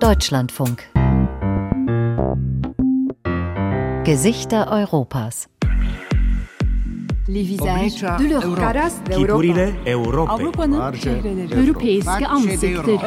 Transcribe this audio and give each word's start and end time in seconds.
Deutschlandfunk. 0.00 0.82
Gesichter 4.04 4.66
Europas. 4.70 5.48
Les 7.28 7.42
visages 7.42 8.02
de 8.18 8.24
l'Europe. 8.28 8.60
Figurile 9.10 9.74
Europei. 9.86 10.34
Avrupa'nın 10.34 10.80
Europeiske 11.52 12.26
ansikter. 12.26 12.98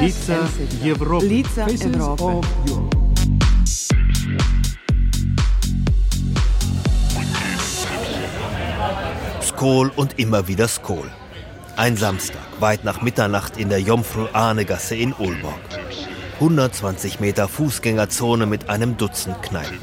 Лица 0.00 0.36
Европы. 0.84 1.28
Лица 1.28 1.66
Европы. 1.70 2.46
Skol 9.40 9.90
und 9.96 10.18
immer 10.18 10.48
wieder 10.48 10.68
Skol. 10.68 11.10
Ein 11.76 11.96
Samstag, 11.96 12.46
weit 12.60 12.84
nach 12.84 13.02
Mitternacht 13.02 13.56
in 13.56 13.68
der 13.68 13.80
Jomfru-Ahne-Gasse 13.80 14.94
in 14.94 15.12
Ulborg. 15.12 15.67
120 16.39 17.19
Meter 17.19 17.49
Fußgängerzone 17.49 18.45
mit 18.45 18.69
einem 18.69 18.95
Dutzend 18.95 19.41
Kneipen. 19.41 19.77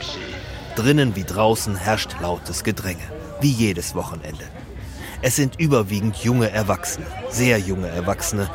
Drinnen 0.74 1.14
wie 1.14 1.24
draußen 1.24 1.76
herrscht 1.76 2.16
lautes 2.22 2.64
Gedränge, 2.64 3.02
wie 3.42 3.50
jedes 3.50 3.94
Wochenende. 3.94 4.44
Es 5.20 5.36
sind 5.36 5.60
überwiegend 5.60 6.16
junge 6.16 6.50
Erwachsene, 6.50 7.04
sehr 7.28 7.58
junge 7.58 7.88
Erwachsene, 7.88 8.48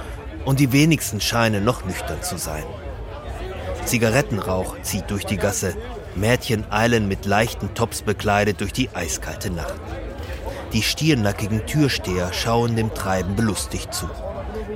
und 0.46 0.60
die 0.60 0.72
wenigsten 0.72 1.22
scheinen 1.22 1.64
noch 1.64 1.86
nüchtern 1.86 2.24
zu 2.24 2.38
sein. 2.38 2.64
Zigarettenrauch 3.86 4.82
zieht 4.82 5.12
durch 5.12 5.28
die 5.28 5.38
Gasse, 5.38 5.76
Mädchen 6.16 6.66
eilen 6.72 7.08
mit 7.08 7.28
leichten 7.28 7.76
Tops 7.76 8.02
bekleidet 8.02 8.62
durch 8.62 8.74
die 8.74 8.90
eiskalte 8.96 9.52
Nacht. 9.52 9.76
Die 10.74 10.82
stiernackigen 10.82 11.68
Türsteher 11.68 12.34
schauen 12.34 12.76
dem 12.76 12.96
Treiben 12.96 13.36
belustigt 13.36 13.94
zu. 13.94 14.10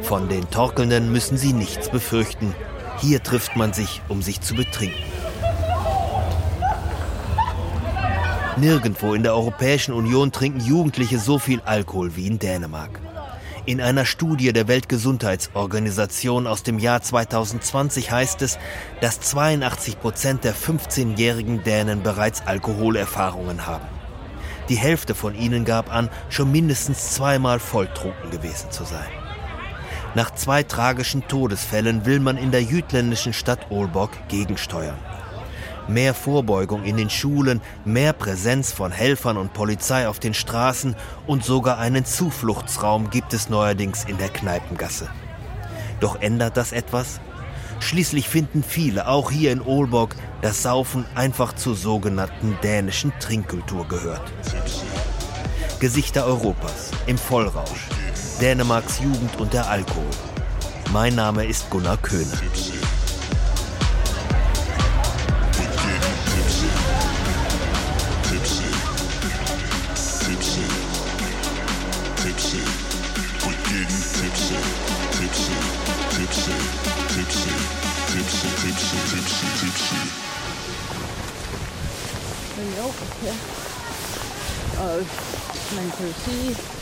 Von 0.03 0.29
den 0.29 0.48
Torkelnden 0.51 1.12
müssen 1.12 1.37
sie 1.37 1.53
nichts 1.53 1.89
befürchten. 1.89 2.53
Hier 2.99 3.21
trifft 3.21 3.55
man 3.55 3.74
sich, 3.74 4.01
um 4.07 4.21
sich 4.21 4.41
zu 4.41 4.55
betrinken. 4.55 5.04
Nirgendwo 8.57 9.13
in 9.13 9.24
der 9.24 9.34
Europäischen 9.34 9.93
Union 9.93 10.32
trinken 10.32 10.62
Jugendliche 10.62 11.20
so 11.20 11.40
viel 11.40 11.62
Alkohol 11.66 12.16
wie 12.16 12.27
in 12.27 12.40
Dänemark. 12.40 13.01
In 13.66 13.82
einer 13.82 14.05
Studie 14.05 14.54
der 14.54 14.68
Weltgesundheitsorganisation 14.68 16.48
aus 16.48 16.63
dem 16.63 16.79
Jahr 16.79 17.01
2020 17.01 18.12
heißt 18.12 18.41
es, 18.43 18.57
dass 19.01 19.20
82 19.20 19.99
Prozent 19.99 20.43
der 20.43 20.55
15-jährigen 20.55 21.63
Dänen 21.63 22.01
bereits 22.01 22.46
Alkoholerfahrungen 22.46 23.66
haben. 23.66 23.88
Die 24.70 24.76
Hälfte 24.76 25.16
von 25.16 25.35
ihnen 25.35 25.66
gab 25.66 25.93
an, 25.93 26.10
schon 26.29 26.51
mindestens 26.51 27.13
zweimal 27.13 27.60
volltrunken 27.60 28.32
gewesen 28.32 28.71
zu 28.71 28.85
sein. 28.85 29.24
Nach 30.16 30.34
zwei 30.34 30.63
tragischen 30.63 31.27
Todesfällen 31.27 32.05
will 32.05 32.21
man 32.21 32.38
in 32.38 32.52
der 32.52 32.63
jütländischen 32.63 33.34
Stadt 33.34 33.70
Aalborg 33.70 34.30
gegensteuern. 34.30 34.98
Mehr 35.90 36.13
Vorbeugung 36.13 36.85
in 36.85 36.96
den 36.96 37.10
Schulen, 37.10 37.62
mehr 37.84 38.13
Präsenz 38.13 38.72
von 38.72 38.94
Helfern 38.94 39.35
und 39.35 39.52
Polizei 39.54 40.07
auf 40.07 40.20
den 40.20 40.34
Straßen 40.34 40.96
und 41.27 41.44
sogar 41.44 41.80
einen 41.80 42.05
Zufluchtsraum 42.05 43.10
gibt 43.10 43.34
es 43.34 43.49
neuerdings 43.49 44.05
in 44.05 44.18
der 44.18 44.30
Kneipengasse. 44.30 45.10
Doch 45.99 46.22
ändert 46.22 46.55
das 46.55 46.72
etwas? 46.72 47.20
Schließlich 47.82 48.29
finden 48.29 48.63
viele, 48.63 49.10
auch 49.10 49.29
hier 49.32 49.52
in 49.52 49.62
Aalborg, 49.62 50.16
dass 50.41 50.63
Saufen 50.63 51.05
einfach 51.13 51.54
zur 51.54 51.76
sogenannten 51.76 52.57
dänischen 52.63 53.12
Trinkkultur 53.20 53.85
gehört. 53.88 54.32
Gesichter 55.82 56.26
Europas 56.26 56.91
im 57.05 57.18
Vollrausch. 57.18 57.90
Dänemarks 58.41 59.00
Jugend 59.00 59.40
und 59.40 59.54
der 59.54 59.70
Alkohol. 59.70 60.04
Mein 60.91 61.16
Name 61.16 61.46
ist 61.46 61.70
Gunnar 61.70 61.98
Köhne. 61.98 62.32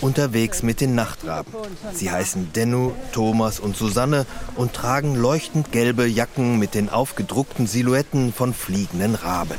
Unterwegs 0.02 0.64
mit 0.64 0.82
den 0.82 0.96
Nachtraben. 0.96 1.54
Sie 1.94 2.12
heißen 2.12 2.54
Dennu, 2.54 2.92
Thomas 3.12 3.60
und 3.60 3.76
Susanne 3.76 4.26
und 4.56 4.74
tragen 4.74 5.16
leuchtend 5.16 5.72
gelbe 5.72 6.08
Jacken 6.08 6.60
mit 6.60 6.74
den 6.74 6.90
aufgedruckten 6.90 7.68
Silhouetten 7.68 8.34
von 8.34 8.54
fliegenden 8.54 9.16
Raben. 9.16 9.58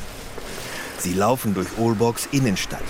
Sie 0.98 1.12
laufen 1.12 1.54
durch 1.54 1.68
Aalborgs 1.78 2.28
Innenstadt. 2.32 2.82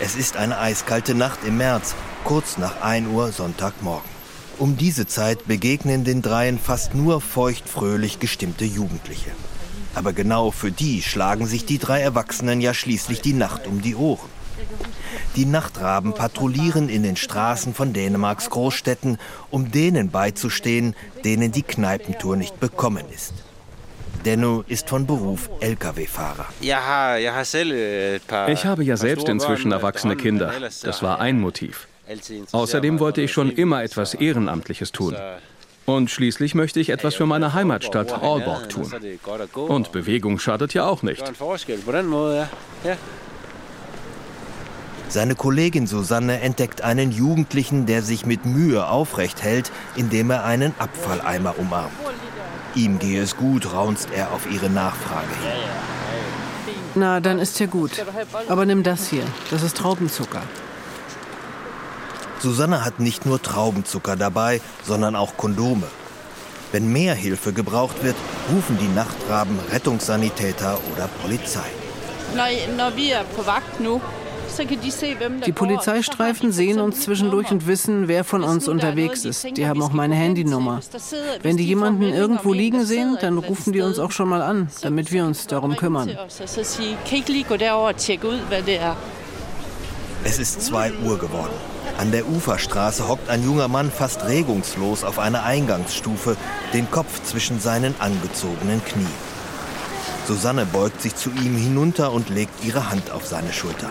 Es 0.00 0.16
ist 0.16 0.36
eine 0.36 0.58
eiskalte 0.58 1.14
Nacht 1.14 1.40
im 1.46 1.58
März, 1.58 1.94
kurz 2.24 2.58
nach 2.58 2.80
1 2.82 3.08
Uhr 3.08 3.30
Sonntagmorgen. 3.32 4.14
Um 4.58 4.76
diese 4.76 5.06
Zeit 5.06 5.46
begegnen 5.46 6.04
den 6.04 6.22
dreien 6.22 6.58
fast 6.58 6.94
nur 6.94 7.20
feuchtfröhlich 7.20 8.20
gestimmte 8.20 8.64
Jugendliche. 8.64 9.30
Aber 9.94 10.12
genau 10.12 10.50
für 10.50 10.72
die 10.72 11.02
schlagen 11.02 11.46
sich 11.46 11.64
die 11.64 11.78
drei 11.78 12.00
Erwachsenen 12.00 12.60
ja 12.60 12.74
schließlich 12.74 13.20
die 13.20 13.32
Nacht 13.32 13.66
um 13.66 13.82
die 13.82 13.94
Ohren. 13.94 14.28
Die 15.36 15.46
Nachtraben 15.46 16.14
patrouillieren 16.14 16.88
in 16.88 17.02
den 17.02 17.16
Straßen 17.16 17.74
von 17.74 17.92
Dänemarks 17.92 18.50
Großstädten, 18.50 19.18
um 19.50 19.70
denen 19.70 20.10
beizustehen, 20.10 20.94
denen 21.24 21.52
die 21.52 21.62
Kneipentour 21.62 22.36
nicht 22.36 22.60
bekommen 22.60 23.04
ist. 23.14 23.34
Denno 24.24 24.64
ist 24.68 24.88
von 24.88 25.06
Beruf 25.06 25.50
Lkw-Fahrer. 25.60 26.46
Ich 26.60 26.74
habe 28.64 28.84
ja 28.84 28.96
selbst 28.96 29.28
inzwischen 29.28 29.72
erwachsene 29.72 30.16
Kinder. 30.16 30.52
Das 30.82 31.02
war 31.02 31.20
ein 31.20 31.40
Motiv. 31.40 31.88
Außerdem 32.52 33.00
wollte 33.00 33.22
ich 33.22 33.32
schon 33.32 33.50
immer 33.50 33.82
etwas 33.82 34.14
Ehrenamtliches 34.14 34.92
tun. 34.92 35.16
Und 35.86 36.10
schließlich 36.10 36.54
möchte 36.54 36.80
ich 36.80 36.88
etwas 36.88 37.14
für 37.14 37.26
meine 37.26 37.52
Heimatstadt 37.52 38.12
Aalborg 38.12 38.70
tun. 38.70 38.90
Und 39.54 39.92
Bewegung 39.92 40.38
schadet 40.38 40.72
ja 40.72 40.86
auch 40.86 41.02
nicht. 41.02 41.22
Seine 45.14 45.36
Kollegin 45.36 45.86
Susanne 45.86 46.40
entdeckt 46.40 46.82
einen 46.82 47.12
Jugendlichen, 47.12 47.86
der 47.86 48.02
sich 48.02 48.26
mit 48.26 48.46
Mühe 48.46 48.88
aufrecht 48.88 49.44
hält, 49.44 49.70
indem 49.94 50.28
er 50.30 50.42
einen 50.42 50.74
Abfalleimer 50.80 51.56
umarmt. 51.56 51.92
Ihm 52.74 52.98
gehe 52.98 53.22
es 53.22 53.36
gut, 53.36 53.72
raunzt 53.72 54.08
er 54.12 54.32
auf 54.32 54.50
ihre 54.50 54.68
Nachfrage 54.68 55.28
hin. 55.28 56.74
Na, 56.96 57.20
dann 57.20 57.38
ist 57.38 57.60
ja 57.60 57.66
gut. 57.66 57.92
Aber 58.48 58.66
nimm 58.66 58.82
das 58.82 59.06
hier. 59.06 59.22
Das 59.52 59.62
ist 59.62 59.76
Traubenzucker. 59.76 60.42
Susanne 62.40 62.84
hat 62.84 62.98
nicht 62.98 63.24
nur 63.24 63.40
Traubenzucker 63.40 64.16
dabei, 64.16 64.60
sondern 64.82 65.14
auch 65.14 65.36
Kondome. 65.36 65.86
Wenn 66.72 66.92
mehr 66.92 67.14
Hilfe 67.14 67.52
gebraucht 67.52 68.02
wird, 68.02 68.16
rufen 68.52 68.78
die 68.78 68.88
Nachtraben 68.88 69.60
Rettungssanitäter 69.70 70.76
oder 70.92 71.08
Polizei. 71.22 71.70
Die 75.46 75.52
Polizeistreifen 75.52 76.52
sehen 76.52 76.80
uns 76.80 77.00
zwischendurch 77.02 77.50
und 77.50 77.66
wissen, 77.66 78.08
wer 78.08 78.24
von 78.24 78.42
uns 78.42 78.68
unterwegs 78.68 79.24
ist. 79.24 79.56
Die 79.56 79.66
haben 79.66 79.82
auch 79.82 79.92
meine 79.92 80.14
Handynummer. 80.14 80.80
Wenn 81.42 81.56
die 81.56 81.66
jemanden 81.66 82.02
irgendwo 82.02 82.52
liegen 82.52 82.84
sehen, 82.84 83.16
dann 83.20 83.38
rufen 83.38 83.72
die 83.72 83.80
uns 83.80 83.98
auch 83.98 84.10
schon 84.10 84.28
mal 84.28 84.42
an, 84.42 84.68
damit 84.82 85.12
wir 85.12 85.24
uns 85.24 85.46
darum 85.46 85.76
kümmern. 85.76 86.16
Es 90.26 90.38
ist 90.38 90.62
2 90.62 90.92
Uhr 91.04 91.18
geworden. 91.18 91.52
An 91.98 92.10
der 92.10 92.26
Uferstraße 92.28 93.06
hockt 93.06 93.28
ein 93.28 93.44
junger 93.44 93.68
Mann 93.68 93.90
fast 93.90 94.26
regungslos 94.26 95.04
auf 95.04 95.18
einer 95.18 95.44
Eingangsstufe, 95.44 96.36
den 96.72 96.90
Kopf 96.90 97.22
zwischen 97.22 97.60
seinen 97.60 97.94
angezogenen 98.00 98.84
Knien. 98.84 99.06
Susanne 100.26 100.64
beugt 100.64 101.02
sich 101.02 101.14
zu 101.14 101.30
ihm 101.30 101.56
hinunter 101.56 102.12
und 102.12 102.30
legt 102.30 102.64
ihre 102.64 102.90
Hand 102.90 103.10
auf 103.10 103.26
seine 103.26 103.52
Schulter. 103.52 103.90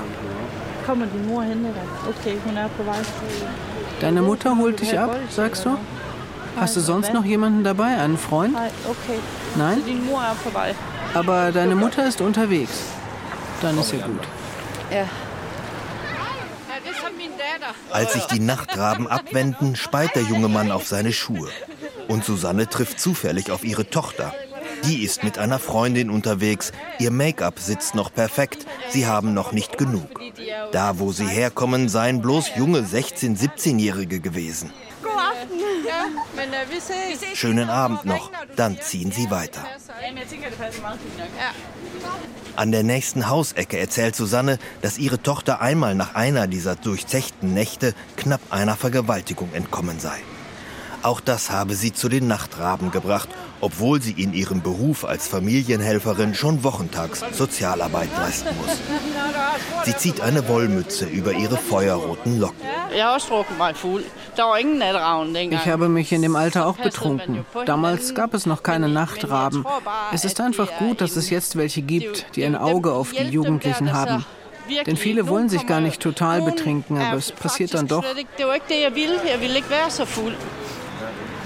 Deine 3.99 4.21
Mutter 4.21 4.57
holt 4.57 4.79
dich 4.81 4.97
ab, 4.97 5.15
sagst 5.29 5.65
du? 5.65 5.77
Hast 6.59 6.75
du 6.75 6.81
sonst 6.81 7.13
noch 7.13 7.25
jemanden 7.25 7.63
dabei, 7.63 7.97
einen 7.97 8.17
Freund? 8.17 8.55
Nein? 9.55 9.81
Aber 11.13 11.51
deine 11.51 11.75
Mutter 11.75 12.07
ist 12.07 12.21
unterwegs. 12.21 12.71
Dann 13.61 13.77
ist 13.79 13.91
ja 13.91 14.05
gut. 14.05 14.21
Als 17.91 18.13
sich 18.13 18.25
die 18.25 18.39
Nachtraben 18.39 19.07
abwenden, 19.07 19.75
speit 19.75 20.15
der 20.15 20.23
junge 20.23 20.47
Mann 20.49 20.71
auf 20.71 20.85
seine 20.87 21.13
Schuhe. 21.13 21.49
Und 22.07 22.25
Susanne 22.25 22.67
trifft 22.67 22.99
zufällig 22.99 23.51
auf 23.51 23.63
ihre 23.63 23.89
Tochter. 23.89 24.33
Die 24.85 25.03
ist 25.03 25.23
mit 25.23 25.37
einer 25.37 25.59
Freundin 25.59 26.09
unterwegs. 26.09 26.71
Ihr 26.99 27.11
Make-up 27.11 27.59
sitzt 27.59 27.95
noch 27.95 28.13
perfekt. 28.13 28.65
Sie 28.89 29.07
haben 29.07 29.33
noch 29.33 29.51
nicht 29.51 29.77
genug. 29.77 30.19
Da, 30.71 30.99
wo 30.99 31.11
sie 31.11 31.27
herkommen, 31.27 31.89
seien 31.89 32.21
bloß 32.21 32.51
junge 32.55 32.79
16-, 32.79 33.37
17-Jährige 33.37 34.19
gewesen. 34.19 34.71
Schönen 37.33 37.69
Abend 37.69 38.05
noch, 38.05 38.31
dann 38.55 38.79
ziehen 38.81 39.11
sie 39.11 39.29
weiter. 39.29 39.63
An 42.55 42.71
der 42.71 42.83
nächsten 42.83 43.29
Hausecke 43.29 43.77
erzählt 43.77 44.15
Susanne, 44.15 44.59
dass 44.81 44.97
ihre 44.97 45.21
Tochter 45.21 45.61
einmal 45.61 45.95
nach 45.95 46.15
einer 46.15 46.47
dieser 46.47 46.75
durchzechten 46.75 47.53
Nächte 47.53 47.93
knapp 48.15 48.41
einer 48.49 48.75
Vergewaltigung 48.75 49.53
entkommen 49.53 49.99
sei. 49.99 50.19
Auch 51.01 51.19
das 51.19 51.51
habe 51.51 51.75
sie 51.75 51.93
zu 51.93 52.09
den 52.09 52.27
Nachtraben 52.27 52.91
gebracht, 52.91 53.29
obwohl 53.63 54.01
sie 54.01 54.11
in 54.11 54.33
ihrem 54.33 54.61
Beruf 54.61 55.05
als 55.05 55.29
Familienhelferin 55.29 56.35
schon 56.35 56.65
wochentags 56.65 57.23
Sozialarbeit 57.31 58.09
leisten 58.17 58.49
muss. 58.57 58.77
Sie 59.85 59.95
zieht 59.95 60.19
eine 60.19 60.49
Wollmütze 60.49 61.05
über 61.05 61.31
ihre 61.31 61.55
feuerroten 61.55 62.41
Locken. 62.41 62.57
Ich 65.53 65.65
habe 65.65 65.87
mich 65.87 66.11
in 66.11 66.21
dem 66.21 66.35
Alter 66.35 66.67
auch 66.67 66.75
betrunken. 66.75 67.45
Damals 67.65 68.13
gab 68.13 68.33
es 68.33 68.45
noch 68.45 68.63
keine 68.63 68.89
Nachtraben. 68.89 69.65
Es 70.11 70.25
ist 70.25 70.41
einfach 70.41 70.69
gut, 70.77 70.99
dass 70.99 71.15
es 71.15 71.29
jetzt 71.29 71.55
welche 71.55 71.81
gibt, 71.81 72.35
die 72.35 72.43
ein 72.43 72.57
Auge 72.57 72.91
auf 72.91 73.11
die 73.11 73.23
Jugendlichen 73.23 73.93
haben. 73.93 74.25
Denn 74.85 74.97
viele 74.97 75.29
wollen 75.29 75.47
sich 75.47 75.65
gar 75.65 75.79
nicht 75.79 76.01
total 76.01 76.41
betrinken, 76.41 76.97
aber 76.97 77.17
es 77.17 77.31
passiert 77.31 77.73
dann 77.73 77.87
doch. 77.87 78.03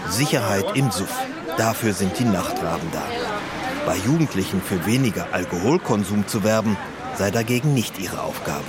Sicherheit 0.10 0.66
im 0.76 0.92
Suff. 0.92 1.14
Dafür 1.58 1.94
sind 1.94 2.18
die 2.20 2.26
Nachtraben 2.26 2.90
da. 2.92 3.04
Bei 3.86 3.96
Jugendlichen 3.98 4.62
für 4.62 4.86
weniger 4.86 5.28
Alkoholkonsum 5.32 6.28
zu 6.28 6.44
werben, 6.44 6.78
sei 7.16 7.32
dagegen 7.32 7.74
nicht 7.74 8.00
ihre 8.00 8.22
Aufgabe. 8.22 8.66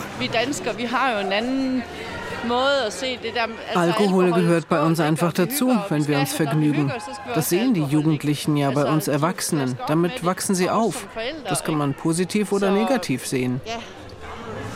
Alkohol 3.74 4.32
gehört 4.32 4.68
bei 4.68 4.80
uns 4.80 5.00
einfach 5.00 5.32
dazu, 5.32 5.76
wenn 5.88 6.06
wir 6.06 6.18
uns 6.18 6.32
vergnügen. 6.32 6.92
Das 7.34 7.48
sehen 7.48 7.74
die 7.74 7.82
Jugendlichen 7.82 8.56
ja 8.56 8.70
bei 8.70 8.84
uns 8.84 9.08
Erwachsenen. 9.08 9.76
Damit 9.86 10.24
wachsen 10.24 10.54
sie 10.54 10.70
auf. 10.70 11.06
Das 11.48 11.64
kann 11.64 11.74
man 11.74 11.94
positiv 11.94 12.52
oder 12.52 12.70
negativ 12.70 13.26
sehen. 13.26 13.60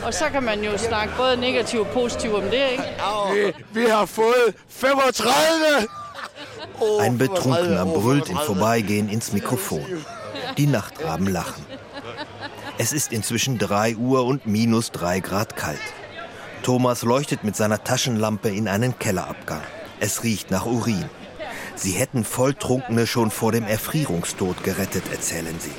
Og 0.05 0.13
så 0.13 0.25
kan 0.29 0.43
man 0.43 0.63
jo 0.63 0.77
snakke 0.77 1.13
både 1.17 1.37
negativ 1.37 1.79
og 1.79 1.87
positiv 1.87 2.33
om 2.35 2.41
det, 2.41 2.71
ikke? 2.71 2.83
Vi, 3.33 3.53
vi 3.81 3.85
har 3.85 4.05
fået 4.05 4.53
35! 4.67 6.02
Ein 6.99 7.17
Betrunkener 7.17 7.85
brüllt 7.85 8.29
im 8.29 8.37
Vorbeigehen 8.37 9.09
ins 9.09 9.33
Mikrofon. 9.33 9.85
Die 10.57 10.67
Nachtraben 10.67 11.27
lachen. 11.27 11.65
Es 12.77 12.93
ist 12.93 13.11
inzwischen 13.13 13.57
3 13.57 13.95
Uhr 13.95 14.25
und 14.25 14.47
minus 14.47 14.91
3 14.91 15.19
Grad 15.19 15.55
kalt. 15.55 15.79
Thomas 16.63 17.03
leuchtet 17.03 17.43
mit 17.43 17.55
seiner 17.55 17.83
Taschenlampe 17.83 18.49
in 18.49 18.67
einen 18.67 18.97
Kellerabgang. 18.97 19.61
Es 19.99 20.23
riecht 20.23 20.49
nach 20.49 20.65
Urin. 20.65 21.05
Sie 21.75 21.91
hätten 21.91 22.23
Volltrunkene 22.23 23.07
schon 23.07 23.31
vor 23.31 23.51
dem 23.51 23.65
Erfrierungstod 23.65 24.63
gerettet, 24.63 25.03
erzählen 25.11 25.59
sie. 25.59 25.71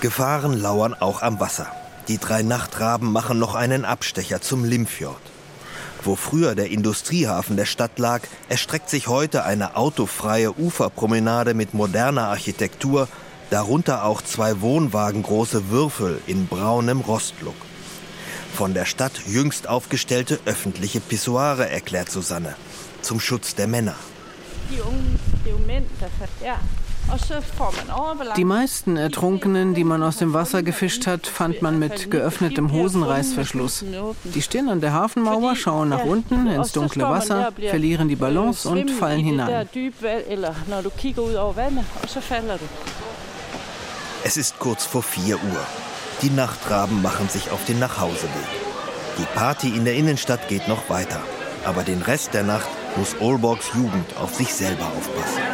Gefahren 0.00 0.58
lauern 0.58 0.94
auch 0.94 1.22
am 1.22 1.40
Wasser. 1.40 1.66
Die 2.08 2.18
drei 2.18 2.42
Nachtraben 2.42 3.12
machen 3.12 3.38
noch 3.38 3.54
einen 3.54 3.84
Abstecher 3.84 4.40
zum 4.40 4.64
Limfjord. 4.64 5.29
Wo 6.02 6.16
früher 6.16 6.54
der 6.54 6.70
Industriehafen 6.70 7.56
der 7.56 7.66
Stadt 7.66 7.98
lag, 7.98 8.22
erstreckt 8.48 8.88
sich 8.88 9.08
heute 9.08 9.44
eine 9.44 9.76
autofreie 9.76 10.58
Uferpromenade 10.58 11.52
mit 11.54 11.74
moderner 11.74 12.28
Architektur, 12.28 13.06
darunter 13.50 14.04
auch 14.04 14.22
zwei 14.22 14.60
wohnwagengroße 14.62 15.68
Würfel 15.68 16.20
in 16.26 16.46
braunem 16.46 17.00
Rostlook. 17.00 17.54
Von 18.54 18.74
der 18.74 18.84
Stadt 18.86 19.12
jüngst 19.26 19.68
aufgestellte 19.68 20.40
öffentliche 20.46 21.00
Pissoire, 21.00 21.68
erklärt 21.68 22.10
Susanne, 22.10 22.56
zum 23.02 23.20
Schutz 23.20 23.54
der 23.54 23.66
Männer. 23.66 23.94
Die 24.70 24.80
meisten 28.44 28.96
Ertrunkenen, 28.96 29.74
die 29.74 29.84
man 29.84 30.02
aus 30.02 30.18
dem 30.18 30.32
Wasser 30.32 30.62
gefischt 30.62 31.06
hat, 31.06 31.26
fand 31.26 31.62
man 31.62 31.78
mit 31.78 32.10
geöffnetem 32.10 32.72
Hosenreißverschluss. 32.72 33.84
Die 34.24 34.42
stehen 34.42 34.68
an 34.68 34.80
der 34.80 34.92
Hafenmauer, 34.92 35.56
schauen 35.56 35.88
nach 35.88 36.04
unten 36.04 36.46
ins 36.46 36.72
dunkle 36.72 37.04
Wasser, 37.04 37.52
verlieren 37.68 38.08
die 38.08 38.16
Balance 38.16 38.68
und 38.68 38.90
fallen 38.90 39.24
hinein. 39.24 39.68
Es 44.22 44.36
ist 44.36 44.58
kurz 44.58 44.84
vor 44.84 45.02
4 45.02 45.36
Uhr. 45.36 45.66
Die 46.22 46.30
Nachtraben 46.30 47.00
machen 47.00 47.28
sich 47.28 47.50
auf 47.50 47.64
den 47.64 47.78
Nachhauseweg. 47.78 48.30
Die 49.18 49.24
Party 49.34 49.68
in 49.68 49.84
der 49.84 49.94
Innenstadt 49.94 50.48
geht 50.48 50.68
noch 50.68 50.90
weiter. 50.90 51.20
Aber 51.64 51.82
den 51.82 52.02
Rest 52.02 52.34
der 52.34 52.42
Nacht 52.42 52.68
muss 52.96 53.20
Olborgs 53.20 53.70
Jugend 53.74 54.16
auf 54.16 54.34
sich 54.34 54.54
selber 54.54 54.86
aufpassen. 54.86 55.49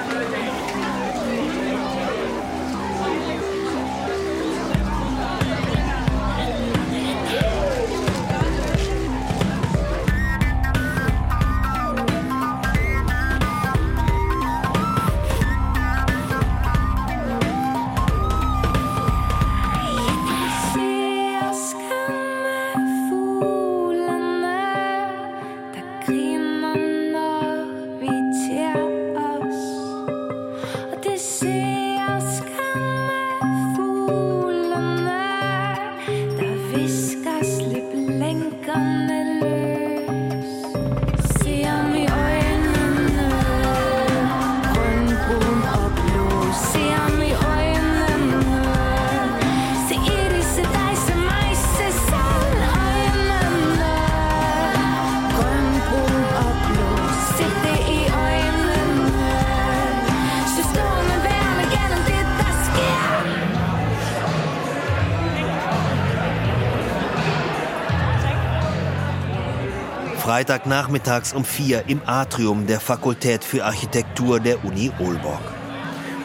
Freitagnachmittags 70.27 71.33
um 71.35 71.45
vier 71.45 71.85
im 71.87 72.03
Atrium 72.05 72.67
der 72.67 72.81
Fakultät 72.81 73.45
für 73.45 73.65
Architektur 73.65 74.41
der 74.41 74.65
Uni 74.65 74.91
Aalborg. 74.99 75.53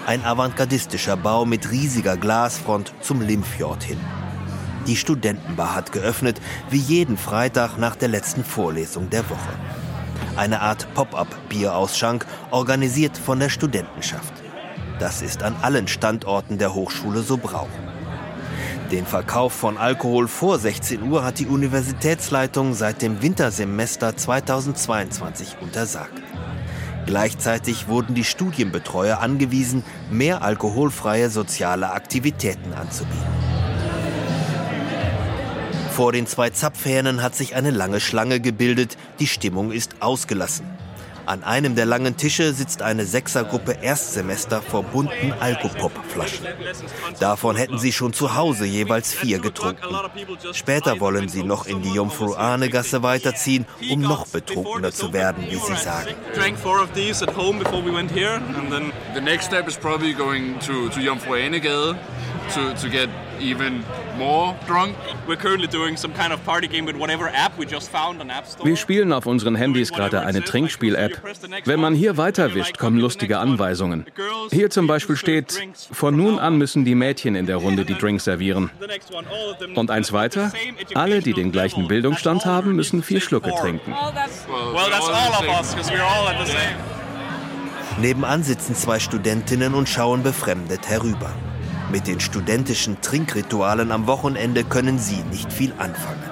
Ein 0.07 0.25
avantgardistischer 0.25 1.15
Bau 1.15 1.45
mit 1.45 1.69
riesiger 1.69 2.17
Glasfront 2.17 2.95
zum 3.01 3.21
Limfjord 3.21 3.83
hin. 3.83 3.99
Die 4.87 4.95
Studentenbar 4.95 5.75
hat 5.75 5.91
geöffnet, 5.91 6.41
wie 6.71 6.79
jeden 6.79 7.15
Freitag 7.15 7.77
nach 7.77 7.95
der 7.95 8.07
letzten 8.07 8.43
Vorlesung 8.43 9.11
der 9.11 9.29
Woche. 9.29 9.53
Eine 10.35 10.61
Art 10.61 10.91
Pop-up-Bierausschank, 10.95 12.25
organisiert 12.49 13.15
von 13.15 13.39
der 13.39 13.49
Studentenschaft. 13.49 14.33
Das 14.97 15.21
ist 15.21 15.43
an 15.43 15.55
allen 15.61 15.87
Standorten 15.87 16.57
der 16.57 16.73
Hochschule 16.73 17.21
so 17.21 17.37
Brauch. 17.37 17.69
Den 18.91 19.05
Verkauf 19.05 19.53
von 19.53 19.77
Alkohol 19.77 20.27
vor 20.27 20.59
16 20.59 21.01
Uhr 21.03 21.23
hat 21.23 21.39
die 21.39 21.47
Universitätsleitung 21.47 22.73
seit 22.73 23.01
dem 23.01 23.21
Wintersemester 23.21 24.17
2022 24.17 25.55
untersagt. 25.61 26.21
Gleichzeitig 27.05 27.87
wurden 27.87 28.15
die 28.15 28.25
Studienbetreuer 28.25 29.19
angewiesen, 29.19 29.85
mehr 30.11 30.41
alkoholfreie 30.41 31.29
soziale 31.29 31.91
Aktivitäten 31.91 32.73
anzubieten. 32.73 33.17
Vor 35.91 36.11
den 36.11 36.27
zwei 36.27 36.49
Zapfhähnen 36.49 37.23
hat 37.23 37.33
sich 37.33 37.55
eine 37.55 37.71
lange 37.71 38.01
Schlange 38.01 38.41
gebildet, 38.41 38.97
die 39.19 39.27
Stimmung 39.27 39.71
ist 39.71 40.01
ausgelassen. 40.01 40.65
An 41.31 41.45
einem 41.45 41.75
der 41.75 41.85
langen 41.85 42.17
Tische 42.17 42.51
sitzt 42.51 42.81
eine 42.81 43.05
Sechsergruppe 43.05 43.77
Erstsemester 43.81 44.61
vor 44.61 44.83
bunten 44.83 45.31
Alkopop-Flaschen. 45.31 46.45
Davon 47.21 47.55
hätten 47.55 47.79
sie 47.79 47.93
schon 47.93 48.11
zu 48.11 48.35
Hause 48.35 48.65
jeweils 48.65 49.13
vier 49.13 49.39
getrunken. 49.39 49.95
Später 50.51 50.99
wollen 50.99 51.29
sie 51.29 51.43
noch 51.43 51.67
in 51.67 51.81
die 51.83 51.93
Jungfrau-Ahne-Gasse 51.93 53.01
weiterziehen, 53.01 53.65
um 53.89 54.01
noch 54.01 54.27
betrunkener 54.27 54.91
zu 54.91 55.13
werden, 55.13 55.45
wie 55.49 55.55
sie 55.55 55.77
sagen. 55.77 56.09
The 59.13 59.21
next 59.21 59.45
step 59.45 59.67
is 59.67 59.77
probably 59.77 60.13
going 60.13 60.59
to, 60.59 60.89
to 60.89 60.99
Jomfru 60.99 61.35
Ane 61.35 61.59
Gade 61.61 61.97
to, 62.53 62.73
to 62.73 62.89
get 62.89 63.09
even 63.41 63.83
more 64.17 64.55
drunk. 64.67 64.95
Wir 68.63 68.75
spielen 68.75 69.13
auf 69.13 69.25
unseren 69.25 69.55
Handys 69.55 69.91
gerade 69.91 70.21
eine 70.21 70.43
Trinkspiel-App. 70.43 71.21
Wenn 71.65 71.79
man 71.79 71.95
hier 71.95 72.17
weiterwischt, 72.17 72.77
kommen 72.77 72.99
lustige 72.99 73.39
Anweisungen. 73.39 74.05
Hier 74.51 74.69
zum 74.69 74.87
Beispiel 74.87 75.15
steht, 75.15 75.59
von 75.91 76.15
nun 76.15 76.39
an 76.39 76.57
müssen 76.57 76.85
die 76.85 76.95
Mädchen 76.95 77.35
in 77.35 77.45
der 77.45 77.57
Runde 77.57 77.85
die 77.85 77.97
Drinks 77.97 78.25
servieren. 78.25 78.69
Und 79.75 79.91
eins 79.91 80.11
weiter, 80.13 80.51
alle, 80.93 81.21
die 81.21 81.33
den 81.33 81.51
gleichen 81.51 81.87
Bildungsstand 81.87 82.45
haben, 82.45 82.75
müssen 82.75 83.03
vier 83.03 83.21
Schlucke 83.21 83.51
trinken. 83.59 83.93
Nebenan 87.99 88.43
sitzen 88.43 88.75
zwei 88.75 88.99
Studentinnen 88.99 89.73
und 89.73 89.89
schauen 89.89 90.23
befremdet 90.23 90.87
herüber. 90.87 91.31
Mit 91.91 92.07
den 92.07 92.21
studentischen 92.21 93.01
Trinkritualen 93.01 93.91
am 93.91 94.07
Wochenende 94.07 94.63
können 94.63 94.97
sie 94.97 95.23
nicht 95.29 95.51
viel 95.51 95.73
anfangen. 95.77 96.23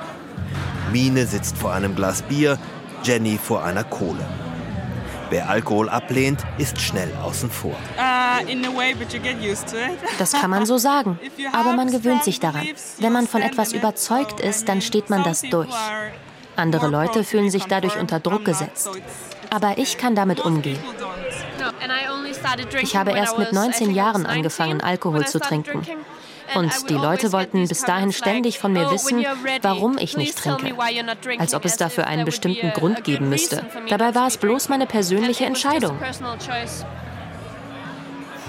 Mine 0.94 1.26
sitzt 1.26 1.58
vor 1.58 1.74
einem 1.74 1.96
Glas 1.96 2.22
Bier, 2.22 2.58
Jenny 3.04 3.38
vor 3.38 3.66
einer 3.66 3.84
Kohle. 3.84 4.26
Wer 5.30 5.50
Alkohol 5.50 5.90
ablehnt, 5.90 6.40
ist 6.58 6.80
schnell 6.80 7.12
außen 7.22 7.52
vor. 7.52 7.76
Das 10.18 10.32
kann 10.32 10.50
man 10.50 10.66
so 10.66 10.78
sagen, 10.90 11.20
aber 11.52 11.74
man 11.74 11.92
gewöhnt 11.92 12.24
sich 12.24 12.40
daran. 12.40 12.66
Wenn 13.00 13.12
man 13.12 13.28
von 13.28 13.42
etwas 13.42 13.74
überzeugt 13.74 14.40
ist, 14.40 14.70
dann 14.70 14.82
steht 14.82 15.10
man 15.10 15.24
das 15.24 15.42
durch. 15.42 15.76
Andere 16.56 16.88
Leute 16.88 17.26
fühlen 17.26 17.52
sich 17.52 17.66
dadurch 17.66 17.98
unter 17.98 18.22
Druck 18.22 18.46
gesetzt. 18.46 18.90
Aber 19.50 19.78
ich 19.78 19.98
kann 19.98 20.16
damit 20.16 20.40
umgehen. 20.40 20.80
Ich 22.82 22.96
habe 22.96 23.12
erst 23.12 23.38
mit 23.38 23.54
19 23.54 23.92
Jahren 23.92 24.26
angefangen, 24.26 24.82
Alkohol 24.82 25.26
zu 25.26 25.40
trinken. 25.40 25.86
Und 26.56 26.90
die 26.90 26.96
Leute 26.96 27.32
wollten 27.32 27.68
bis 27.68 27.82
dahin 27.82 28.12
ständig 28.12 28.60
von 28.60 28.74
mir 28.74 28.90
wissen, 28.92 29.26
warum 29.62 29.98
ich 29.98 30.18
nicht 30.18 30.38
trinke. 30.38 30.74
Als 31.38 31.54
ob 31.54 31.66
es 31.66 31.78
dafür 31.78 32.08
einen 32.08 32.26
bestimmten 32.26 32.72
Grund 32.72 33.04
geben 33.04 33.30
müsste. 33.30 33.64
Dabei 33.90 34.16
war 34.16 34.28
es 34.28 34.38
bloß 34.38 34.70
meine 34.70 34.88
persönliche 34.88 35.46
Entscheidung. 35.46 35.98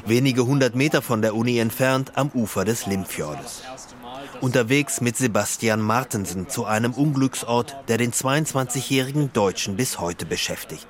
Wenige 0.06 0.46
hundert 0.46 0.74
Meter 0.74 1.02
von 1.02 1.22
der 1.22 1.34
Uni 1.34 1.58
entfernt 1.58 2.12
am 2.16 2.30
Ufer 2.34 2.64
des 2.64 2.86
Limfjordes. 2.86 3.62
Unterwegs 4.40 5.00
mit 5.00 5.16
Sebastian 5.16 5.80
Martensen 5.80 6.48
zu 6.48 6.64
einem 6.64 6.94
Unglücksort, 6.94 7.76
der 7.88 7.98
den 7.98 8.12
22-jährigen 8.12 9.32
Deutschen 9.32 9.76
bis 9.76 10.00
heute 10.00 10.24
beschäftigt. 10.24 10.86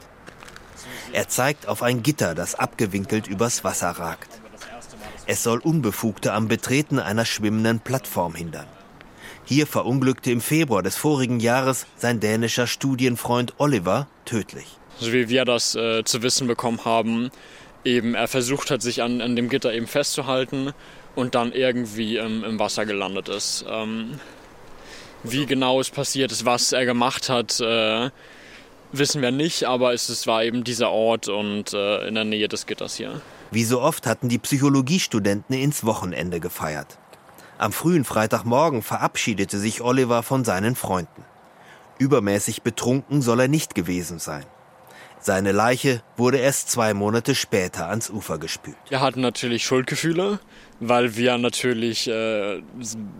Er 1.13 1.29
zeigt 1.29 1.67
auf 1.67 1.83
ein 1.83 2.03
Gitter, 2.03 2.35
das 2.35 2.55
abgewinkelt 2.55 3.27
übers 3.27 3.65
Wasser 3.65 3.91
ragt. 3.91 4.29
Es 5.27 5.43
soll 5.43 5.59
Unbefugte 5.59 6.33
am 6.33 6.49
Betreten 6.49 6.99
einer 6.99 7.25
schwimmenden 7.25 7.81
Plattform 7.81 8.35
hindern. 8.35 8.67
Hier 9.45 9.67
verunglückte 9.67 10.31
im 10.31 10.41
Februar 10.41 10.83
des 10.83 10.97
vorigen 10.97 11.41
Jahres 11.41 11.87
sein 11.97 12.21
dänischer 12.21 12.67
Studienfreund 12.67 13.55
Oliver 13.59 14.07
tödlich. 14.25 14.79
So 14.99 15.13
wie 15.13 15.29
wir 15.29 15.45
das 15.45 15.75
äh, 15.75 16.05
zu 16.05 16.23
wissen 16.23 16.47
bekommen 16.47 16.85
haben, 16.85 17.31
eben 17.85 18.15
er 18.15 18.29
versucht 18.29 18.71
hat, 18.71 18.83
sich 18.83 19.03
an, 19.03 19.21
an 19.21 19.35
dem 19.35 19.49
Gitter 19.49 19.73
eben 19.73 19.87
festzuhalten 19.87 20.73
und 21.17 21.35
dann 21.35 21.53
irgendwie 21.53 22.17
ähm, 22.17 22.45
im 22.45 22.59
Wasser 22.59 22.87
gelandet 22.87 23.29
ist. 23.29 23.65
Ähm, 23.69 24.21
wie 25.25 25.47
genau 25.47 25.81
es 25.81 25.91
passiert 25.91 26.31
ist, 26.33 26.45
was 26.45 26.73
er 26.73 26.85
gemacht 26.85 27.29
hat, 27.29 27.61
äh, 27.61 28.11
wissen 28.93 29.23
wir 29.23 29.31
nicht, 29.31 29.65
aber 29.65 29.93
es, 29.93 30.27
war 30.27 30.45
eben 30.45 30.65
dieser 30.65 30.91
Ort 30.91 31.29
und 31.29 31.73
äh, 31.73 32.07
in 32.09 32.15
der 32.15 32.25
Nähe 32.25 32.49
des 32.49 32.67
Gitters 32.67 32.97
hier. 32.97 33.21
Wie 33.51 33.65
so 33.65 33.81
oft 33.81 34.07
hatten 34.07 34.29
die 34.29 34.39
Psychologiestudenten 34.39 35.57
ins 35.57 35.85
Wochenende 35.85 36.41
gefeiert. 36.41 36.99
Am 37.59 37.73
frühen 37.73 38.05
Freitagmorgen 38.05 38.83
verabschiedete 38.83 39.59
sich 39.59 39.83
Oliver 39.83 40.23
von 40.23 40.45
seinen 40.45 40.77
Freunden. 40.77 41.25
Übermäßig 41.99 42.63
betrunken 42.63 43.21
soll 43.21 43.41
er 43.41 43.49
nicht 43.49 43.75
gewesen 43.75 44.19
sein. 44.19 44.47
Seine 45.23 45.53
Leiche 45.53 46.03
wurde 46.17 46.39
erst 46.39 46.71
zwei 46.71 46.95
Monate 46.95 47.35
später 47.35 47.89
ans 47.89 48.09
Ufer 48.09 48.39
gespült. 48.39 48.77
Wir 48.89 49.03
hatten 49.03 49.21
natürlich 49.21 49.65
Schuldgefühle, 49.65 50.41
weil 50.81 51.15
wir 51.17 51.37
natürlich 51.37 52.09
äh, 52.09 52.63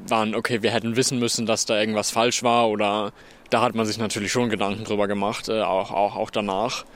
waren, 0.09 0.35
okay, 0.35 0.63
wir 0.63 0.71
hätten 0.71 0.97
wissen 0.97 1.19
müssen, 1.19 1.45
dass 1.45 1.67
da 1.67 1.79
irgendwas 1.79 2.11
falsch 2.11 2.43
war 2.43 2.71
oder 2.71 3.13
da 3.51 3.61
hat 3.61 3.75
man 3.75 3.85
sich 3.85 3.99
natürlich 3.99 4.33
schon 4.33 4.49
Gedanken 4.49 4.85
drüber 4.85 5.09
gemacht, 5.09 5.51
äh, 5.51 5.61
auch, 5.61 5.91
auch, 5.91 6.17
auch 6.17 6.31
danach. 6.31 6.87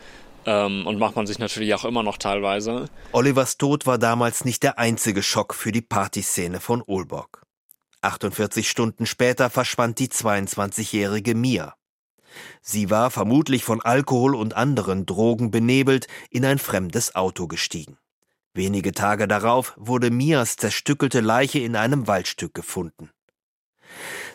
Ähm, 0.47 0.87
und 0.87 0.99
macht 0.99 1.17
man 1.17 1.27
sich 1.27 1.39
natürlich 1.39 1.75
auch 1.75 1.85
immer 1.85 2.03
noch 2.03 2.19
teilweise. 2.19 2.87
Olivers 3.13 3.57
Tod 3.57 3.87
war 3.87 3.99
damals 3.99 4.45
nicht 4.45 4.63
der 4.63 4.79
einzige 4.79 5.23
Schock 5.23 5.55
für 5.55 5.73
die 5.73 5.81
Partyszene 5.81 6.61
von 6.61 6.83
Olborg. 6.87 7.43
48 8.03 8.69
Stunden 8.69 9.07
später 9.07 9.49
verschwand 9.49 9.99
die 9.99 10.09
22-jährige 10.09 11.35
Mia. 11.35 11.75
Sie 12.63 12.91
war 12.91 13.11
vermutlich 13.11 13.65
von 13.65 13.81
Alkohol 13.81 14.35
und 14.35 14.55
anderen 14.55 15.07
Drogen 15.07 15.51
benebelt 15.51 16.07
in 16.31 16.45
ein 16.45 16.59
fremdes 16.59 17.15
Auto 17.15 17.47
gestiegen. 17.47 17.99
Wenige 18.55 18.93
Tage 18.93 19.27
darauf 19.27 19.75
wurde 19.77 20.11
Mias 20.11 20.57
zerstückelte 20.57 21.21
Leiche 21.21 21.59
in 21.59 21.75
einem 21.77 22.07
Waldstück 22.07 22.55
gefunden. 22.55 23.11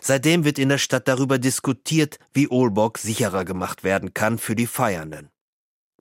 Seitdem 0.00 0.44
wird 0.44 0.58
in 0.58 0.68
der 0.68 0.78
Stadt 0.78 1.08
darüber 1.08 1.38
diskutiert, 1.38 2.18
wie 2.32 2.50
Olborg 2.50 2.98
sicherer 2.98 3.44
gemacht 3.44 3.84
werden 3.84 4.14
kann 4.14 4.38
für 4.38 4.54
die 4.54 4.66
Feiernden. 4.66 5.30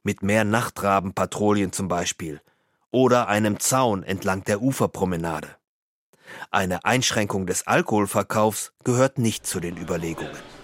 Mit 0.04 0.24
mehr 0.24 0.44
Nachtrabenpatrouillen 0.44 1.72
zum 1.72 1.88
Beispiel 1.88 2.42
oder 2.92 3.28
einem 3.28 3.60
Zaun 3.60 4.04
entlang 4.04 4.44
der 4.44 4.62
Uferpromenade. 4.62 5.56
Eine 6.52 6.86
Einschränkung 6.86 7.46
des 7.46 7.68
Alkoholverkaufs 7.68 8.74
gehört 8.84 9.18
nicht 9.18 9.46
zu 9.46 9.60
den 9.60 9.78
Überlegungen. 9.78 10.59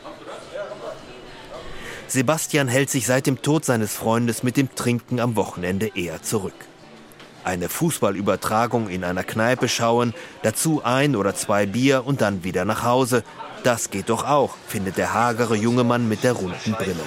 Sebastian 2.16 2.68
hält 2.68 2.90
sich 2.90 3.06
seit 3.06 3.28
dem 3.28 3.42
Tod 3.42 3.66
seines 3.66 3.94
Freundes 3.94 4.42
mit 4.42 4.58
dem 4.58 4.74
Trinken 4.74 5.20
am 5.20 5.36
Wochenende 5.36 5.92
eher 5.96 6.24
zurück 6.24 6.54
eine 7.46 7.70
Fußballübertragung 7.70 8.90
in 8.90 9.04
einer 9.04 9.24
Kneipe 9.24 9.70
schauen, 9.70 10.14
dazu 10.42 10.82
ein 10.84 11.16
oder 11.16 11.36
zwei 11.36 11.66
Bier 11.66 12.06
und 12.06 12.22
dann 12.22 12.44
wieder 12.44 12.66
nach 12.66 12.84
Hause. 12.84 13.24
Das 13.64 13.92
geht 13.92 14.10
doch 14.10 14.28
auch, 14.28 14.56
findet 14.68 14.98
der 14.98 15.14
hagere 15.14 15.56
junge 15.56 15.84
Mann 15.84 16.10
mit 16.10 16.24
der 16.24 16.34
runden 16.34 16.74
Brille. 16.74 17.04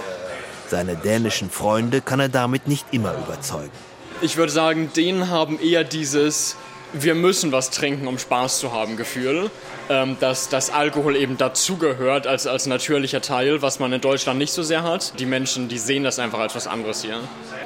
Seine 0.68 0.96
dänischen 0.96 1.50
Freunde 1.50 2.00
kann 2.00 2.20
er 2.20 2.28
damit 2.28 2.68
nicht 2.68 2.86
immer 2.92 3.14
überzeugen. 3.14 3.72
Ich 4.20 4.36
würde 4.36 4.52
sagen, 4.52 4.90
denen 4.94 5.28
haben 5.28 5.58
eher 5.60 5.84
dieses 5.84 6.56
wir 6.92 7.14
müssen 7.14 7.52
was 7.52 7.70
trinken, 7.70 8.06
um 8.06 8.18
Spaß 8.18 8.58
zu 8.58 8.72
haben 8.72 8.96
Gefühl. 8.96 9.50
Ähm, 9.90 10.18
dass, 10.20 10.50
dass 10.50 10.68
Alkohol 10.68 11.16
eben 11.16 11.38
dazugehört 11.38 12.26
als, 12.26 12.46
als 12.46 12.66
natürlicher 12.66 13.22
Teil, 13.22 13.62
was 13.62 13.78
man 13.78 13.90
in 13.92 14.02
Deutschland 14.02 14.38
nicht 14.38 14.52
so 14.52 14.62
sehr 14.62 14.82
hat. 14.82 15.18
Die 15.18 15.24
Menschen, 15.24 15.68
die 15.68 15.78
sehen 15.78 16.04
das 16.04 16.18
einfach 16.18 16.40
als 16.40 16.54
was 16.54 16.66
anderes 16.66 17.02
hier. 17.02 17.20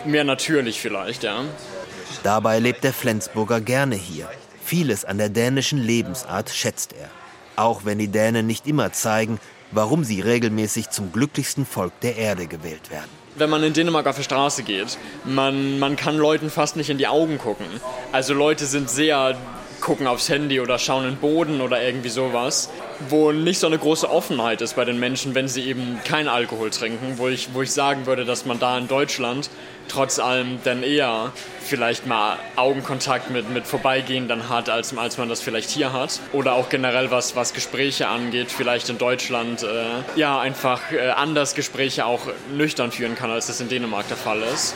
Mehr 0.04 0.22
natürlich 0.22 0.80
vielleicht, 0.80 1.24
ja. 1.24 1.44
Dabei 2.22 2.60
lebt 2.60 2.84
der 2.84 2.92
Flensburger 2.92 3.60
gerne 3.60 3.96
hier. 3.96 4.28
Vieles 4.64 5.04
an 5.04 5.18
der 5.18 5.30
dänischen 5.30 5.78
Lebensart 5.78 6.50
schätzt 6.50 6.92
er. 6.92 7.10
Auch 7.56 7.84
wenn 7.84 7.98
die 7.98 8.08
Dänen 8.08 8.46
nicht 8.46 8.68
immer 8.68 8.92
zeigen, 8.92 9.40
warum 9.72 10.04
sie 10.04 10.20
regelmäßig 10.20 10.90
zum 10.90 11.12
glücklichsten 11.12 11.66
Volk 11.66 11.92
der 12.02 12.16
Erde 12.16 12.46
gewählt 12.46 12.90
werden. 12.90 13.21
Wenn 13.34 13.48
man 13.48 13.62
in 13.62 13.72
Dänemark 13.72 14.06
auf 14.06 14.16
die 14.16 14.24
Straße 14.24 14.62
geht, 14.62 14.98
man, 15.24 15.78
man 15.78 15.96
kann 15.96 16.18
Leuten 16.18 16.50
fast 16.50 16.76
nicht 16.76 16.90
in 16.90 16.98
die 16.98 17.06
Augen 17.06 17.38
gucken. 17.38 17.66
Also 18.12 18.34
Leute 18.34 18.66
sind 18.66 18.90
sehr 18.90 19.36
gucken 19.82 20.06
aufs 20.06 20.30
Handy 20.30 20.60
oder 20.60 20.78
schauen 20.78 21.04
in 21.04 21.10
den 21.10 21.18
Boden 21.18 21.60
oder 21.60 21.82
irgendwie 21.82 22.08
sowas, 22.08 22.70
wo 23.08 23.32
nicht 23.32 23.58
so 23.58 23.66
eine 23.66 23.76
große 23.76 24.08
Offenheit 24.08 24.62
ist 24.62 24.76
bei 24.76 24.86
den 24.86 24.98
Menschen, 24.98 25.34
wenn 25.34 25.48
sie 25.48 25.64
eben 25.64 26.00
keinen 26.04 26.28
Alkohol 26.28 26.70
trinken, 26.70 27.18
wo 27.18 27.28
ich, 27.28 27.52
wo 27.52 27.60
ich 27.60 27.72
sagen 27.72 28.06
würde, 28.06 28.24
dass 28.24 28.46
man 28.46 28.58
da 28.58 28.78
in 28.78 28.88
Deutschland 28.88 29.50
trotz 29.88 30.18
allem 30.18 30.60
dann 30.64 30.82
eher 30.82 31.32
vielleicht 31.60 32.06
mal 32.06 32.38
Augenkontakt 32.56 33.30
mit, 33.30 33.50
mit 33.50 33.66
Vorbeigehen 33.66 34.28
dann 34.28 34.48
hat, 34.48 34.70
als, 34.70 34.96
als 34.96 35.18
man 35.18 35.28
das 35.28 35.42
vielleicht 35.42 35.68
hier 35.68 35.92
hat. 35.92 36.20
Oder 36.32 36.54
auch 36.54 36.68
generell 36.68 37.10
was, 37.10 37.36
was 37.36 37.52
Gespräche 37.52 38.08
angeht, 38.08 38.50
vielleicht 38.50 38.88
in 38.88 38.98
Deutschland 38.98 39.64
äh, 39.64 39.66
ja 40.18 40.40
einfach 40.40 40.92
äh, 40.92 41.10
anders 41.10 41.54
Gespräche 41.54 42.06
auch 42.06 42.20
nüchtern 42.54 42.92
führen 42.92 43.16
kann, 43.16 43.30
als 43.30 43.48
das 43.48 43.60
in 43.60 43.68
Dänemark 43.68 44.06
der 44.08 44.16
Fall 44.16 44.42
ist. 44.54 44.74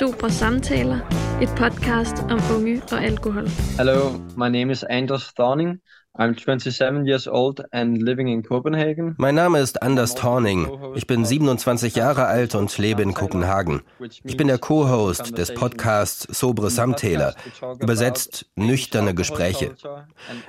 Sobre 0.00 0.30
Samtaler, 0.30 0.98
et 1.42 1.48
podcast 1.58 2.14
om 2.30 2.40
unge 2.56 2.82
og 2.92 3.04
alkohol. 3.04 3.48
Hello, 3.78 4.10
my 4.36 4.48
name 4.48 4.72
is 4.72 4.82
Anders 4.82 5.32
Thorning. 5.38 5.78
I'm 6.18 6.34
27 6.34 7.06
years 7.06 7.28
old 7.28 7.62
and 7.70 8.02
living 8.02 8.26
in 8.26 8.42
Copenhagen. 8.42 9.14
Mein 9.16 9.36
Name 9.36 9.60
ist 9.60 9.80
Anders 9.80 10.16
Thorning. 10.16 10.66
Ich 10.96 11.06
bin 11.06 11.24
27 11.24 11.94
Jahre 11.94 12.26
alt 12.26 12.56
und 12.56 12.76
lebe 12.78 13.00
in 13.00 13.14
Kopenhagen. 13.14 13.82
Ich 14.24 14.36
bin 14.36 14.48
der 14.48 14.58
Co-Host 14.58 15.38
des 15.38 15.54
Podcasts 15.54 16.26
Sobre 16.36 16.70
Samtaler, 16.70 17.36
übersetzt 17.80 18.46
nüchterne 18.56 19.14
Gespräche. 19.14 19.76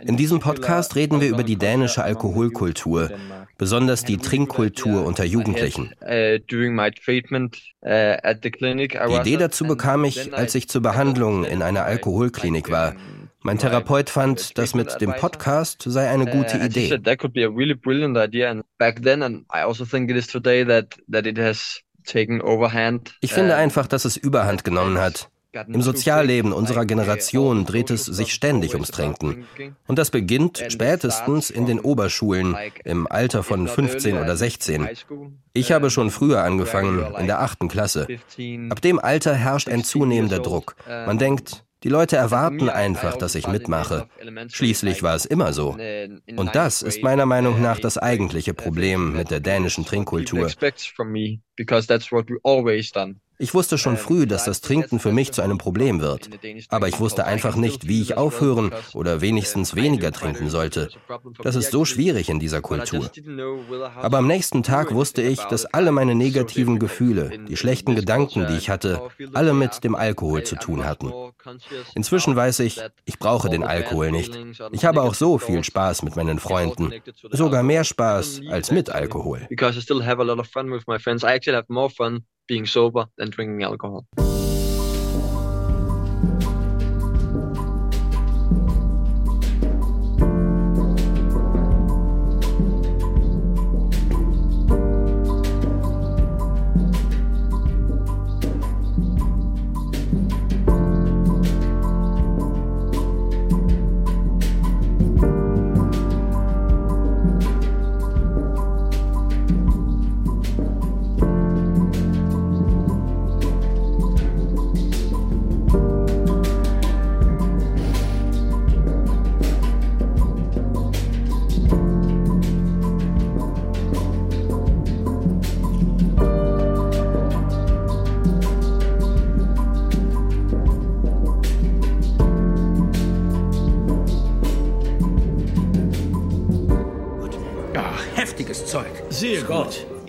In 0.02 0.18
diesem 0.18 0.40
Podcast 0.40 0.96
reden 0.96 1.22
wir 1.22 1.30
über 1.30 1.44
die 1.44 1.58
dänische 1.58 2.04
Alkoholkultur, 2.04 3.12
besonders 3.60 4.04
die 4.04 4.18
Trinkkultur 4.18 5.06
unter 5.06 5.26
Jugendlichen. 5.26 5.94
Uh, 6.02 6.06
uh, 6.06 6.40
die 6.50 6.56
Idee 9.20 9.38
dazu 9.38 9.66
bekam 9.66 10.06
ich, 10.06 10.34
als 10.34 10.56
ich 10.56 10.68
zur 10.68 10.82
Behandlung 10.82 11.46
in 11.46 11.62
einer 11.62 11.84
Alkoholklinik 11.84 12.72
war. 12.72 12.96
Mein 13.44 13.58
Therapeut 13.58 14.10
fand, 14.10 14.58
das 14.58 14.76
mit 14.76 15.02
dem 15.02 15.14
Podcast 15.14 15.84
sei 15.86 16.10
eine 16.10 16.26
gute 16.26 16.58
Idee. 16.58 17.00
Ich 23.22 23.34
finde 23.34 23.56
einfach, 23.56 23.88
dass 23.88 24.06
es 24.06 24.18
Überhand 24.18 24.64
genommen 24.64 25.00
hat. 25.00 25.30
Im 25.68 25.82
Sozialleben 25.82 26.54
unserer 26.54 26.86
Generation 26.86 27.66
dreht 27.66 27.90
es 27.90 28.06
sich 28.06 28.34
ständig 28.34 28.74
ums 28.74 28.92
Trinken. 28.92 29.46
Und 29.86 30.00
das 30.00 30.10
beginnt 30.10 30.64
spätestens 30.70 31.50
in 31.50 31.66
den 31.66 31.82
Oberschulen 31.82 32.56
im 32.86 33.06
Alter 33.06 33.44
von 33.44 33.68
15 33.68 34.18
oder 34.18 34.38
16. 34.38 34.88
Ich 35.52 35.74
habe 35.74 35.90
schon 35.90 36.10
früher 36.10 36.44
angefangen, 36.44 37.06
in 37.20 37.28
der 37.28 37.42
achten 37.42 37.68
Klasse. 37.68 38.08
Ab 38.70 38.82
dem 38.82 38.98
Alter 39.00 39.36
herrscht 39.36 39.68
ein 39.68 39.84
zunehmender 39.84 40.40
Druck. 40.40 40.76
Man 40.88 41.18
denkt, 41.18 41.66
die 41.84 41.90
Leute 41.90 42.16
erwarten 42.16 42.70
einfach, 42.70 43.18
dass 43.18 43.36
ich 43.36 43.48
mitmache. 43.48 44.08
Schließlich 44.50 45.02
war 45.02 45.16
es 45.16 45.26
immer 45.26 45.52
so. 45.54 45.78
Und 46.36 46.56
das 46.56 46.82
ist 46.82 47.02
meiner 47.02 47.26
Meinung 47.26 47.62
nach 47.62 47.80
das 47.80 47.98
eigentliche 47.98 48.54
Problem 48.54 49.14
mit 49.14 49.32
der 49.32 49.40
dänischen 49.40 49.86
Trinkkultur. 49.86 50.50
Ich 53.42 53.56
wusste 53.56 53.80
schon 53.80 53.98
früh, 53.98 54.28
dass 54.28 54.46
das 54.46 54.62
Trinken 54.62 55.00
für 55.00 55.12
mich 55.12 55.32
zu 55.32 55.42
einem 55.42 55.58
Problem 55.58 56.00
wird. 56.00 56.30
Aber 56.70 56.88
ich 56.88 57.00
wusste 57.00 57.26
einfach 57.26 57.56
nicht, 57.56 57.88
wie 57.88 58.00
ich 58.02 58.16
aufhören 58.16 58.72
oder 58.94 59.22
wenigstens 59.22 59.76
weniger 59.76 60.12
trinken 60.12 60.50
sollte. 60.50 60.90
Das 61.42 61.56
ist 61.56 61.72
so 61.72 61.84
schwierig 61.84 62.30
in 62.30 62.40
dieser 62.40 62.62
Kultur. 62.62 63.10
Aber 63.96 64.20
am 64.20 64.28
nächsten 64.28 64.62
Tag 64.62 64.94
wusste 64.94 65.24
ich, 65.24 65.40
dass 65.46 65.66
alle 65.66 65.92
meine 65.92 66.14
negativen 66.14 66.78
Gefühle, 66.78 67.40
die 67.48 67.58
schlechten 67.58 67.96
Gedanken, 67.96 68.46
die 68.46 68.58
ich 68.58 68.70
hatte, 68.70 69.02
alle 69.34 69.54
mit 69.54 69.84
dem 69.84 69.96
Alkohol 69.96 70.44
zu 70.44 70.56
tun 70.56 70.86
hatten. 70.86 71.12
Inzwischen 71.96 72.36
weiß 72.36 72.60
ich, 72.60 72.80
ich 73.06 73.18
brauche 73.18 73.50
den 73.50 73.64
Alkohol 73.64 74.12
nicht. 74.12 74.38
Ich 74.72 74.86
habe 74.86 75.02
auch 75.02 75.16
so 75.16 75.40
viel 75.40 75.64
Spaß 75.64 76.04
mit 76.04 76.16
meinen 76.16 76.38
Freunden. 76.38 76.94
Sogar 77.32 77.64
mehr 77.64 77.86
Spaß 77.86 78.42
als 78.50 78.70
mit 78.70 78.92
Alkohol 78.92 79.48
being 82.52 82.66
sober 82.66 83.06
than 83.18 83.30
drinking 83.30 83.64
alcohol. 83.64 84.06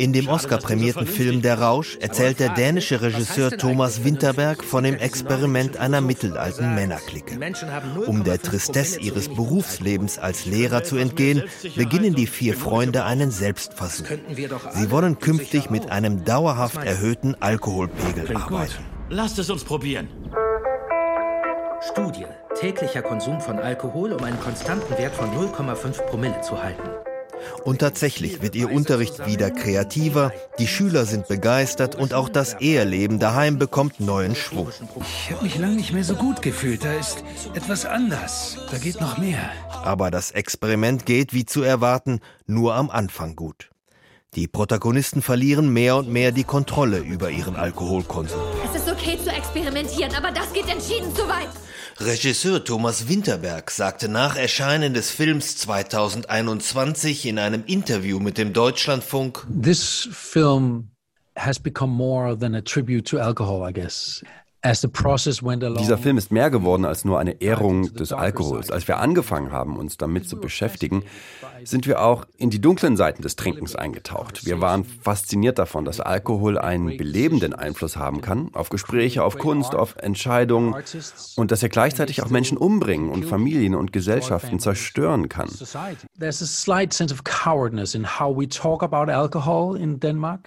In 0.03 0.13
dem 0.13 0.27
Oscar-prämierten 0.27 1.07
Film 1.07 1.43
Der 1.43 1.61
Rausch 1.61 1.97
erzählt 2.01 2.41
der 2.41 2.49
dänische 2.49 3.03
Regisseur 3.03 3.53
Thomas 3.53 4.03
Winterberg 4.03 4.65
von 4.65 4.83
dem 4.83 4.97
Experiment 4.97 5.77
einer 5.77 6.01
mittelalten 6.01 6.75
Männerklicke. 6.75 7.39
Um 8.09 8.25
der 8.25 8.43
Tristesse 8.43 8.99
ihres 8.99 9.29
Berufslebens 9.29 10.19
als 10.19 10.45
Lehrer 10.45 10.83
zu 10.83 10.97
entgehen, 10.97 11.45
beginnen 11.77 12.17
die 12.17 12.27
vier 12.27 12.55
Freunde 12.55 13.05
einen 13.05 13.31
Selbstversuch. 13.31 14.07
Sie 14.73 14.91
wollen 14.91 15.21
künftig 15.21 15.71
mit 15.71 15.89
einem 15.93 16.25
dauerhaft 16.25 16.85
erhöhten 16.85 17.37
Alkoholpegel 17.41 18.37
arbeiten. 18.37 18.85
Lasst 19.09 19.39
es 19.39 19.51
uns 19.51 19.63
probieren. 19.63 20.09
Studie. 21.93 22.27
Täglicher 22.59 23.03
Konsum 23.03 23.41
von 23.41 23.61
Alkohol, 23.61 24.15
um 24.15 24.25
einen 24.25 24.41
konstanten 24.41 24.99
Wert 24.99 25.15
von 25.15 25.31
0,5 25.31 26.03
Promille 26.07 26.41
zu 26.41 26.61
halten. 26.61 26.91
Und 27.65 27.81
tatsächlich 27.81 28.43
wird 28.43 28.55
ihr 28.55 28.71
Unterricht 28.71 29.27
wieder 29.27 29.51
kreativer, 29.51 30.33
die 30.59 30.67
Schüler 30.67 31.07
sind 31.07 31.29
begeistert 31.29 31.95
und 31.95 32.15
auch 32.15 32.29
das 32.29 32.55
Eheleben 32.61 33.19
daheim 33.19 33.59
bekommt 33.59 34.01
neuen 34.01 34.35
Schwung. 34.35 34.69
Ich 35.01 35.31
habe 35.31 35.45
mich 35.45 35.59
lange 35.59 35.77
nicht 35.77 35.93
mehr 35.93 36.05
so 36.05 36.15
gut 36.15 36.43
gefühlt. 36.43 36.85
Da 36.85 36.93
ist 36.95 37.23
etwas 37.55 37.85
anders. 37.87 38.57
Da 38.71 38.79
geht 38.79 39.01
noch 39.01 39.19
mehr. 39.19 39.39
Aber 39.85 40.11
das 40.11 40.31
Experiment 40.31 41.07
geht, 41.07 41.33
wie 41.33 41.45
zu 41.45 41.63
erwarten, 41.63 42.21
nur 42.47 42.75
am 42.75 42.91
Anfang 42.91 43.37
gut. 43.37 43.71
Die 44.35 44.49
Protagonisten 44.49 45.21
verlieren 45.21 45.75
mehr 45.75 45.97
und 45.97 46.09
mehr 46.09 46.33
die 46.33 46.45
Kontrolle 46.45 47.01
über 47.01 47.31
ihren 47.31 47.55
Alkoholkonsum. 47.55 48.41
Es 48.65 48.81
ist 48.81 48.91
okay 48.91 49.19
zu 49.23 49.29
experimentieren, 49.29 50.15
aber 50.15 50.31
das 50.31 50.51
geht 50.55 50.69
entschieden 50.71 51.15
zu 51.15 51.29
weit. 51.29 51.51
Regisseur 52.05 52.65
Thomas 52.65 53.09
Winterberg 53.09 53.71
sagte 53.71 54.09
nach 54.09 54.37
Erscheinen 54.37 54.93
des 54.93 55.11
Films 55.11 55.57
2021 55.59 57.27
in 57.27 57.39
einem 57.39 57.63
Interview 57.67 58.19
mit 58.19 58.39
dem 58.39 58.53
Deutschlandfunk: 58.53 59.47
This 59.49 60.09
film 60.11 60.91
has 61.37 61.61
become 61.61 61.93
more 61.93 62.37
than 62.37 62.55
a 62.57 62.61
tribute 62.61 63.09
to 63.09 63.19
alcohol, 63.19 63.69
I 63.69 63.73
guess. 63.73 64.23
Dieser 65.81 65.99
Film 65.99 66.19
ist 66.19 66.31
mehr 66.31 66.49
geworden 66.49 66.85
als 66.85 67.05
nur 67.05 67.19
eine 67.19 67.41
Ehrung 67.41 67.93
des 67.95 68.13
Alkohols. 68.13 68.71
Als 68.71 68.87
wir 68.87 68.99
angefangen 69.01 69.51
haben, 69.51 69.77
uns 69.77 69.97
damit 69.97 70.29
zu 70.29 70.39
beschäftigen, 70.39 71.03
sind 71.65 71.89
wir 71.89 72.01
auch 72.01 72.27
in 72.37 72.51
die 72.51 72.61
dunklen 72.61 72.97
Seiten 72.97 73.23
des 73.23 73.35
Trinkens 73.35 73.75
eingetaucht. 73.75 74.47
Wir 74.47 74.61
waren 74.61 74.85
fasziniert 74.85 75.59
davon, 75.59 75.85
dass 75.85 75.99
Alkohol 75.99 76.59
einen 76.59 76.97
belebenden 76.97 77.55
Einfluss 77.55 77.97
haben 77.97 78.21
kann 78.21 78.51
auf 78.53 78.69
Gespräche, 78.69 79.25
auf 79.25 79.37
Kunst, 79.37 79.75
auf 79.75 79.97
Entscheidungen 79.97 80.77
und 81.35 81.51
dass 81.51 81.63
er 81.65 81.69
gleichzeitig 81.69 82.23
auch 82.23 82.31
Menschen 82.31 82.57
umbringen 82.57 83.11
und 83.11 83.25
Familien 83.25 83.75
und 83.75 83.93
Gesellschaften 83.93 84.61
zerstören 84.61 85.29
kann. 85.29 85.49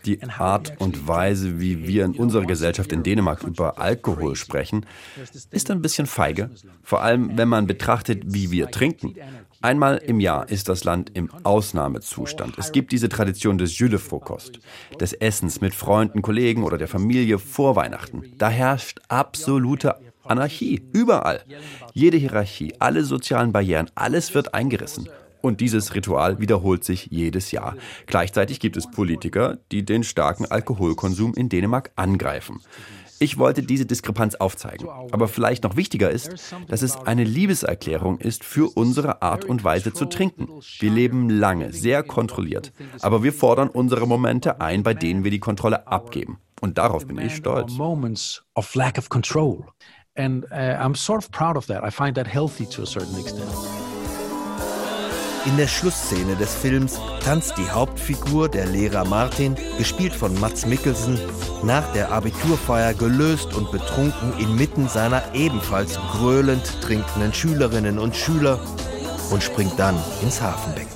Die 0.05 0.23
Art 0.23 0.73
und 0.79 1.07
Weise, 1.07 1.59
wie 1.59 1.85
wir 1.85 2.05
in 2.05 2.13
unserer 2.13 2.45
Gesellschaft 2.45 2.93
in 2.93 3.03
Dänemark 3.03 3.43
über 3.43 3.77
Alkohol 3.77 4.04
Alkohol 4.05 4.35
sprechen, 4.35 4.85
ist 5.51 5.71
ein 5.71 5.81
bisschen 5.81 6.05
feige, 6.05 6.51
vor 6.83 7.01
allem 7.01 7.37
wenn 7.37 7.47
man 7.47 7.67
betrachtet, 7.67 8.23
wie 8.27 8.51
wir 8.51 8.69
trinken. 8.69 9.15
Einmal 9.61 9.97
im 9.97 10.19
Jahr 10.19 10.47
ist 10.49 10.69
das 10.69 10.83
Land 10.83 11.11
im 11.15 11.31
Ausnahmezustand. 11.43 12.57
Es 12.57 12.71
gibt 12.71 12.91
diese 12.91 13.09
Tradition 13.09 13.57
des 13.57 13.79
Jüllefrokost, 13.79 14.59
des 14.99 15.13
Essens 15.13 15.59
mit 15.59 15.73
Freunden, 15.73 16.21
Kollegen 16.21 16.63
oder 16.63 16.77
der 16.77 16.87
Familie 16.87 17.39
vor 17.39 17.75
Weihnachten. 17.75 18.23
Da 18.37 18.49
herrscht 18.49 18.99
absolute 19.07 19.95
Anarchie, 20.23 20.81
überall. 20.93 21.43
Jede 21.93 22.17
Hierarchie, 22.17 22.73
alle 22.79 23.03
sozialen 23.03 23.51
Barrieren, 23.51 23.89
alles 23.95 24.33
wird 24.33 24.53
eingerissen. 24.53 25.09
Und 25.41 25.61
dieses 25.61 25.93
Ritual 25.93 26.39
wiederholt 26.39 26.83
sich 26.83 27.07
jedes 27.11 27.51
Jahr. 27.51 27.75
Gleichzeitig 28.07 28.59
gibt 28.59 28.77
es 28.77 28.89
Politiker, 28.89 29.59
die 29.71 29.85
den 29.85 30.03
starken 30.03 30.45
Alkoholkonsum 30.45 31.35
in 31.35 31.49
Dänemark 31.49 31.91
angreifen. 31.95 32.61
Ich 33.19 33.37
wollte 33.37 33.63
diese 33.63 33.85
Diskrepanz 33.85 34.35
aufzeigen. 34.35 34.87
Aber 35.11 35.27
vielleicht 35.27 35.63
noch 35.63 35.75
wichtiger 35.75 36.09
ist, 36.09 36.53
dass 36.67 36.81
es 36.81 36.95
eine 36.97 37.23
Liebeserklärung 37.23 38.19
ist 38.19 38.43
für 38.43 38.75
unsere 38.75 39.21
Art 39.21 39.45
und 39.45 39.63
Weise 39.63 39.93
zu 39.93 40.05
trinken. 40.05 40.49
Wir 40.79 40.91
leben 40.91 41.29
lange, 41.29 41.71
sehr 41.71 42.03
kontrolliert. 42.03 42.73
Aber 43.01 43.23
wir 43.23 43.33
fordern 43.33 43.69
unsere 43.69 44.07
Momente 44.07 44.61
ein, 44.61 44.83
bei 44.83 44.93
denen 44.93 45.23
wir 45.23 45.31
die 45.31 45.39
Kontrolle 45.39 45.87
abgeben. 45.87 46.39
Und 46.61 46.77
darauf 46.77 47.05
bin 47.07 47.17
ich 47.19 47.35
stolz. 47.35 47.73
And 50.17 50.45
uh, 50.45 50.79
I'm 50.79 50.95
sort 50.95 51.17
of 51.17 51.29
proud 51.29 51.57
of 51.57 51.65
that. 51.67 51.83
I 51.83 51.91
find 51.91 52.15
that 52.15 52.25
healthy 52.25 52.65
to 52.67 52.83
a 52.83 52.85
certain 52.85 53.19
extent. 53.19 53.43
In 55.45 55.57
der 55.57 55.67
Schlussszene 55.67 56.35
des 56.35 56.55
Films 56.55 56.99
tanzt 57.23 57.55
die 57.57 57.69
Hauptfigur, 57.69 58.49
der 58.49 58.65
Lehrer 58.65 59.05
Martin, 59.05 59.55
gespielt 59.77 60.13
von 60.13 60.39
Mats 60.39 60.65
Mikkelsen, 60.65 61.19
nach 61.61 61.91
der 61.93 62.11
Abiturfeier 62.11 62.95
gelöst 62.95 63.53
und 63.53 63.71
betrunken 63.71 64.33
inmitten 64.39 64.89
seiner 64.89 65.21
ebenfalls 65.35 65.99
gröhlend 66.13 66.81
trinkenden 66.81 67.31
Schülerinnen 67.31 67.99
und 67.99 68.15
Schüler 68.15 68.59
und 69.29 69.43
springt 69.43 69.77
dann 69.77 69.95
ins 70.23 70.41
Hafenbecken. 70.41 70.94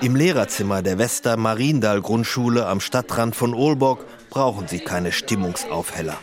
Im 0.00 0.14
Lehrerzimmer 0.14 0.80
der 0.80 0.98
Wester 0.98 1.36
Mariendal 1.36 2.00
Grundschule 2.00 2.66
am 2.66 2.80
Stadtrand 2.80 3.34
von 3.34 3.52
Olborg 3.52 4.04
brauchen 4.30 4.68
sie 4.68 4.78
keine 4.78 5.10
Stimmungsaufheller. 5.10 6.16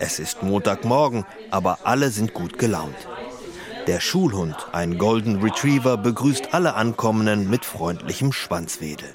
Es 0.00 0.18
ist 0.18 0.42
Montagmorgen, 0.42 1.24
aber 1.52 1.78
alle 1.84 2.10
sind 2.10 2.34
gut 2.34 2.58
gelaunt. 2.58 2.96
Der 3.86 4.00
Schulhund, 4.00 4.56
ein 4.72 4.98
Golden 4.98 5.40
Retriever, 5.40 5.96
begrüßt 5.96 6.54
alle 6.54 6.74
Ankommenden 6.74 7.48
mit 7.48 7.64
freundlichem 7.64 8.32
Schwanzwedel. 8.32 9.14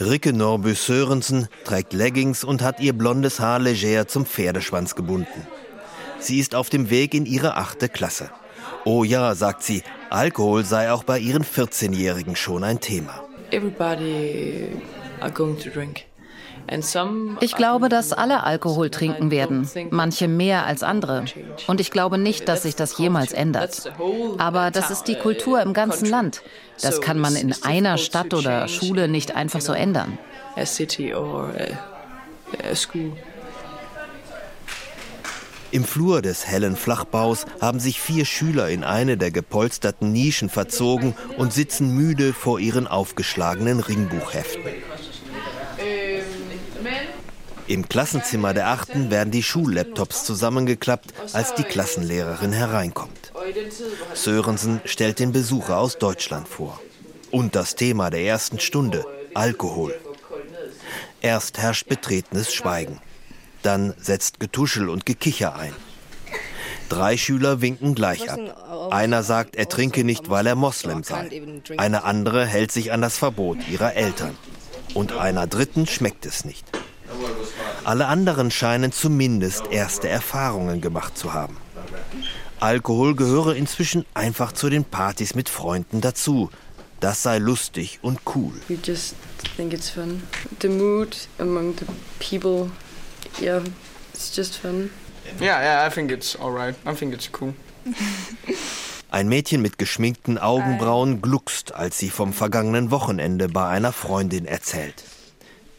Ricke 0.00 0.32
Norbü 0.32 0.74
Sörensen 0.74 1.48
trägt 1.64 1.94
Leggings 1.94 2.44
und 2.44 2.62
hat 2.62 2.78
ihr 2.78 2.92
blondes 2.92 3.40
Haar 3.40 3.58
leger 3.58 4.06
zum 4.06 4.24
Pferdeschwanz 4.24 4.94
gebunden. 4.94 5.48
Sie 6.20 6.38
ist 6.38 6.54
auf 6.54 6.70
dem 6.70 6.90
Weg 6.90 7.12
in 7.12 7.26
ihre 7.26 7.56
achte 7.56 7.88
Klasse. 7.88 8.30
Oh 8.84 9.02
ja, 9.02 9.34
sagt 9.34 9.62
sie, 9.62 9.82
Alkohol 10.14 10.64
sei 10.64 10.92
auch 10.92 11.02
bei 11.02 11.18
ihren 11.18 11.44
14-Jährigen 11.44 12.36
schon 12.36 12.62
ein 12.62 12.80
Thema. 12.80 13.24
Ich 17.40 17.56
glaube, 17.56 17.88
dass 17.88 18.12
alle 18.12 18.44
Alkohol 18.44 18.90
trinken 18.90 19.30
werden, 19.30 19.68
manche 19.90 20.28
mehr 20.28 20.64
als 20.66 20.82
andere. 20.82 21.24
Und 21.66 21.80
ich 21.80 21.90
glaube 21.90 22.16
nicht, 22.16 22.48
dass 22.48 22.62
sich 22.62 22.76
das 22.76 22.96
jemals 22.96 23.32
ändert. 23.32 23.92
Aber 24.38 24.70
das 24.70 24.90
ist 24.90 25.04
die 25.04 25.16
Kultur 25.16 25.60
im 25.60 25.72
ganzen 25.72 26.08
Land. 26.08 26.42
Das 26.80 27.00
kann 27.00 27.18
man 27.18 27.34
in 27.34 27.54
einer 27.62 27.98
Stadt 27.98 28.32
oder 28.34 28.68
Schule 28.68 29.08
nicht 29.08 29.34
einfach 29.34 29.60
so 29.60 29.72
ändern. 29.72 30.16
Im 35.74 35.82
Flur 35.82 36.22
des 36.22 36.46
hellen 36.46 36.76
Flachbaus 36.76 37.46
haben 37.60 37.80
sich 37.80 38.00
vier 38.00 38.24
Schüler 38.26 38.68
in 38.68 38.84
eine 38.84 39.16
der 39.16 39.32
gepolsterten 39.32 40.12
Nischen 40.12 40.48
verzogen 40.48 41.16
und 41.36 41.52
sitzen 41.52 41.96
müde 41.96 42.32
vor 42.32 42.60
ihren 42.60 42.86
aufgeschlagenen 42.86 43.80
Ringbuchheften. 43.80 44.62
Im 47.66 47.88
Klassenzimmer 47.88 48.54
der 48.54 48.68
Achten 48.68 49.10
werden 49.10 49.32
die 49.32 49.42
Schullaptops 49.42 50.22
zusammengeklappt, 50.22 51.12
als 51.32 51.56
die 51.56 51.64
Klassenlehrerin 51.64 52.52
hereinkommt. 52.52 53.32
Sörensen 54.12 54.80
stellt 54.84 55.18
den 55.18 55.32
Besucher 55.32 55.78
aus 55.78 55.98
Deutschland 55.98 56.46
vor. 56.46 56.80
Und 57.32 57.56
das 57.56 57.74
Thema 57.74 58.10
der 58.10 58.20
ersten 58.20 58.60
Stunde, 58.60 59.04
Alkohol. 59.34 59.92
Erst 61.20 61.58
herrscht 61.58 61.88
betretenes 61.88 62.54
Schweigen. 62.54 63.00
Dann 63.64 63.94
setzt 63.98 64.40
Getuschel 64.40 64.90
und 64.90 65.06
Gekicher 65.06 65.56
ein. 65.56 65.72
Drei 66.90 67.16
Schüler 67.16 67.62
winken 67.62 67.94
gleich 67.94 68.30
ab. 68.30 68.38
Einer 68.92 69.22
sagt, 69.22 69.56
er 69.56 69.70
trinke 69.70 70.04
nicht, 70.04 70.28
weil 70.28 70.46
er 70.46 70.54
Moslem 70.54 71.02
sei. 71.02 71.42
Eine 71.78 72.04
andere 72.04 72.44
hält 72.44 72.70
sich 72.72 72.92
an 72.92 73.00
das 73.00 73.16
Verbot 73.16 73.56
ihrer 73.70 73.94
Eltern. 73.94 74.36
Und 74.92 75.14
einer 75.14 75.46
dritten 75.46 75.86
schmeckt 75.86 76.26
es 76.26 76.44
nicht. 76.44 76.66
Alle 77.84 78.06
anderen 78.06 78.50
scheinen 78.50 78.92
zumindest 78.92 79.66
erste 79.70 80.10
Erfahrungen 80.10 80.82
gemacht 80.82 81.16
zu 81.16 81.32
haben. 81.32 81.56
Alkohol 82.60 83.16
gehöre 83.16 83.56
inzwischen 83.56 84.04
einfach 84.12 84.52
zu 84.52 84.68
den 84.68 84.84
Partys 84.84 85.34
mit 85.34 85.48
Freunden 85.48 86.02
dazu. 86.02 86.50
Das 87.00 87.22
sei 87.22 87.38
lustig 87.38 87.98
und 88.02 88.20
cool. 88.34 88.52
We 88.68 88.78
just 88.84 89.14
think 89.56 89.72
it's 89.72 89.88
fun. 89.88 90.22
The 90.60 90.68
mood 90.68 91.16
among 91.38 91.74
the 91.78 91.86
people 92.18 92.70
yeah, 93.40 93.62
it's 94.12 94.34
just 94.34 94.56
fun. 94.56 94.90
Yeah, 95.40 95.60
yeah, 95.62 95.86
I 95.86 95.90
think 95.90 96.10
it's 96.10 96.36
alright. 96.36 96.74
I 96.86 96.94
think 96.94 97.14
it's 97.14 97.28
cool. 97.32 97.54
Ein 99.10 99.28
Mädchen 99.28 99.62
mit 99.62 99.78
geschminkten 99.78 100.38
Augenbrauen 100.38 101.22
gluckst, 101.22 101.72
als 101.72 101.98
sie 101.98 102.10
vom 102.10 102.32
vergangenen 102.32 102.90
Wochenende 102.90 103.48
bei 103.48 103.68
einer 103.68 103.92
Freundin 103.92 104.44
erzählt. 104.44 105.04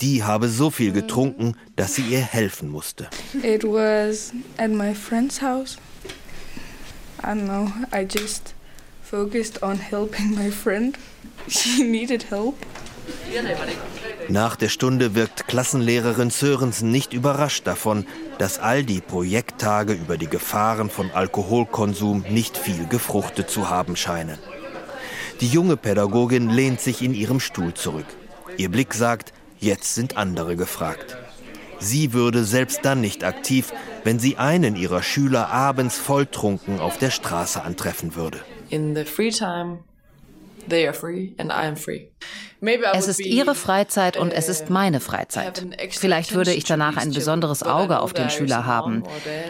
Die 0.01 0.23
habe 0.23 0.47
so 0.47 0.69
viel 0.69 0.93
getrunken, 0.93 1.57
dass 1.75 1.95
sie 1.95 2.03
ihr 2.03 2.21
helfen 2.21 2.69
musste. 2.69 3.09
It 3.43 3.63
was 3.63 4.31
at 4.57 4.69
my 4.69 4.93
friend's 4.93 5.41
house. 5.41 5.77
I 7.23 7.27
don't 7.27 7.45
know, 7.45 7.69
I 7.91 8.05
just 8.05 8.53
focused 9.03 9.63
on 9.63 9.79
helping 9.79 10.35
my 10.35 10.49
friend. 10.49 10.97
She 11.47 11.83
needed 11.83 12.23
help. 12.29 12.55
Nach 14.29 14.55
der 14.55 14.69
Stunde 14.69 15.13
wirkt 15.13 15.47
Klassenlehrerin 15.47 16.29
Sörensen 16.29 16.91
nicht 16.91 17.13
überrascht 17.13 17.67
davon, 17.67 18.05
dass 18.39 18.59
all 18.59 18.83
die 18.83 19.01
Projekttage 19.01 19.93
über 19.93 20.17
die 20.17 20.27
Gefahren 20.27 20.89
von 20.89 21.11
Alkoholkonsum 21.11 22.25
nicht 22.29 22.57
viel 22.57 22.87
gefruchtet 22.87 23.49
zu 23.49 23.69
haben 23.69 23.95
scheinen. 23.95 24.39
Die 25.41 25.47
junge 25.47 25.77
Pädagogin 25.77 26.49
lehnt 26.49 26.81
sich 26.81 27.01
in 27.01 27.13
ihrem 27.13 27.39
Stuhl 27.39 27.73
zurück. 27.73 28.05
Ihr 28.57 28.69
Blick 28.69 28.93
sagt, 28.93 29.33
jetzt 29.59 29.93
sind 29.95 30.17
andere 30.17 30.55
gefragt. 30.55 31.17
Sie 31.79 32.13
würde 32.13 32.45
selbst 32.45 32.79
dann 32.83 33.01
nicht 33.01 33.23
aktiv, 33.23 33.73
wenn 34.03 34.17
sie 34.17 34.37
einen 34.37 34.75
ihrer 34.75 35.03
Schüler 35.03 35.49
abends 35.49 35.97
volltrunken 35.97 36.79
auf 36.79 36.97
der 36.97 37.11
Straße 37.11 37.61
antreffen 37.61 38.15
würde. 38.15 38.39
In 38.69 38.95
the 38.95 39.03
free 39.03 39.29
time 39.29 39.79
es 42.93 43.07
ist 43.07 43.19
ihre 43.19 43.55
Freizeit 43.55 44.17
und 44.17 44.31
es 44.31 44.49
ist 44.49 44.69
meine 44.69 44.99
Freizeit. 44.99 45.65
Vielleicht 45.91 46.33
würde 46.33 46.53
ich 46.53 46.63
danach 46.63 46.97
ein 46.97 47.11
besonderes 47.11 47.63
Auge 47.63 47.99
auf 47.99 48.13
den 48.13 48.29
Schüler 48.29 48.65
haben. 48.65 49.03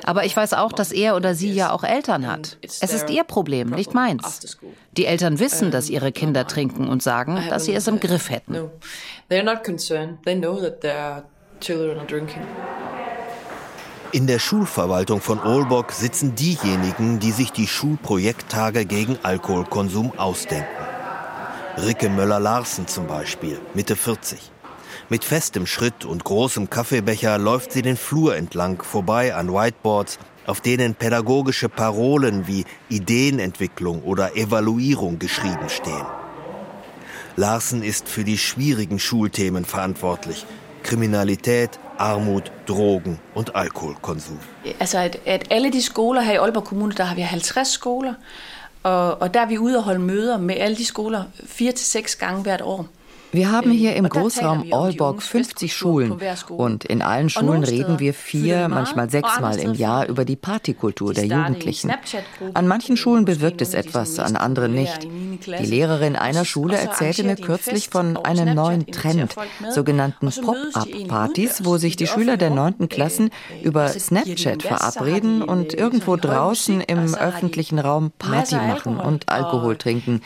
Aber 0.04 0.26
ich 0.26 0.36
weiß 0.36 0.54
auch, 0.54 0.72
dass 0.72 0.92
er 0.92 1.16
oder 1.16 1.36
sie 1.36 1.52
ja 1.52 1.72
auch 1.72 1.84
Eltern 1.84 2.28
hat. 2.28 2.58
Es 2.62 2.82
ist 2.82 3.10
ihr 3.10 3.24
Problem, 3.24 3.70
nicht 3.70 3.94
meins. 3.94 4.58
Die 4.98 5.06
Eltern 5.06 5.40
wissen, 5.40 5.72
dass 5.72 5.90
ihre 5.90 6.12
Kinder 6.12 6.48
trinken 6.48 6.88
und 6.88 7.04
sagen, 7.04 7.44
dass 7.50 7.66
sie 7.66 7.74
es 7.74 7.88
im 7.88 8.00
Griff 8.00 8.30
hätten. 8.30 8.70
In 14.12 14.28
der 14.28 14.40
Schulverwaltung 14.40 15.20
von 15.20 15.40
Olborg 15.40 15.92
sitzen 15.92 16.36
diejenigen, 16.36 17.20
die 17.20 17.32
sich 17.32 17.52
die 17.52 17.68
Schulprojekttage 17.68 18.86
gegen 18.86 19.18
Alkoholkonsum 19.24 20.18
ausdenken. 20.18 20.85
Ricke 21.78 22.10
Möller-Larsen 22.10 22.88
zum 22.88 23.06
Beispiel, 23.06 23.60
Mitte 23.74 23.98
40. 23.98 24.40
Mit 25.10 25.26
festem 25.26 25.68
Schritt 25.68 26.06
und 26.06 26.24
großem 26.24 26.70
Kaffeebecher 26.70 27.38
läuft 27.38 27.74
sie 27.74 27.82
den 27.82 27.98
Flur 27.98 28.38
entlang, 28.38 28.82
vorbei 28.82 29.36
an 29.36 29.54
Whiteboards, 29.54 30.18
auf 30.46 30.62
denen 30.62 30.96
pädagogische 30.96 31.68
Parolen 31.68 32.48
wie 32.48 32.64
Ideenentwicklung 32.88 34.04
oder 34.04 34.38
Evaluierung 34.38 35.20
geschrieben 35.20 35.68
stehen. 35.68 36.06
Larsen 37.36 37.84
ist 37.84 38.08
für 38.08 38.24
die 38.24 38.38
schwierigen 38.38 38.98
Schulthemen 38.98 39.66
verantwortlich. 39.66 40.46
Kriminalität, 40.82 41.72
Armut, 41.98 42.52
Drogen 42.68 43.20
und 43.34 43.56
Alkoholkonsum. 43.56 44.40
Also 44.80 44.98
at, 44.98 45.20
at 45.28 45.52
alle 45.52 45.72
de 45.72 45.82
skoler 45.82 46.22
her 46.22 46.36
i 46.36 46.38
Aalborg 46.38 46.66
Kommune, 46.66 46.94
der 46.94 47.10
har 47.10 47.16
vi 47.16 47.26
50 47.26 47.68
skoler, 47.68 48.16
Og, 48.86 49.22
og 49.22 49.34
der 49.34 49.40
er 49.40 49.46
vi 49.46 49.58
ude 49.58 49.78
og 49.78 49.84
holde 49.84 50.00
møder 50.00 50.38
med 50.38 50.56
alle 50.56 50.78
de 50.78 50.86
skoler 50.86 51.24
fire 51.46 51.72
til 51.72 51.86
seks 51.86 52.16
gange 52.16 52.42
hvert 52.42 52.62
år. 52.62 52.88
Wir 53.36 53.52
haben 53.52 53.72
hier 53.72 53.96
im 53.96 54.08
Großraum 54.08 54.72
Aalborg 54.72 55.22
50 55.22 55.76
Schulen. 55.76 56.18
Und 56.50 56.86
in 56.86 57.02
allen 57.02 57.30
Schulen 57.30 57.64
reden 57.64 58.00
wir 58.00 58.14
vier, 58.14 58.68
manchmal 58.70 59.10
sechsmal 59.10 59.60
im 59.60 59.74
Jahr 59.74 60.08
über 60.08 60.26
die 60.26 60.36
Partykultur 60.36 61.14
der 61.14 61.26
Jugendlichen. 61.26 61.92
An 62.54 62.68
manchen 62.68 62.98
Schulen 62.98 63.26
bewirkt 63.26 63.62
es 63.62 63.74
etwas, 63.74 64.20
an 64.20 64.36
anderen 64.36 64.74
nicht. 64.74 65.04
Die 65.04 65.66
Lehrerin 65.66 66.16
einer 66.16 66.46
Schule 66.46 66.78
erzählte 66.78 67.24
mir 67.24 67.36
kürzlich 67.36 67.90
von 67.90 68.18
einem 68.18 68.56
neuen 68.56 68.88
Trend, 68.88 69.36
sogenannten 69.70 70.30
Pop-up-Partys, 70.32 71.66
wo 71.66 71.78
sich 71.78 71.96
die 71.96 72.08
Schüler 72.08 72.38
der 72.38 72.50
neunten 72.50 72.90
Klassen 72.90 73.30
über 73.62 73.90
Snapchat 73.90 74.64
verabreden 74.64 75.42
und 75.42 75.74
irgendwo 75.74 76.16
draußen 76.16 76.82
im 76.82 77.14
öffentlichen 77.14 77.80
Raum 77.80 78.12
Party 78.18 78.56
machen 78.56 78.98
und 78.98 79.30
Alkohol. 79.30 79.76
Trinken. 79.76 80.22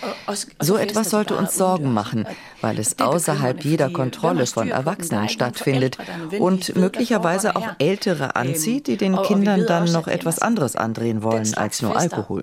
So 0.60 0.78
etwas 0.78 1.10
sollte 1.10 1.36
uns 1.36 1.56
Sorgen 1.56 1.93
machen, 1.93 2.26
weil 2.62 2.80
es 2.80 2.99
außerhalb 3.02 3.64
jeder 3.64 3.90
Kontrolle 3.90 4.46
von 4.46 4.70
Erwachsenen 4.70 5.30
stattfindet 5.30 5.98
und 6.40 6.76
möglicherweise 6.76 7.56
auch 7.56 7.68
Ältere 7.80 8.36
anzieht, 8.36 8.88
die 8.88 8.98
den 8.98 9.22
Kindern 9.24 9.66
dann 9.66 9.92
noch 9.92 10.08
etwas 10.08 10.40
anderes 10.40 10.76
andrehen 10.76 11.24
wollen 11.24 11.54
als 11.56 11.82
nur 11.82 11.98
Alkohol. 11.98 12.42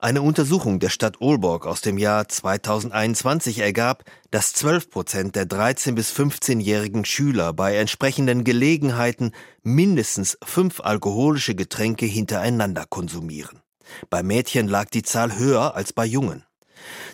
Eine 0.00 0.22
Untersuchung 0.22 0.80
der 0.80 0.88
Stadt 0.88 1.16
Aalborg 1.20 1.66
aus 1.66 1.80
dem 1.80 1.98
Jahr 1.98 2.28
2021 2.28 3.58
ergab, 3.58 4.04
dass 4.30 4.52
12 4.52 4.90
Prozent 4.90 5.36
der 5.36 5.46
13- 5.46 5.92
bis 5.92 6.12
15-jährigen 6.12 7.04
Schüler 7.04 7.52
bei 7.52 7.76
entsprechenden 7.76 8.44
Gelegenheiten 8.44 9.32
mindestens 9.62 10.36
fünf 10.42 10.80
alkoholische 10.80 11.54
Getränke 11.54 12.06
hintereinander 12.06 12.84
konsumieren. 12.88 13.63
Bei 14.10 14.22
Mädchen 14.22 14.68
lag 14.68 14.90
die 14.90 15.02
Zahl 15.02 15.38
höher 15.38 15.74
als 15.74 15.92
bei 15.92 16.04
Jungen. 16.04 16.44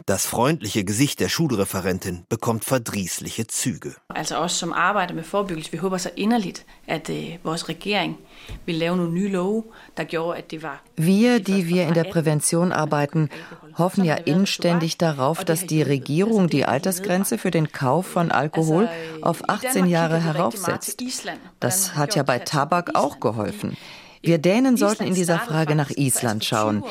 Das 0.06 0.26
freundliche 0.26 0.84
Gesicht 0.84 1.20
der 1.20 1.28
Schulreferentin 1.28 2.24
bekommt 2.28 2.64
verdrießliche 2.64 3.46
Züge. 3.46 3.94
Also 4.08 4.36
os 4.36 4.58
som 4.58 4.72
arbejder 4.72 5.14
med 5.14 5.24
forebyggelse, 5.24 5.72
vi 5.72 5.76
håber 5.76 5.98
så 5.98 6.10
inderligt, 6.16 6.64
at 6.86 7.10
øh, 7.10 7.38
vores 7.44 7.68
regering 7.68 8.18
vil 8.66 8.74
lave 8.74 8.96
nogle 8.96 9.12
nye 9.12 9.28
love, 9.28 9.64
der 9.96 10.04
gjorde, 10.04 10.38
at 10.38 10.50
det 10.50 10.62
var... 10.62 10.82
Wir, 10.96 11.38
die 11.38 11.68
wir 11.68 11.86
in 11.86 11.94
der 11.94 12.04
Prävention 12.04 12.72
arbeiten, 12.72 13.28
hoffen 13.78 14.04
ja 14.04 14.14
inständig 14.14 14.98
darauf, 14.98 15.44
dass 15.44 15.66
die 15.66 15.82
Regierung 15.82 16.48
die 16.48 16.64
Altersgrenze 16.64 17.38
für 17.38 17.50
den 17.50 17.72
Kauf 17.72 18.06
von 18.06 18.30
Alkohol 18.30 18.88
auf 19.22 19.48
18 19.48 19.86
Jahre 19.86 20.20
heraufsetzt. 20.20 21.02
Das 21.60 21.94
hat 21.94 22.16
ja 22.16 22.22
bei 22.22 22.38
Tabak 22.38 22.94
auch 22.94 23.20
geholfen. 23.20 23.76
Wir 24.22 24.36
Dänen 24.36 24.76
sollten 24.76 25.04
in 25.04 25.14
dieser 25.14 25.38
Frage 25.38 25.74
nach 25.74 25.90
Island 25.90 26.44
schauen. 26.44 26.84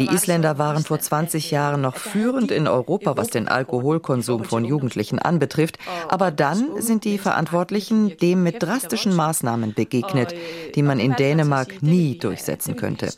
Die 0.00 0.06
Isländer 0.06 0.58
waren 0.58 0.82
vor 0.82 0.98
20 0.98 1.52
Jahren 1.52 1.80
noch 1.80 1.94
führend 1.96 2.50
in 2.50 2.66
Europa, 2.66 3.16
was 3.16 3.28
den 3.28 3.46
Alkoholkonsum 3.46 4.42
von 4.42 4.64
Jugendlichen 4.64 5.20
anbetrifft. 5.20 5.78
Aber 6.08 6.32
dann 6.32 6.82
sind 6.82 7.04
die 7.04 7.18
Verantwortlichen 7.18 8.16
dem 8.16 8.42
mit 8.42 8.60
drastischen 8.62 9.14
Maßnahmen 9.14 9.74
begegnet, 9.74 10.34
die 10.74 10.82
man 10.82 10.98
in 10.98 11.14
Dänemark 11.14 11.82
nie 11.82 12.18
durchsetzen 12.18 12.74
könnte. 12.74 13.10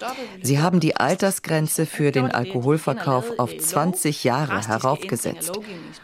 Sie 0.42 0.59
haben 0.59 0.81
die 0.81 0.96
Altersgrenze 0.96 1.87
für 1.87 2.12
den 2.12 2.31
Alkoholverkauf 2.31 3.38
auf 3.38 3.57
20 3.57 4.24
Jahre 4.24 4.68
heraufgesetzt 4.68 5.59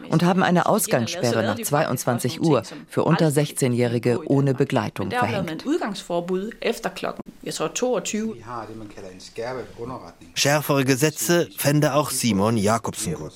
und 0.09 0.23
haben 0.23 0.41
eine 0.41 0.65
Ausgangssperre 0.65 1.43
nach 1.43 1.59
22 1.59 2.41
Uhr 2.41 2.63
für 2.87 3.03
unter 3.03 3.27
16-Jährige 3.27 4.21
ohne 4.25 4.55
Begleitung 4.55 5.11
verhängt. 5.11 5.63
Schärfere 10.33 10.85
Gesetze 10.85 11.49
fände 11.57 11.93
auch 11.93 12.09
Simon 12.09 12.57
Jakobsen 12.57 13.15
gut. 13.15 13.35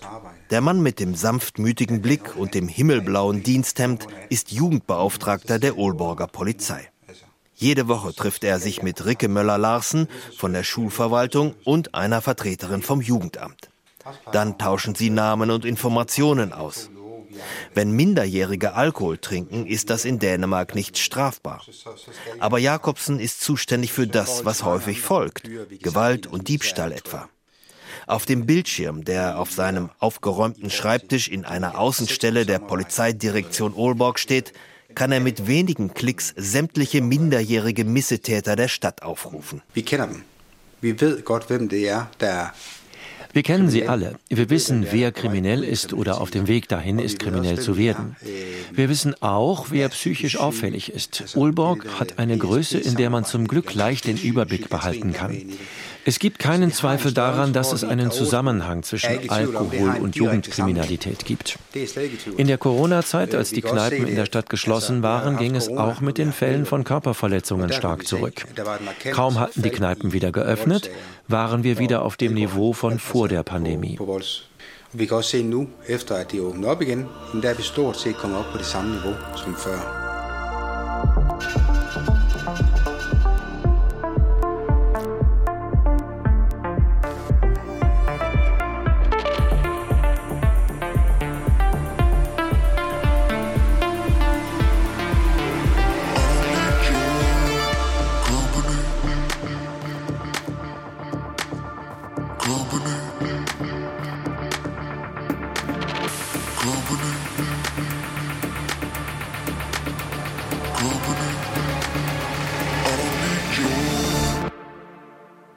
Der 0.49 0.61
Mann 0.61 0.81
mit 0.81 0.99
dem 0.99 1.15
sanftmütigen 1.15 2.01
Blick 2.01 2.35
und 2.35 2.53
dem 2.53 2.67
himmelblauen 2.67 3.43
Diensthemd 3.43 4.07
ist 4.29 4.51
Jugendbeauftragter 4.51 5.59
der 5.59 5.77
Ohlborger 5.77 6.27
Polizei. 6.27 6.89
Jede 7.55 7.87
Woche 7.87 8.13
trifft 8.13 8.43
er 8.43 8.59
sich 8.59 8.83
mit 8.83 9.05
Ricke 9.05 9.29
Möller-Larsen 9.29 10.09
von 10.37 10.51
der 10.51 10.63
Schulverwaltung 10.63 11.55
und 11.63 11.95
einer 11.95 12.21
Vertreterin 12.21 12.81
vom 12.81 13.01
Jugendamt. 13.01 13.69
Dann 14.31 14.57
tauschen 14.57 14.93
sie 14.93 15.09
Namen 15.09 15.49
und 15.49 15.65
Informationen 15.65 16.53
aus. 16.53 16.89
Wenn 17.73 17.91
Minderjährige 17.91 18.73
Alkohol 18.73 19.17
trinken, 19.17 19.65
ist 19.65 19.89
das 19.89 20.05
in 20.05 20.19
Dänemark 20.19 20.75
nicht 20.75 20.97
strafbar. 20.97 21.61
Aber 22.39 22.59
Jakobsen 22.59 23.19
ist 23.19 23.41
zuständig 23.41 23.91
für 23.93 24.07
das, 24.07 24.45
was 24.45 24.63
häufig 24.63 25.01
folgt, 25.01 25.49
Gewalt 25.81 26.27
und 26.27 26.47
Diebstahl 26.47 26.91
etwa. 26.91 27.29
Auf 28.07 28.25
dem 28.25 28.45
Bildschirm, 28.45 29.03
der 29.03 29.39
auf 29.39 29.51
seinem 29.51 29.89
aufgeräumten 29.99 30.69
Schreibtisch 30.69 31.27
in 31.27 31.43
einer 31.43 31.79
Außenstelle 31.79 32.45
der 32.45 32.59
Polizeidirektion 32.59 33.73
Aalborg 33.75 34.19
steht, 34.19 34.53
kann 34.93 35.11
er 35.11 35.19
mit 35.19 35.47
wenigen 35.47 35.93
Klicks 35.93 36.33
sämtliche 36.37 37.01
minderjährige 37.01 37.83
Missetäter 37.83 38.55
der 38.55 38.67
Stadt 38.67 39.01
aufrufen. 39.01 39.61
Wir 39.73 39.83
kennen 39.83 40.23
Wir 40.81 41.01
wissen 41.01 41.23
godt, 41.25 41.49
hvem 41.49 41.67
det 41.67 41.83
er, 41.83 42.09
der 42.19 42.53
wir 43.35 43.43
kennen 43.43 43.69
sie 43.69 43.85
alle. 43.85 44.15
Wir 44.29 44.49
wissen, 44.49 44.87
wer 44.91 45.11
kriminell 45.11 45.61
ist 45.65 45.91
oder 45.91 46.21
auf 46.21 46.31
dem 46.31 46.47
Weg 46.47 46.69
dahin 46.69 46.99
ist, 46.99 47.19
kriminell 47.19 47.59
zu 47.59 47.77
werden. 47.77 48.15
Wir 48.71 48.87
wissen 48.87 49.13
auch, 49.21 49.71
wer 49.71 49.89
psychisch 49.89 50.37
auffällig 50.37 50.93
ist. 50.93 51.35
Ulborg 51.35 51.85
hat 51.99 52.17
eine 52.17 52.37
Größe, 52.37 52.77
in 52.77 52.95
der 52.95 53.09
man 53.09 53.25
zum 53.25 53.49
Glück 53.49 53.73
leicht 53.73 54.07
den 54.07 54.15
Überblick 54.15 54.69
behalten 54.69 55.11
kann. 55.11 55.35
Es 56.07 56.19
gibt 56.19 56.37
keinen 56.37 56.71
Zweifel 56.71 57.13
daran, 57.13 57.51
dass 57.51 57.73
es 57.73 57.83
einen 57.83 58.11
Zusammenhang 58.11 58.83
zwischen 58.83 59.27
Alkohol 59.27 59.95
und 60.01 60.15
Jugendkriminalität 60.15 61.25
gibt. 61.25 61.57
In 62.37 62.45
der 62.45 62.59
Corona-Zeit, 62.59 63.33
als 63.33 63.49
die 63.49 63.63
Kneipen 63.63 64.05
in 64.07 64.15
der 64.15 64.27
Stadt 64.27 64.47
geschlossen 64.47 65.01
waren, 65.01 65.37
ging 65.37 65.55
es 65.55 65.67
auch 65.67 66.01
mit 66.01 66.19
den 66.19 66.31
Fällen 66.31 66.67
von 66.67 66.83
Körperverletzungen 66.83 67.73
stark 67.73 68.05
zurück. 68.05 68.45
Kaum 69.11 69.39
hatten 69.39 69.63
die 69.63 69.71
Kneipen 69.71 70.13
wieder 70.13 70.31
geöffnet, 70.31 70.91
waren 71.27 71.63
wir 71.63 71.79
wieder 71.79 72.03
auf 72.03 72.17
dem 72.17 72.35
Niveau 72.35 72.73
von 72.73 72.99
vor 72.99 73.27
der 73.27 73.41
Pandemie. 73.41 73.97
Vi 74.97 75.05
kan 75.05 75.17
også 75.17 75.29
se 75.29 75.43
nu, 75.43 75.67
efter 75.87 76.15
at 76.15 76.31
de 76.31 76.41
åbner 76.41 76.67
op 76.67 76.81
igen, 76.81 77.07
der 77.41 77.49
er 77.49 77.53
vi 77.53 77.63
stort 77.63 77.97
set 77.97 78.15
kommet 78.15 78.39
op 78.39 78.45
på 78.51 78.57
det 78.57 78.65
samme 78.65 78.91
niveau 78.91 79.13
som 79.35 79.55
før. 79.55 80.05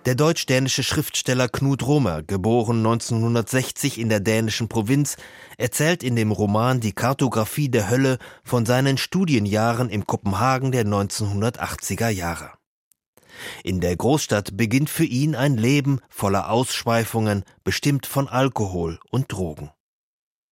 Der 0.08 0.14
deutsch-dänische 0.14 0.82
Schriftsteller 0.82 1.50
Knut 1.50 1.86
Romer, 1.86 2.22
geboren 2.22 2.78
1960 2.78 4.00
in 4.00 4.08
der 4.08 4.20
dänischen 4.20 4.66
Provinz, 4.66 5.18
erzählt 5.58 6.02
in 6.02 6.16
dem 6.16 6.32
Roman 6.32 6.80
Die 6.80 6.92
Kartographie 6.92 7.68
der 7.68 7.90
Hölle 7.90 8.16
von 8.42 8.64
seinen 8.64 8.96
Studienjahren 8.96 9.90
im 9.90 10.06
Kopenhagen 10.06 10.72
der 10.72 10.86
1980er 10.86 12.08
Jahre. 12.08 12.52
In 13.62 13.82
der 13.82 13.94
Großstadt 13.96 14.56
beginnt 14.56 14.88
für 14.88 15.04
ihn 15.04 15.34
ein 15.34 15.58
Leben 15.58 16.00
voller 16.08 16.48
Ausschweifungen, 16.48 17.44
bestimmt 17.62 18.06
von 18.06 18.28
Alkohol 18.28 19.00
und 19.10 19.30
Drogen. 19.30 19.68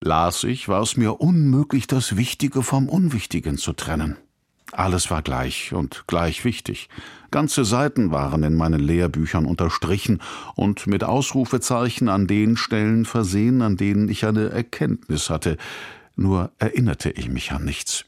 Las 0.02 0.44
ich, 0.44 0.68
war 0.68 0.82
es 0.82 0.98
mir 0.98 1.22
unmöglich, 1.22 1.86
das 1.86 2.18
Wichtige 2.18 2.62
vom 2.62 2.90
Unwichtigen 2.90 3.56
zu 3.56 3.72
trennen. 3.72 4.18
Alles 4.72 5.10
war 5.10 5.22
gleich 5.22 5.72
und 5.72 6.04
gleich 6.06 6.44
wichtig. 6.44 6.88
Ganze 7.30 7.64
Seiten 7.64 8.10
waren 8.10 8.42
in 8.42 8.54
meinen 8.54 8.80
Lehrbüchern 8.80 9.46
unterstrichen 9.46 10.20
und 10.54 10.86
mit 10.86 11.04
Ausrufezeichen 11.04 12.08
an 12.08 12.26
den 12.26 12.56
Stellen 12.56 13.04
versehen, 13.04 13.62
an 13.62 13.76
denen 13.76 14.08
ich 14.08 14.24
eine 14.24 14.50
Erkenntnis 14.50 15.30
hatte, 15.30 15.56
nur 16.16 16.50
erinnerte 16.58 17.10
ich 17.10 17.28
mich 17.28 17.52
an 17.52 17.64
nichts. 17.64 18.04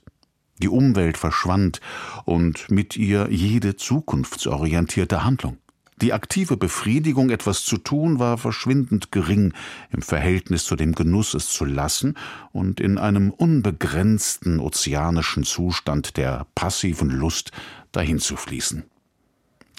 Die 0.61 0.69
Umwelt 0.69 1.17
verschwand 1.17 1.81
und 2.25 2.71
mit 2.71 2.97
ihr 2.97 3.29
jede 3.31 3.77
zukunftsorientierte 3.77 5.25
Handlung. 5.25 5.59
Die 6.01 6.13
aktive 6.13 6.57
Befriedigung, 6.57 7.31
etwas 7.31 7.65
zu 7.65 7.77
tun, 7.77 8.21
war 8.21 8.39
verschwindend 8.39 9.11
gering 9.11 9.53
im 9.91 10.01
Verhältnis 10.01 10.65
zu 10.65 10.77
dem 10.77 10.95
Genuss, 10.95 11.35
es 11.35 11.49
zu 11.49 11.65
lassen 11.65 12.15
und 12.53 12.81
in 12.81 12.99
einem 12.99 13.31
unbegrenzten 13.31 14.61
ozeanischen 14.61 15.43
Zustand 15.43 16.17
der 16.17 16.47
passiven 16.55 17.11
Lust 17.11 17.51
dahinzufließen. 17.91 18.85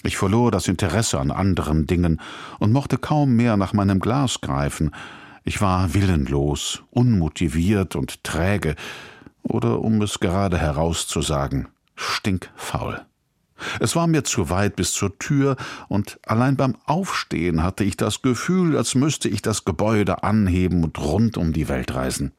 Ich 0.02 0.16
verlor 0.16 0.50
das 0.50 0.68
Interesse 0.68 1.18
an 1.18 1.30
anderen 1.30 1.86
Dingen 1.86 2.20
und 2.58 2.72
mochte 2.72 2.96
kaum 2.96 3.36
mehr 3.36 3.56
nach 3.56 3.72
meinem 3.72 4.00
Glas 4.00 4.40
greifen. 4.40 4.92
Ich 5.44 5.60
war 5.60 5.94
willenlos, 5.94 6.82
unmotiviert 6.90 7.96
und 7.96 8.24
träge, 8.24 8.76
oder 9.42 9.80
um 9.80 10.00
es 10.02 10.20
gerade 10.20 10.58
herauszusagen, 10.58 11.68
stinkfaul. 11.96 13.02
Es 13.78 13.94
war 13.94 14.06
mir 14.06 14.24
zu 14.24 14.48
weit 14.48 14.76
bis 14.76 14.92
zur 14.92 15.18
Tür, 15.18 15.56
und 15.88 16.18
allein 16.26 16.56
beim 16.56 16.76
Aufstehen 16.86 17.62
hatte 17.62 17.84
ich 17.84 17.96
das 17.96 18.22
Gefühl, 18.22 18.76
als 18.76 18.94
müsste 18.94 19.28
ich 19.28 19.42
das 19.42 19.64
Gebäude 19.64 20.22
anheben 20.22 20.82
und 20.82 20.98
rund 20.98 21.36
um 21.36 21.52
die 21.52 21.68
Welt 21.68 21.94
reisen. 21.94 22.32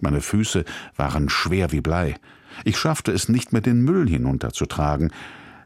Meine 0.00 0.20
Füße 0.20 0.64
waren 0.96 1.28
schwer 1.28 1.72
wie 1.72 1.80
Blei. 1.80 2.16
Ich 2.64 2.78
schaffte 2.78 3.12
es 3.12 3.28
nicht 3.28 3.52
mehr, 3.52 3.62
den 3.62 3.82
Müll 3.82 4.08
hinunterzutragen. 4.08 5.12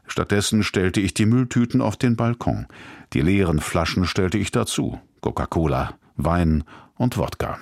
Stattdessen 0.07 0.63
stellte 0.63 0.99
ich 0.99 1.13
die 1.13 1.25
Mülltüten 1.25 1.81
auf 1.81 1.95
den 1.95 2.15
Balkon. 2.15 2.67
Die 3.13 3.21
leeren 3.21 3.59
Flaschen 3.59 4.05
stellte 4.05 4.37
ich 4.37 4.51
dazu. 4.51 4.99
Coca-Cola 5.21 5.93
Wein 6.17 6.63
und 6.97 7.17
Wodka. 7.17 7.57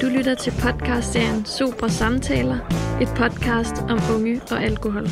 Du 0.00 0.08
lytter 0.08 0.34
til 0.34 0.52
podcastserien 0.52 1.44
Super 1.44 1.88
Samtaler, 1.88 2.60
et 3.00 3.08
podcast 3.14 3.82
om 3.90 3.98
unge 4.14 4.40
og 4.50 4.62
alkohol. 4.62 5.08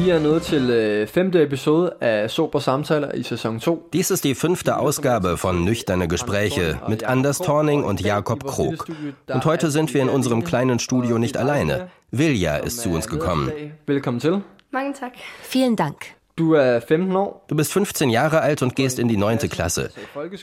Vi 0.00 0.10
er 0.10 0.18
nået 0.18 0.42
til 0.42 0.70
øh, 0.70 1.06
femte 1.06 1.42
Episode 1.42 1.92
af 2.00 2.30
Super 2.30 2.58
Samtaler 2.58 3.12
i 3.12 3.22
Saison 3.22 3.60
2. 3.60 3.88
Dies 3.92 4.10
ist 4.10 4.24
die 4.24 4.34
fünfte 4.34 4.76
Ausgabe 4.76 5.36
von 5.36 5.64
Nüchterne 5.64 6.08
Gespräche 6.08 6.78
mit 6.88 7.04
Anders 7.04 7.38
Torning 7.38 7.84
und 7.84 8.00
Jakob 8.00 8.44
Krog. 8.44 8.88
Und 9.34 9.44
heute 9.44 9.70
sind 9.70 9.92
wir 9.94 10.02
in 10.02 10.08
unserem 10.08 10.42
kleinen 10.42 10.78
Studio 10.78 11.18
nicht 11.18 11.36
alleine. 11.36 11.88
Vilja 12.10 12.56
ist 12.56 12.80
zu 12.80 12.90
uns 12.90 13.08
gekommen. 13.08 13.52
Willkommen 13.86 14.20
til. 14.20 14.40
Mange 14.70 14.94
tak. 14.94 15.12
Vielen 15.42 15.76
Dank. 15.76 16.19
Du 16.40 16.54
15 16.54 17.14
år. 17.14 17.42
Du 17.48 17.54
bist 17.54 17.70
15 17.70 18.08
Jahre 18.08 18.40
alt 18.40 18.62
und 18.62 18.74
gehst 18.74 18.98
in 18.98 19.08
die 19.08 19.18
neunte 19.18 19.50
Klasse. 19.50 19.90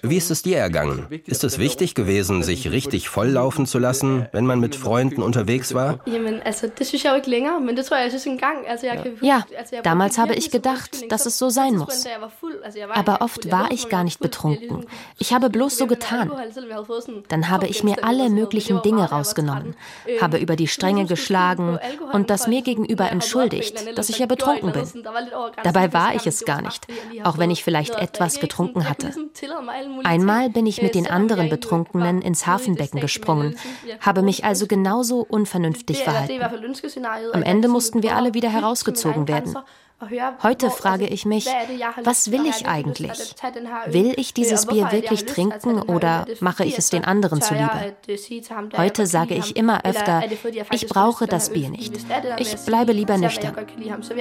Wie 0.04 0.18
ist 0.18 0.30
es 0.30 0.44
dir 0.44 0.60
ergangen? 0.60 1.08
Ist 1.26 1.44
es 1.44 1.58
wichtig 1.58 1.96
gewesen, 1.96 2.44
sich 2.44 2.70
richtig 2.70 3.10
volllaufen 3.10 3.66
zu 3.66 3.80
lassen, 3.80 4.28
wenn 4.32 4.46
man 4.46 4.60
mit 4.60 4.76
Freunden 4.76 5.24
unterwegs 5.24 5.74
war? 5.74 6.00
Ja, 9.22 9.46
damals 9.82 10.20
habe 10.20 10.36
ich 10.36 10.52
gedacht, 10.52 11.12
dass 11.12 11.26
es 11.26 11.40
so 11.40 11.50
sein 11.50 11.76
muss. 11.76 12.06
Aber 12.94 13.22
oft 13.22 13.52
war 13.52 13.72
ich 13.72 13.90
gar 13.90 14.04
nicht 14.04 14.20
betrunken. 14.20 14.86
Ich 15.18 15.34
habe 15.34 15.50
bloß 15.50 15.80
so 15.80 15.88
getan. 15.88 16.32
Dann 17.28 17.50
habe 17.50 17.66
ich 17.66 17.84
mir 17.84 18.04
alle 18.04 18.30
möglichen 18.30 18.84
Dinge 18.84 19.10
rausgenommen, 19.10 19.76
habe 20.22 20.38
über 20.38 20.56
die 20.56 20.68
Stränge 20.68 21.06
geschlagen 21.06 21.80
und 22.14 22.30
das 22.30 22.46
mir 22.46 22.62
gegenüber 22.62 23.12
entschuldigt, 23.12 23.98
dass 23.98 24.10
ich 24.10 24.20
ja 24.20 24.28
betrunken 24.28 24.74
bin. 24.74 24.88
Dabei 25.92 26.08
war 26.08 26.16
ich 26.16 26.28
es 26.28 26.46
gar 26.46 26.62
nicht, 26.62 26.88
auch 27.24 27.38
wenn 27.38 27.52
ich 27.52 27.64
vielleicht 27.64 27.96
etwas 27.96 28.40
getrunken 28.40 28.90
hatte. 28.90 29.14
Einmal 30.04 30.50
bin 30.50 30.66
ich 30.66 30.82
mit 30.82 30.96
den 30.96 31.08
anderen 31.08 31.50
Betrunkenen 31.50 32.22
ins 32.22 32.48
Hafenbecken 32.48 33.00
gesprungen, 33.00 33.58
habe 34.00 34.22
mich 34.22 34.46
also 34.46 34.68
genauso 34.68 35.26
unvernünftig 35.28 36.04
verhalten. 36.04 36.42
Am 37.34 37.44
Ende 37.44 37.68
mussten 37.68 38.04
wir 38.04 38.16
alle 38.16 38.34
wieder 38.34 38.50
herausgezogen 38.50 39.28
werden. 39.28 39.56
Heute 40.44 40.70
frage 40.70 41.08
ich 41.08 41.26
mich, 41.26 41.48
was 42.04 42.32
will 42.32 42.46
ich 42.46 42.68
eigentlich? 42.68 43.36
Will 43.88 44.14
ich 44.18 44.32
dieses 44.32 44.68
Bier 44.68 44.92
wirklich 44.92 45.26
trinken 45.26 45.82
oder 45.82 46.28
mache 46.40 46.66
ich 46.66 46.78
es 46.78 46.92
den 46.92 47.04
anderen 47.04 47.42
zuliebe? 47.42 47.96
Heute 48.78 49.08
sage 49.08 49.34
ich 49.34 49.56
immer 49.56 49.86
öfter, 49.86 50.24
ich 50.72 50.88
brauche 50.88 51.26
das 51.26 51.50
Bier 51.50 51.70
nicht. 51.70 51.94
Ich 52.38 52.56
bleibe 52.58 52.92
lieber 52.92 53.18
nüchtern. 53.18 53.56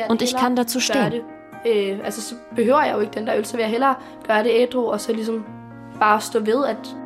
Und 0.09 0.23
ich 0.23 0.35
kann 0.35 0.57
dazu 0.57 0.81
stehen. 0.81 1.23
Øh, 1.66 1.99
altså, 2.05 2.23
så 2.23 2.35
behøver 2.57 2.83
jeg 2.83 2.95
jo 2.95 3.01
ikke 3.01 3.14
den 3.14 3.27
der 3.27 3.37
øl, 3.37 3.45
så 3.45 3.57
vil 3.57 3.62
jeg 3.62 3.71
hellere 3.71 3.95
gøre 4.27 4.45
det 4.45 4.51
ædru, 4.55 4.90
og 4.90 5.01
så 5.01 5.12
ligesom 5.12 5.47
bare 6.01 6.21
stå 6.21 6.40
ved, 6.40 6.66
at 6.66 6.97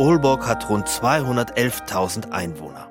Aalborg 0.00 0.46
hat 0.46 0.70
rund 0.70 0.88
211.000 0.88 2.30
Einwohner. 2.30 2.90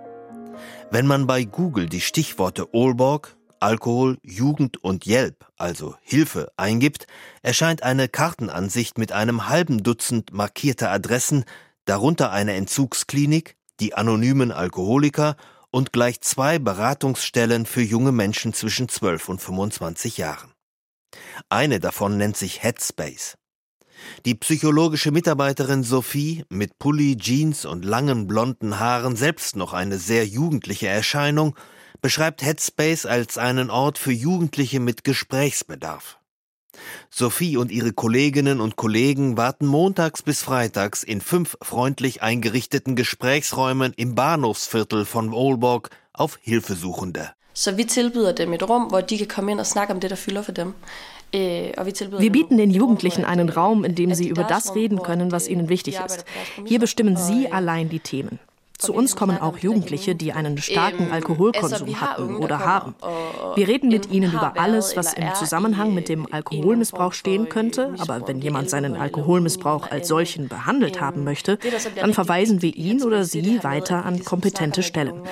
Wenn 0.92 1.08
man 1.08 1.26
bei 1.26 1.44
Google 1.44 1.90
die 1.90 2.02
Stichworte 2.02 2.68
Aalborg, 2.72 3.36
Alkohol, 3.60 4.20
Jugend 4.22 4.84
und 4.84 5.08
Yelp, 5.08 5.48
also 5.58 5.96
Hilfe, 6.04 6.52
eingibt, 6.56 7.08
erscheint 7.42 7.82
eine 7.82 8.10
Kartenansicht 8.10 9.00
mit 9.00 9.12
einem 9.12 9.50
halben 9.50 9.82
Dutzend 9.82 10.34
markierter 10.34 10.92
Adressen, 10.92 11.46
darunter 11.86 12.32
eine 12.32 12.54
Entzugsklinik, 12.54 13.56
die 13.80 13.96
anonymen 13.96 14.52
Alkoholiker 14.52 15.36
und 15.72 15.92
gleich 15.92 16.22
zwei 16.22 16.60
Beratungsstellen 16.60 17.66
für 17.66 17.82
junge 17.82 18.12
Menschen 18.12 18.54
zwischen 18.54 18.88
12 18.88 19.30
und 19.30 19.42
25 19.42 20.20
Jahren. 20.20 20.54
Eine 21.50 21.80
davon 21.80 22.18
nennt 22.18 22.38
sich 22.38 22.62
Headspace. 22.62 23.39
Die 24.26 24.36
psychologische 24.36 25.12
Mitarbeiterin 25.12 25.84
Sophie, 25.84 26.44
mit 26.50 26.80
Pulli, 26.80 27.18
Jeans 27.18 27.66
und 27.66 27.86
langen 27.86 28.28
blonden 28.28 28.80
Haaren, 28.80 29.16
selbst 29.16 29.56
noch 29.56 29.74
eine 29.74 29.98
sehr 29.98 30.26
jugendliche 30.26 30.88
Erscheinung, 30.88 31.56
beschreibt 32.02 32.42
Headspace 32.42 33.06
als 33.06 33.38
einen 33.38 33.70
Ort 33.70 33.98
für 33.98 34.12
Jugendliche 34.12 34.80
mit 34.80 35.04
Gesprächsbedarf. 35.04 36.20
Sophie 37.10 37.58
und 37.58 37.72
ihre 37.72 37.92
Kolleginnen 37.92 38.62
und 38.62 38.76
Kollegen 38.76 39.36
warten 39.38 39.66
montags 39.66 40.22
bis 40.22 40.42
freitags 40.42 41.04
in 41.04 41.22
fünf 41.22 41.58
freundlich 41.62 42.22
eingerichteten 42.22 42.96
Gesprächsräumen 42.96 43.94
im 43.98 44.16
Bahnhofsviertel 44.16 45.06
von 45.06 45.34
Aalborg 45.34 45.90
auf 46.14 46.38
Hilfesuchende. 46.42 47.34
Så 47.54 47.72
vi 47.78 47.86
tilbyder 47.86 48.34
dem 48.34 48.54
et 48.54 48.64
rum, 48.64 48.88
hvor 48.88 49.02
de 49.02 49.18
kan 49.18 49.28
komme 49.28 49.52
ind 49.52 49.60
og 49.60 49.66
snakke 49.66 49.94
om 49.94 50.00
det, 50.00 50.56
dem. 50.56 50.74
Wir 51.32 52.32
bieten 52.32 52.58
den 52.58 52.72
Jugendlichen 52.72 53.26
einen 53.26 53.50
Raum, 53.50 53.84
in 53.84 53.96
dem 53.96 54.14
sie 54.14 54.28
über 54.28 54.44
das 54.44 54.76
reden 54.76 55.02
können, 55.04 55.32
was 55.32 55.48
ihnen 55.48 55.70
wichtig 55.70 56.00
ist. 56.04 56.26
Hier 56.66 56.80
bestimmen 56.80 57.18
sie 57.18 57.52
allein 57.52 57.90
die 57.90 58.00
Themen. 58.00 58.40
Zu 58.80 58.94
uns 58.94 59.18
kommen 59.18 59.38
auch 59.38 59.58
Jugendliche, 59.58 60.16
die 60.16 60.32
einen 60.32 60.58
starken 60.58 61.12
Alkoholkonsum 61.12 62.00
hatten 62.00 62.38
oder 62.38 62.60
haben. 62.60 62.96
Wir 63.56 63.68
reden 63.68 63.90
mit 63.90 64.10
ihnen 64.10 64.32
über 64.32 64.54
alles, 64.58 64.96
was 64.96 65.14
im 65.16 65.36
Zusammenhang 65.36 65.94
mit 65.94 66.08
dem 66.08 66.26
Alkoholmissbrauch 66.32 67.12
stehen 67.12 67.50
könnte. 67.50 67.94
Aber 67.98 68.26
wenn 68.26 68.40
jemand 68.40 68.70
seinen 68.70 68.96
Alkoholmissbrauch 68.96 69.92
als 69.92 70.08
solchen 70.08 70.48
behandelt 70.48 71.02
haben 71.02 71.26
möchte, 71.26 71.60
dann 72.00 72.14
verweisen 72.14 72.62
wir 72.62 72.74
ihn 72.74 73.04
oder 73.04 73.26
sie 73.26 73.62
weiter 73.66 74.06
an 74.06 74.24
kompetente 74.24 74.82
Stellen. 74.82 75.24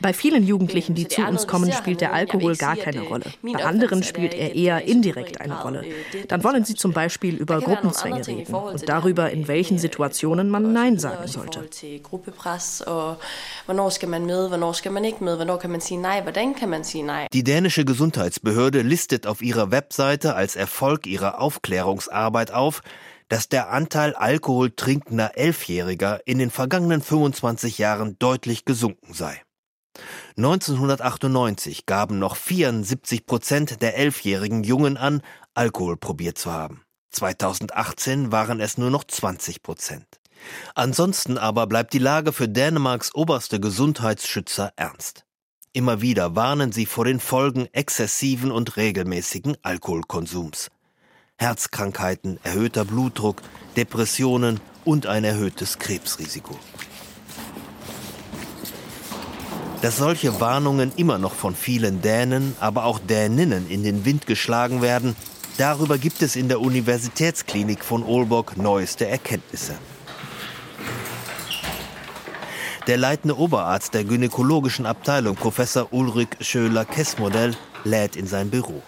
Bei 0.00 0.12
vielen 0.12 0.46
Jugendlichen, 0.46 0.94
die 0.94 1.08
zu 1.08 1.22
uns 1.22 1.46
kommen, 1.46 1.72
spielt 1.72 2.00
der 2.00 2.12
Alkohol 2.12 2.56
gar 2.56 2.76
keine 2.76 3.02
Rolle. 3.02 3.24
Bei 3.42 3.64
anderen 3.64 4.02
spielt 4.02 4.34
er 4.34 4.54
eher 4.54 4.84
indirekt 4.84 5.40
eine 5.40 5.60
Rolle. 5.60 5.84
Dann 6.28 6.44
wollen 6.44 6.64
sie 6.64 6.74
zum 6.74 6.92
Beispiel 6.92 7.36
über 7.36 7.60
Gruppenzwänge 7.60 8.26
reden 8.26 8.54
und 8.54 8.88
darüber, 8.88 9.30
in 9.30 9.48
welchen 9.48 9.78
Situationen 9.78 10.50
man 10.50 10.72
Nein 10.72 10.98
sagen 10.98 11.26
sollte. 11.26 11.68
nej. 17.02 17.26
Die 17.32 17.44
dänische 17.44 17.84
Gesundheitsbehörde 17.84 18.82
listet 18.82 19.26
auf 19.26 19.42
ihrer 19.42 19.70
Webseite 19.70 20.34
als 20.34 20.56
Erfolg 20.56 21.06
ihrer 21.06 21.40
Aufklärungsarbeit 21.40 22.52
auf, 22.52 22.82
dass 23.28 23.48
der 23.48 23.70
Anteil 23.70 24.14
alkoholtrinkender 24.14 25.36
Elfjähriger 25.36 26.20
in 26.24 26.38
den 26.38 26.50
vergangenen 26.50 27.02
25 27.02 27.78
Jahren 27.78 28.16
deutlich 28.18 28.64
gesunken 28.64 29.12
sei. 29.12 29.42
1998 30.36 31.86
gaben 31.86 32.18
noch 32.18 32.36
74 32.36 33.26
Prozent 33.26 33.82
der 33.82 33.96
elfjährigen 33.96 34.62
Jungen 34.62 34.96
an, 34.96 35.22
Alkohol 35.54 35.96
probiert 35.96 36.38
zu 36.38 36.52
haben. 36.52 36.82
2018 37.10 38.30
waren 38.30 38.60
es 38.60 38.78
nur 38.78 38.90
noch 38.90 39.04
20 39.04 39.62
Prozent. 39.62 40.06
Ansonsten 40.74 41.38
aber 41.38 41.66
bleibt 41.66 41.92
die 41.92 41.98
Lage 41.98 42.32
für 42.32 42.48
Dänemarks 42.48 43.14
oberste 43.14 43.58
Gesundheitsschützer 43.58 44.72
ernst. 44.76 45.24
Immer 45.72 46.00
wieder 46.00 46.36
warnen 46.36 46.72
sie 46.72 46.86
vor 46.86 47.04
den 47.04 47.20
Folgen 47.20 47.68
exzessiven 47.72 48.50
und 48.50 48.76
regelmäßigen 48.76 49.56
Alkoholkonsums. 49.62 50.70
Herzkrankheiten, 51.36 52.40
erhöhter 52.42 52.84
Blutdruck, 52.84 53.42
Depressionen 53.76 54.60
und 54.84 55.06
ein 55.06 55.24
erhöhtes 55.24 55.78
Krebsrisiko. 55.78 56.58
Dass 59.80 59.98
solche 59.98 60.40
Warnungen 60.40 60.90
immer 60.96 61.18
noch 61.18 61.34
von 61.34 61.54
vielen 61.54 62.02
Dänen, 62.02 62.56
aber 62.58 62.84
auch 62.84 62.98
Däninnen 62.98 63.70
in 63.70 63.84
den 63.84 64.04
Wind 64.04 64.26
geschlagen 64.26 64.82
werden, 64.82 65.14
darüber 65.56 65.98
gibt 65.98 66.20
es 66.22 66.34
in 66.34 66.48
der 66.48 66.60
Universitätsklinik 66.60 67.84
von 67.84 68.02
Aalborg 68.02 68.56
neueste 68.56 69.06
Erkenntnisse. 69.06 69.74
Der 72.88 72.96
leitende 72.96 73.38
Oberarzt 73.38 73.94
der 73.94 74.02
gynäkologischen 74.02 74.84
Abteilung, 74.84 75.36
Professor 75.36 75.92
Ulrich 75.92 76.30
Schöler-Kessmodell, 76.40 77.54
lädt 77.84 78.16
in 78.16 78.26
sein 78.26 78.50
Büro. 78.50 78.82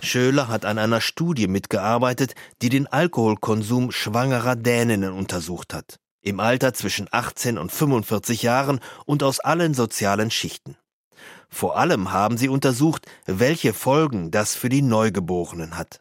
Schöler 0.00 0.46
hat 0.46 0.64
an 0.64 0.78
einer 0.78 1.00
Studie 1.00 1.48
mitgearbeitet, 1.48 2.34
die 2.60 2.68
den 2.68 2.86
Alkoholkonsum 2.86 3.90
schwangerer 3.90 4.54
Däninnen 4.54 5.12
untersucht 5.12 5.74
hat 5.74 5.98
im 6.22 6.40
Alter 6.40 6.72
zwischen 6.72 7.08
18 7.10 7.58
und 7.58 7.72
45 7.72 8.42
Jahren 8.42 8.80
und 9.04 9.22
aus 9.22 9.40
allen 9.40 9.74
sozialen 9.74 10.30
Schichten. 10.30 10.76
Vor 11.48 11.76
allem 11.76 12.12
haben 12.12 12.38
sie 12.38 12.48
untersucht, 12.48 13.06
welche 13.26 13.74
Folgen 13.74 14.30
das 14.30 14.54
für 14.54 14.68
die 14.68 14.82
Neugeborenen 14.82 15.76
hat. 15.76 16.00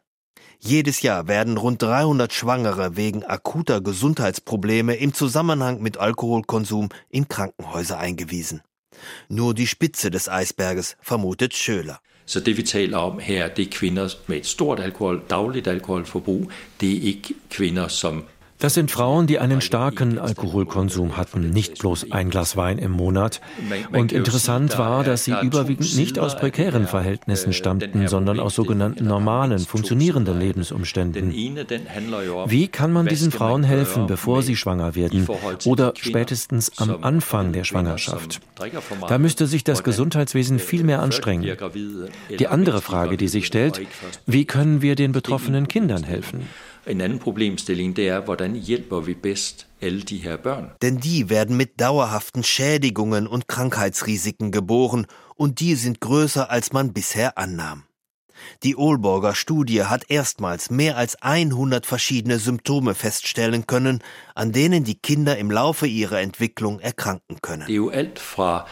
Jedes 0.59 1.01
Jahr 1.01 1.27
werden 1.27 1.57
rund 1.57 1.81
300 1.81 2.31
Schwangere 2.31 2.95
wegen 2.95 3.25
akuter 3.25 3.81
Gesundheitsprobleme 3.81 4.95
im 4.95 5.13
Zusammenhang 5.13 5.81
mit 5.81 5.97
Alkoholkonsum 5.97 6.89
in 7.09 7.27
Krankenhäuser 7.27 7.97
eingewiesen. 7.97 8.61
Nur 9.27 9.55
die 9.55 9.65
Spitze 9.65 10.11
des 10.11 10.29
Eisberges 10.29 10.97
vermutet 11.01 11.55
Schöler. 11.55 11.99
Så 12.25 12.39
det 12.39 12.57
vi 12.57 12.63
taler 12.63 12.97
om 12.97 13.19
her, 13.19 13.49
det 13.49 13.65
er 13.65 13.69
kvinder 13.71 14.09
med 14.27 14.37
et 14.37 14.45
stort 14.45 14.79
alkohol, 14.79 15.21
dagligt 15.29 15.67
alkoholforbrug. 15.67 16.51
Det 16.79 16.97
er 16.97 17.01
ikke 17.01 17.33
kvinder, 17.49 17.87
som 17.87 18.23
das 18.61 18.75
sind 18.75 18.91
Frauen, 18.91 19.25
die 19.25 19.39
einen 19.39 19.59
starken 19.59 20.19
Alkoholkonsum 20.19 21.17
hatten, 21.17 21.49
nicht 21.49 21.79
bloß 21.79 22.11
ein 22.11 22.29
Glas 22.29 22.55
Wein 22.55 22.77
im 22.77 22.91
Monat. 22.91 23.41
Und 23.91 24.11
interessant 24.11 24.77
war, 24.77 25.03
dass 25.03 25.25
sie 25.25 25.33
überwiegend 25.41 25.95
nicht 25.97 26.19
aus 26.19 26.37
prekären 26.37 26.85
Verhältnissen 26.85 27.53
stammten, 27.53 28.07
sondern 28.07 28.39
aus 28.39 28.53
sogenannten 28.53 29.05
normalen, 29.05 29.57
funktionierenden 29.57 30.39
Lebensumständen. 30.39 31.33
Wie 32.45 32.67
kann 32.67 32.93
man 32.93 33.07
diesen 33.07 33.31
Frauen 33.31 33.63
helfen, 33.63 34.05
bevor 34.05 34.43
sie 34.43 34.55
schwanger 34.55 34.93
werden 34.93 35.27
oder 35.65 35.93
spätestens 35.97 36.77
am 36.77 37.03
Anfang 37.03 37.53
der 37.53 37.63
Schwangerschaft? 37.63 38.41
Da 39.07 39.17
müsste 39.17 39.47
sich 39.47 39.63
das 39.63 39.83
Gesundheitswesen 39.83 40.59
viel 40.59 40.83
mehr 40.83 41.01
anstrengen. 41.01 41.57
Die 42.37 42.47
andere 42.47 42.81
Frage, 42.81 43.17
die 43.17 43.27
sich 43.27 43.47
stellt, 43.47 43.81
wie 44.27 44.45
können 44.45 44.83
wir 44.83 44.95
den 44.95 45.13
betroffenen 45.13 45.67
Kindern 45.67 46.03
helfen? 46.03 46.47
En 46.85 47.01
anden 47.01 47.19
problemstilling, 47.19 47.95
det 47.95 48.07
er, 48.07 48.21
hvordan 48.21 48.55
hjælper 48.55 48.99
vi 48.99 49.13
bedst 49.13 49.67
alle 49.81 50.01
de 50.01 50.17
her 50.17 50.37
børn? 50.37 50.71
Denn 50.81 50.97
die 50.97 51.29
werden 51.29 51.57
mit 51.57 51.79
dauerhaften 51.79 52.43
Schädigungen 52.43 53.27
und 53.27 53.47
Krankheitsrisiken 53.47 54.51
geboren 54.51 55.05
und 55.35 55.59
die 55.59 55.75
sind 55.75 55.99
größer, 55.99 56.49
als 56.49 56.73
man 56.73 56.93
bisher 56.93 57.37
annahm. 57.37 57.83
Die 58.63 58.75
Ohlborger 58.75 59.35
Studie 59.35 59.83
hat 59.83 60.09
erstmals 60.09 60.71
mehr 60.71 60.97
als 60.97 61.21
100 61.21 61.85
verschiedene 61.85 62.39
Symptome 62.39 62.95
feststellen 62.95 63.67
können, 63.67 63.99
an 64.35 64.51
denen 64.51 64.83
die 64.83 64.95
Kinder 64.95 65.37
im 65.37 65.51
Laufe 65.51 65.87
ihrer 65.87 66.19
Entwicklung 66.21 66.79
erkranken 66.79 67.41
können. 67.41 67.67
Äh, 67.69 68.63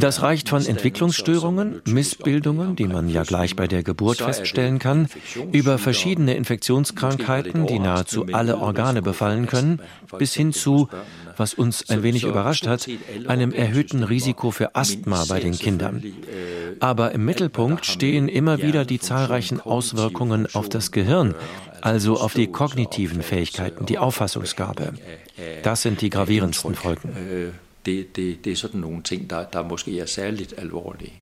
das 0.00 0.22
reicht 0.22 0.48
von 0.48 0.64
Entwicklungsstörungen, 0.64 1.82
Missbildungen, 1.86 2.74
die 2.76 2.86
man 2.86 3.08
ja 3.08 3.22
gleich 3.22 3.54
bei 3.54 3.66
der 3.66 3.82
Geburt 3.82 4.18
feststellen 4.18 4.78
kann, 4.78 5.08
über 5.52 5.76
verschiedene 5.78 6.34
Infektionskrankheiten, 6.36 7.66
die 7.66 7.78
nahezu 7.78 8.26
alle 8.32 8.58
Organe 8.58 9.02
befallen 9.02 9.46
können, 9.46 9.80
bis 10.18 10.34
hin 10.34 10.52
zu, 10.52 10.88
was 11.36 11.52
uns 11.52 11.90
ein 11.90 12.02
wenig 12.02 12.24
überrascht 12.24 12.66
hat, 12.66 12.88
einem 13.26 13.52
erhöhten 13.52 14.02
Risiko 14.02 14.50
für 14.50 14.74
Asthma 14.74 15.24
bei 15.28 15.40
den 15.40 15.52
Kindern. 15.52 16.02
Äh, 16.02 16.76
Aber 16.80 17.12
im 17.12 17.24
Mittelpunkt 17.24 17.84
stehen 17.84 18.28
immer 18.28 18.62
wieder 18.62 18.84
die 18.84 19.00
zahlreichen 19.00 19.60
Auswirkungen 19.60 20.48
auf 20.54 20.68
das 20.68 20.92
Gehirn, 20.92 21.34
also 21.82 22.18
auf 22.18 22.32
die 22.32 22.46
kognitiven 22.46 23.22
Fähigkeiten, 23.22 23.84
die 23.84 23.98
Auffassungsgabe. 23.98 24.94
Das 25.62 25.82
sind 25.82 26.00
die 26.00 26.08
gravierendsten 26.10 26.74
Folgen. 26.74 27.12
Det, 27.86 28.16
det, 28.16 28.44
det 28.44 28.52
er 28.52 28.56
sådan 28.56 28.80
nogle 28.80 29.02
ting, 29.02 29.30
der, 29.30 29.44
der 29.44 29.68
måske 29.68 30.00
er 30.00 30.06
særligt 30.06 30.54
alvorlige. 30.58 31.18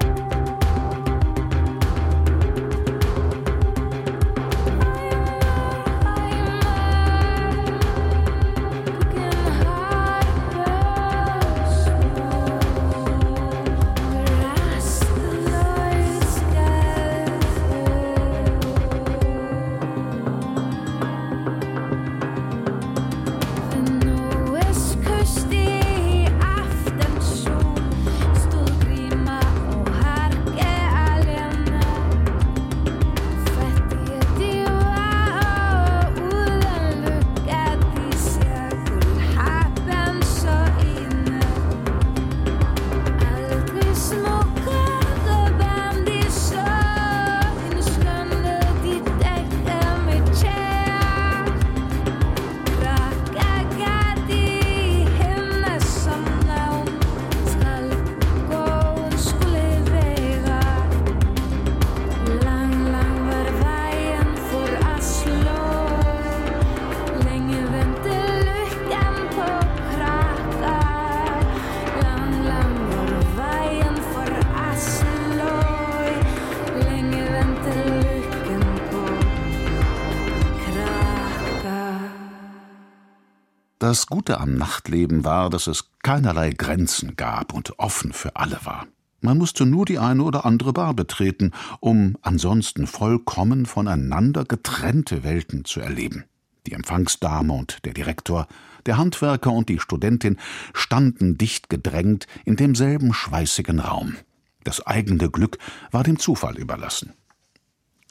Gute 84.24 84.40
am 84.40 84.54
Nachtleben 84.54 85.26
war, 85.26 85.50
dass 85.50 85.66
es 85.66 85.90
keinerlei 86.02 86.48
Grenzen 86.52 87.14
gab 87.14 87.52
und 87.52 87.78
offen 87.78 88.14
für 88.14 88.36
alle 88.36 88.58
war. 88.64 88.86
Man 89.20 89.36
musste 89.36 89.66
nur 89.66 89.84
die 89.84 89.98
eine 89.98 90.22
oder 90.22 90.46
andere 90.46 90.72
Bar 90.72 90.94
betreten, 90.94 91.50
um 91.80 92.16
ansonsten 92.22 92.86
vollkommen 92.86 93.66
voneinander 93.66 94.46
getrennte 94.46 95.24
Welten 95.24 95.66
zu 95.66 95.80
erleben. 95.80 96.24
Die 96.66 96.72
Empfangsdame 96.72 97.52
und 97.52 97.84
der 97.84 97.92
Direktor, 97.92 98.46
der 98.86 98.96
Handwerker 98.96 99.52
und 99.52 99.68
die 99.68 99.78
Studentin 99.78 100.38
standen 100.72 101.36
dicht 101.36 101.68
gedrängt 101.68 102.26
in 102.46 102.56
demselben 102.56 103.12
schweißigen 103.12 103.78
Raum. 103.78 104.16
Das 104.62 104.86
eigene 104.86 105.28
Glück 105.28 105.58
war 105.90 106.02
dem 106.02 106.18
Zufall 106.18 106.56
überlassen. 106.56 107.12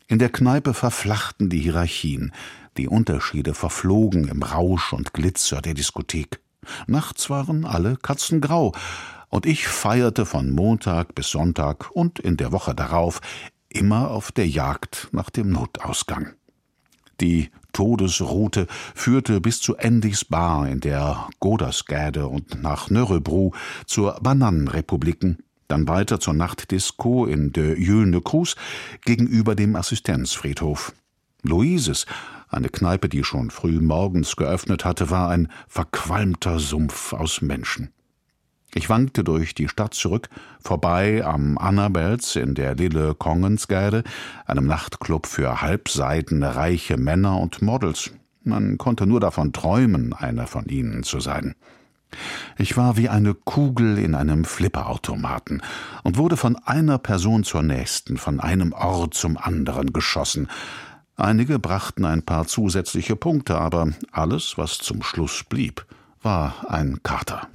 In 0.05 0.19
der 0.19 0.29
Kneipe 0.29 0.75
verflachten 0.75 1.49
die 1.49 1.61
Hierarchien, 1.61 2.33
die 2.77 2.87
Unterschiede 2.87 3.53
verflogen 3.53 4.27
im 4.27 4.43
Rausch 4.43 4.93
und 4.93 5.13
Glitzer 5.13 5.61
der 5.61 5.73
Diskothek. 5.73 6.39
Nachts 6.87 7.29
waren 7.29 7.65
alle 7.65 7.97
katzengrau, 7.97 8.73
und 9.29 9.47
ich 9.47 9.67
feierte 9.67 10.27
von 10.27 10.51
Montag 10.51 11.15
bis 11.15 11.29
Sonntag 11.29 11.89
und 11.91 12.19
in 12.19 12.37
der 12.37 12.51
Woche 12.51 12.75
darauf 12.75 13.19
immer 13.67 14.11
auf 14.11 14.31
der 14.31 14.47
Jagd 14.47 15.09
nach 15.11 15.31
dem 15.31 15.49
Notausgang. 15.49 16.33
Die 17.19 17.49
Todesroute 17.73 18.67
führte 18.93 19.41
bis 19.41 19.59
zu 19.59 19.75
Endis 19.75 20.25
Bar 20.25 20.69
in 20.69 20.79
der 20.79 21.27
Godersgade 21.39 22.27
und 22.27 22.61
nach 22.61 22.91
Nörrebro 22.91 23.53
zur 23.87 24.19
Bananenrepubliken, 24.21 25.39
dann 25.67 25.87
weiter 25.87 26.19
zur 26.19 26.35
Nachtdisco 26.35 27.25
in 27.25 27.51
de 27.51 27.75
Jülne 27.79 28.21
Cruz 28.21 28.55
gegenüber 29.03 29.55
dem 29.55 29.75
Assistenzfriedhof. 29.75 30.93
Luises, 31.41 32.05
eine 32.53 32.69
Kneipe, 32.69 33.09
die 33.09 33.23
schon 33.23 33.49
früh 33.49 33.79
morgens 33.79 34.35
geöffnet 34.35 34.85
hatte, 34.85 35.09
war 35.09 35.29
ein 35.29 35.49
verqualmter 35.67 36.59
Sumpf 36.59 37.13
aus 37.13 37.41
Menschen. 37.41 37.91
Ich 38.75 38.89
wankte 38.89 39.23
durch 39.23 39.53
die 39.53 39.67
Stadt 39.67 39.93
zurück, 39.93 40.29
vorbei 40.59 41.23
am 41.23 41.59
Annabels 41.59 42.35
in 42.35 42.55
der 42.55 42.75
Lille 42.75 43.13
Kongensgade, 43.13 44.03
einem 44.45 44.65
Nachtclub 44.65 45.27
für 45.27 45.61
halbseidene 45.61 46.55
reiche 46.55 46.97
Männer 46.97 47.39
und 47.39 47.61
Models. 47.61 48.11
Man 48.43 48.77
konnte 48.77 49.05
nur 49.05 49.19
davon 49.19 49.53
träumen, 49.53 50.13
einer 50.13 50.47
von 50.47 50.65
ihnen 50.65 51.03
zu 51.03 51.19
sein. 51.19 51.55
Ich 52.57 52.77
war 52.77 52.97
wie 52.97 53.09
eine 53.09 53.33
Kugel 53.33 53.97
in 53.97 54.15
einem 54.15 54.45
Flipperautomaten 54.45 55.61
und 56.03 56.17
wurde 56.17 56.37
von 56.37 56.55
einer 56.55 56.97
Person 56.97 57.43
zur 57.43 57.63
nächsten, 57.63 58.17
von 58.17 58.39
einem 58.39 58.73
Ort 58.73 59.13
zum 59.13 59.37
anderen 59.37 59.93
geschossen. 59.93 60.47
Einige 61.15 61.59
brachten 61.59 62.05
ein 62.05 62.23
paar 62.23 62.47
zusätzliche 62.47 63.15
Punkte, 63.15 63.57
aber 63.57 63.89
alles, 64.11 64.57
was 64.57 64.79
zum 64.79 65.03
Schluss 65.03 65.43
blieb, 65.43 65.85
war 66.21 66.69
ein 66.69 67.01
Kater. 67.03 67.47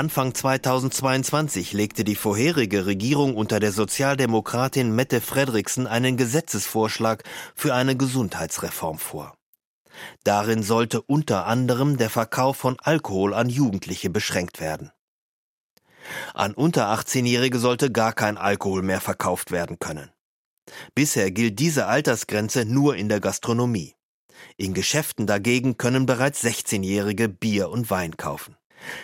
Anfang 0.00 0.32
2022 0.34 1.74
legte 1.74 2.04
die 2.04 2.14
vorherige 2.14 2.86
Regierung 2.86 3.36
unter 3.36 3.60
der 3.60 3.70
Sozialdemokratin 3.70 4.94
Mette 4.94 5.20
Frederiksen 5.20 5.86
einen 5.86 6.16
Gesetzesvorschlag 6.16 7.22
für 7.54 7.74
eine 7.74 7.94
Gesundheitsreform 7.94 8.96
vor. 8.96 9.34
Darin 10.24 10.62
sollte 10.62 11.02
unter 11.02 11.44
anderem 11.44 11.98
der 11.98 12.08
Verkauf 12.08 12.56
von 12.56 12.78
Alkohol 12.80 13.34
an 13.34 13.50
Jugendliche 13.50 14.08
beschränkt 14.08 14.58
werden. 14.58 14.90
An 16.32 16.54
unter 16.54 16.86
18-Jährige 16.94 17.58
sollte 17.58 17.92
gar 17.92 18.14
kein 18.14 18.38
Alkohol 18.38 18.80
mehr 18.80 19.02
verkauft 19.02 19.50
werden 19.50 19.78
können. 19.80 20.10
Bisher 20.94 21.30
gilt 21.30 21.58
diese 21.58 21.88
Altersgrenze 21.88 22.64
nur 22.64 22.96
in 22.96 23.10
der 23.10 23.20
Gastronomie. 23.20 23.96
In 24.56 24.72
Geschäften 24.72 25.26
dagegen 25.26 25.76
können 25.76 26.06
bereits 26.06 26.42
16-Jährige 26.42 27.28
Bier 27.28 27.68
und 27.68 27.90
Wein 27.90 28.16
kaufen. 28.16 28.56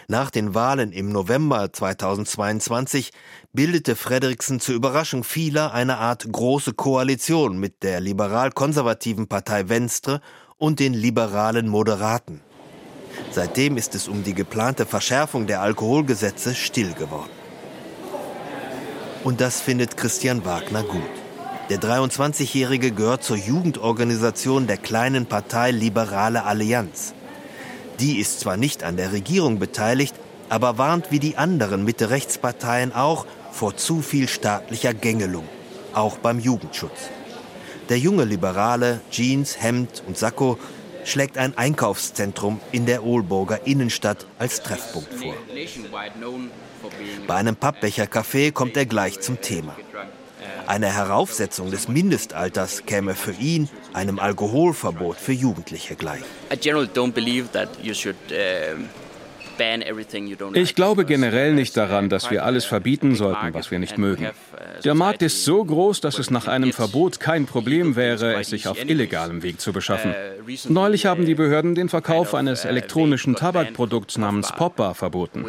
Nach 0.09 0.31
den 0.31 0.55
Wahlen 0.55 0.93
im 0.93 1.11
November 1.11 1.73
2022 1.73 3.13
bildete 3.53 3.97
Frederiksen 3.97 4.61
zur 4.61 4.75
Überraschung 4.75 5.25
vieler 5.25 5.73
eine 5.73 5.99
Art 5.99 6.27
große 6.31 6.75
Koalition 6.75 7.59
mit 7.59 7.83
der 7.83 8.01
liberal-konservativen 8.01 9.29
Partei 9.29 9.69
Venstre 9.69 10.21
und 10.59 10.81
den 10.81 10.95
liberalen 10.95 11.69
Moderaten. 11.69 12.41
Seitdem 13.31 13.77
ist 13.77 13.95
es 13.95 14.09
um 14.09 14.25
die 14.25 14.35
geplante 14.35 14.87
Verschärfung 14.87 15.47
der 15.47 15.61
Alkoholgesetze 15.63 16.55
still 16.55 16.93
geworden. 16.93 17.31
Und 19.25 19.41
das 19.41 19.61
findet 19.61 19.97
Christian 19.97 20.45
Wagner 20.45 20.83
gut. 20.85 21.03
Der 21.69 21.81
23-Jährige 21.81 22.93
gehört 22.93 23.25
zur 23.25 23.37
Jugendorganisation 23.37 24.69
der 24.69 24.77
kleinen 24.77 25.27
Partei 25.27 25.73
Liberale 25.73 26.45
Allianz. 26.45 27.13
Die 28.01 28.19
ist 28.19 28.41
zwar 28.41 28.57
nicht 28.57 28.85
an 28.85 28.97
der 28.97 29.13
Regierung 29.13 29.59
beteiligt, 29.59 30.15
aber 30.49 30.79
warnt 30.79 31.11
wie 31.11 31.19
die 31.19 31.37
anderen 31.37 31.85
Mitte-Rechtsparteien 31.85 32.93
auch 32.93 33.27
vor 33.53 33.77
zu 33.77 34.03
viel 34.03 34.29
staatlicher 34.29 34.95
Gängelung, 34.95 35.49
auch 35.95 36.19
beim 36.19 36.39
Jugendschutz. 36.39 37.11
Der 37.89 37.99
junge 37.99 38.25
Liberale, 38.25 39.01
Jeans, 39.11 39.61
Hemd 39.61 40.03
und 40.07 40.19
Sakko, 40.19 40.59
schlägt 41.05 41.39
ein 41.39 41.57
Einkaufszentrum 41.57 42.61
in 42.73 42.85
der 42.85 43.05
Ohlburger 43.05 43.67
Innenstadt 43.67 44.27
als 44.39 44.63
Treffpunkt 44.63 45.15
vor. 45.15 45.35
Bei 47.27 47.35
einem 47.35 47.57
Pappbecher-Café 47.57 48.53
kommt 48.53 48.77
er 48.77 48.87
gleich 48.87 49.21
zum 49.21 49.41
Thema. 49.41 49.77
Eine 50.67 50.93
Heraufsetzung 50.93 51.71
des 51.71 51.89
Mindestalters 51.89 52.85
käme 52.87 53.15
für 53.15 53.33
ihn 53.33 53.69
einem 53.93 54.19
Alkoholverbot 54.19 55.17
für 55.17 55.33
Jugendliche 55.33 55.95
gleich. 55.95 56.23
Ich 60.55 60.75
glaube 60.75 61.05
generell 61.05 61.55
nicht 61.55 61.77
daran, 61.77 62.09
dass 62.11 62.31
wir 62.31 62.45
alles 62.45 62.65
verbieten 62.65 63.15
sollten, 63.15 63.55
was 63.55 63.71
wir 63.71 63.79
nicht 63.79 63.97
mögen. 63.97 64.29
Der 64.85 64.95
Markt 64.95 65.23
ist 65.23 65.45
so 65.45 65.65
groß, 65.65 66.01
dass 66.01 66.19
es 66.19 66.31
nach 66.31 66.47
einem 66.47 66.73
Verbot 66.73 67.21
kein 67.21 67.47
Problem 67.47 67.97
wäre, 67.97 68.39
es 68.39 68.51
sich 68.51 68.69
auf 68.69 68.79
illegalem 68.79 69.43
Weg 69.43 69.61
zu 69.61 69.73
beschaffen. 69.73 70.15
Neulich 70.69 71.07
haben 71.07 71.25
die 71.25 71.35
Behörden 71.35 71.75
den 71.75 71.89
Verkauf 71.89 72.35
eines 72.35 72.65
elektronischen 72.65 73.35
Tabakprodukts 73.35 74.19
namens 74.19 74.53
Popper 74.53 74.95
verboten. 74.95 75.45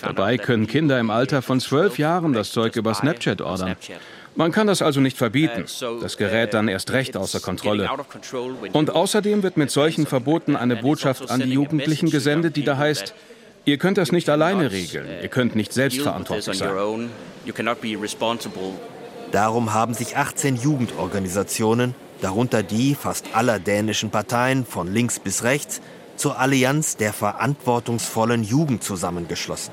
Dabei 0.00 0.38
können 0.38 0.66
Kinder 0.66 0.98
im 0.98 1.10
Alter 1.10 1.42
von 1.42 1.60
zwölf 1.60 1.98
Jahren 1.98 2.32
das 2.32 2.52
Zeug 2.52 2.76
über 2.76 2.94
Snapchat 2.94 3.42
ordern. 3.42 3.76
Man 4.36 4.52
kann 4.52 4.66
das 4.66 4.80
also 4.80 5.00
nicht 5.00 5.16
verbieten. 5.16 5.64
Das 6.00 6.16
gerät 6.16 6.54
dann 6.54 6.68
erst 6.68 6.92
recht 6.92 7.16
außer 7.16 7.40
Kontrolle. 7.40 7.88
Und 8.72 8.90
außerdem 8.90 9.42
wird 9.42 9.56
mit 9.56 9.70
solchen 9.70 10.06
Verboten 10.06 10.56
eine 10.56 10.76
Botschaft 10.76 11.30
an 11.30 11.40
die 11.40 11.52
Jugendlichen 11.52 12.10
gesendet, 12.10 12.56
die 12.56 12.64
da 12.64 12.76
heißt, 12.76 13.14
ihr 13.64 13.78
könnt 13.78 13.98
das 13.98 14.12
nicht 14.12 14.28
alleine 14.28 14.70
regeln, 14.70 15.08
ihr 15.22 15.28
könnt 15.28 15.56
nicht 15.56 15.72
selbstverantwortlich 15.72 16.58
sein. 16.58 17.10
Darum 19.32 19.74
haben 19.74 19.94
sich 19.94 20.16
18 20.16 20.56
Jugendorganisationen, 20.56 21.94
darunter 22.20 22.62
die 22.62 22.94
fast 22.94 23.34
aller 23.34 23.58
dänischen 23.58 24.10
Parteien 24.10 24.64
von 24.64 24.92
links 24.92 25.18
bis 25.20 25.44
rechts, 25.44 25.80
zur 26.16 26.38
Allianz 26.38 26.96
der 26.96 27.12
verantwortungsvollen 27.12 28.42
Jugend 28.42 28.84
zusammengeschlossen. 28.84 29.72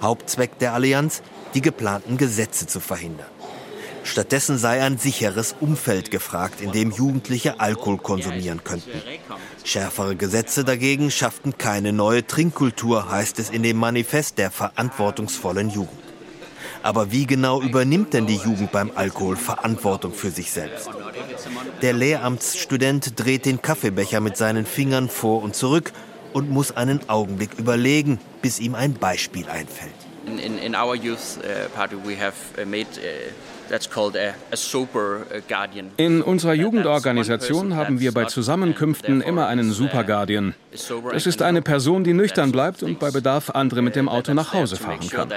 Hauptzweck 0.00 0.58
der 0.60 0.74
Allianz, 0.74 1.22
die 1.54 1.60
geplanten 1.60 2.16
Gesetze 2.18 2.66
zu 2.66 2.78
verhindern. 2.78 3.26
Stattdessen 4.04 4.58
sei 4.58 4.82
ein 4.82 4.98
sicheres 4.98 5.54
Umfeld 5.60 6.10
gefragt, 6.10 6.60
in 6.60 6.72
dem 6.72 6.90
Jugendliche 6.90 7.60
Alkohol 7.60 7.98
konsumieren 7.98 8.64
könnten. 8.64 9.02
Schärfere 9.64 10.16
Gesetze 10.16 10.64
dagegen 10.64 11.10
schafften 11.10 11.58
keine 11.58 11.92
neue 11.92 12.26
Trinkkultur, 12.26 13.10
heißt 13.10 13.38
es 13.38 13.50
in 13.50 13.62
dem 13.62 13.76
Manifest 13.76 14.38
der 14.38 14.50
verantwortungsvollen 14.50 15.70
Jugend. 15.70 15.98
Aber 16.82 17.10
wie 17.10 17.26
genau 17.26 17.60
übernimmt 17.60 18.14
denn 18.14 18.26
die 18.26 18.36
Jugend 18.36 18.72
beim 18.72 18.92
Alkohol 18.94 19.36
Verantwortung 19.36 20.12
für 20.12 20.30
sich 20.30 20.52
selbst? 20.52 20.88
Der 21.82 21.92
Lehramtsstudent 21.92 23.18
dreht 23.18 23.46
den 23.46 23.60
Kaffeebecher 23.62 24.20
mit 24.20 24.36
seinen 24.36 24.64
Fingern 24.64 25.08
vor 25.08 25.42
und 25.42 25.54
zurück 25.54 25.92
und 26.32 26.50
muss 26.50 26.76
einen 26.76 27.08
Augenblick 27.08 27.50
überlegen, 27.58 28.20
bis 28.42 28.60
ihm 28.60 28.74
ein 28.74 28.94
Beispiel 28.94 29.48
einfällt. 29.48 29.92
In, 30.26 30.38
in, 30.38 30.58
in 30.58 30.74
our 30.74 30.94
youth 30.94 31.38
uh, 31.38 31.68
party 31.74 31.96
we 32.04 32.14
have 32.16 32.34
uh, 32.60 32.66
made 32.66 32.86
uh 32.98 33.32
in 35.96 36.22
unserer 36.22 36.54
Jugendorganisation 36.54 37.76
haben 37.76 38.00
wir 38.00 38.12
bei 38.12 38.24
Zusammenkünften 38.24 39.20
immer 39.20 39.46
einen 39.46 39.72
Super 39.72 40.04
Guardian. 40.04 40.54
Das 41.12 41.26
ist 41.26 41.42
eine 41.42 41.62
Person, 41.62 42.04
die 42.04 42.14
nüchtern 42.14 42.52
bleibt 42.52 42.82
und 42.82 42.98
bei 42.98 43.10
Bedarf 43.10 43.50
andere 43.50 43.82
mit 43.82 43.96
dem 43.96 44.08
Auto 44.08 44.34
nach 44.34 44.52
Hause 44.54 44.76
fahren 44.76 45.00
kann. 45.08 45.32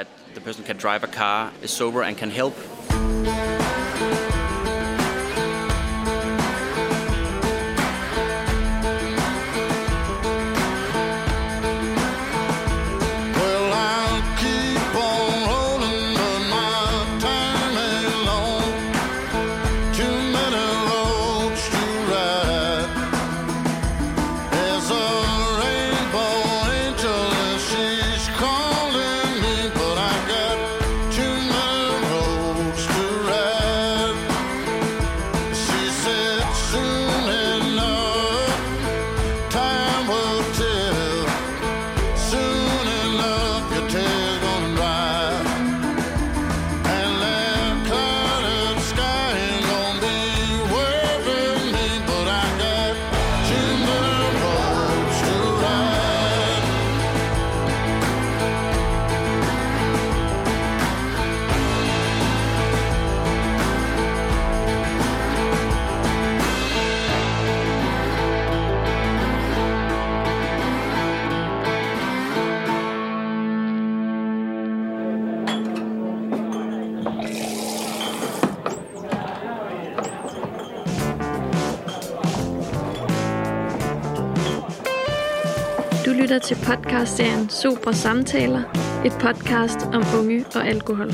Lytter 86.13 86.39
til 86.39 86.57
podcastserien 86.65 87.49
Super 87.49 87.91
Samtaler, 87.91 88.63
et 89.05 89.13
podcast 89.19 89.77
om 89.93 90.03
unge 90.19 90.45
og 90.55 90.67
alkohol. 90.67 91.11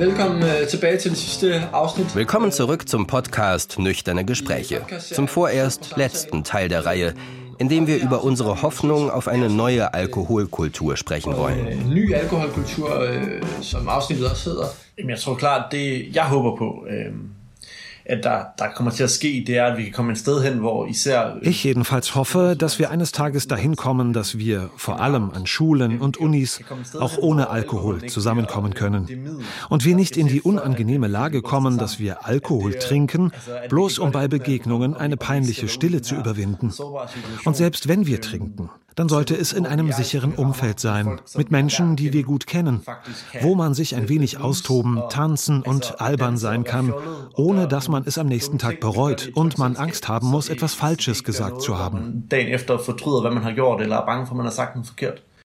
Willkommen 0.00 0.42
tilbage 0.70 0.98
til 0.98 1.10
det 1.10 1.18
sidste 1.18 1.60
afsnit. 1.72 2.16
Willkommen 2.16 2.52
zurück 2.52 2.88
zum 2.88 3.06
Podcast 3.06 3.78
Nüchterne 3.78 4.24
Gespräche, 4.24 4.80
zum 5.14 5.28
vorerst 5.28 5.96
letzten 5.96 6.44
Teil 6.44 6.68
der 6.68 6.86
Reihe, 6.86 7.14
in 7.58 7.68
dem 7.68 7.86
wir 7.86 8.02
über 8.02 8.24
unsere 8.24 8.62
Hoffnung 8.62 9.10
auf 9.10 9.28
eine 9.28 9.48
neue 9.48 9.94
Alkoholkultur 9.94 10.96
sprechen 10.96 11.36
wollen. 11.36 11.66
En 11.66 11.90
ny 11.94 12.14
alkoholkultur, 12.14 13.00
øh, 13.00 13.42
som 13.60 13.88
afsnittet 13.88 14.30
også 14.30 14.50
hedder. 14.50 14.66
Jeg 15.08 15.18
tror 15.18 15.34
klart, 15.34 15.72
det 15.72 16.14
jeg 16.14 16.24
håber 16.24 16.56
på, 16.56 16.84
øh, 16.90 17.12
at 18.08 18.24
der, 18.24 18.38
der 18.58 18.64
kommer 18.76 18.90
til 18.90 19.02
at 19.02 19.10
ske, 19.10 19.44
det 19.46 19.56
er, 19.56 19.64
at 19.64 19.78
vi 19.78 19.82
kan 19.82 19.92
komme 19.92 20.12
et 20.12 20.18
sted 20.18 20.42
hen, 20.42 20.58
hvor 20.58 20.86
især... 20.86 21.38
Ich 21.42 21.64
jedenfalls 21.64 22.14
hoffe, 22.14 22.54
dass 22.54 22.78
wir 22.78 22.90
eines 22.90 23.12
Tages 23.12 23.46
dahin 23.46 23.76
kommen, 23.76 24.12
dass 24.12 24.38
wir 24.38 24.70
vor 24.76 25.00
allem 25.00 25.30
an 25.30 25.46
Schulen 25.46 26.00
und 26.00 26.16
Unis 26.16 26.60
auch 26.98 27.18
ohne 27.18 27.50
Alkohol 27.50 28.06
zusammenkommen 28.06 28.74
können. 28.74 29.42
Und 29.68 29.84
wir 29.84 29.94
nicht 29.94 30.16
in 30.16 30.28
die 30.28 30.40
unangenehme 30.40 31.06
Lage 31.06 31.42
kommen, 31.42 31.78
dass 31.78 31.98
wir 31.98 32.26
Alkohol 32.26 32.74
trinken, 32.74 33.32
bloß 33.68 33.98
um 33.98 34.10
bei 34.10 34.26
Begegnungen 34.28 34.94
eine 34.94 35.16
peinliche 35.16 35.68
Stille 35.68 36.00
zu 36.00 36.14
überwinden. 36.14 36.72
Und 37.44 37.56
selbst 37.56 37.88
wenn 37.88 38.06
wir 38.06 38.20
trinken, 38.20 38.70
dann 38.98 39.08
sollte 39.08 39.36
es 39.36 39.52
in 39.52 39.64
einem 39.64 39.92
sicheren 39.92 40.32
Umfeld 40.34 40.80
sein, 40.80 41.20
mit 41.36 41.52
Menschen, 41.52 41.94
die 41.94 42.12
wir 42.12 42.24
gut 42.24 42.48
kennen, 42.48 42.82
wo 43.42 43.54
man 43.54 43.72
sich 43.72 43.94
ein 43.94 44.08
wenig 44.08 44.40
austoben, 44.40 45.00
tanzen 45.08 45.62
und 45.62 46.00
albern 46.00 46.36
sein 46.36 46.64
kann, 46.64 46.92
ohne 47.36 47.68
dass 47.68 47.88
man 47.88 48.02
es 48.06 48.18
am 48.18 48.26
nächsten 48.26 48.58
Tag 48.58 48.80
bereut 48.80 49.30
und 49.34 49.56
man 49.56 49.76
Angst 49.76 50.08
haben 50.08 50.26
muss, 50.26 50.48
etwas 50.48 50.74
Falsches 50.74 51.22
gesagt 51.22 51.62
zu 51.62 51.78
haben. 51.78 52.24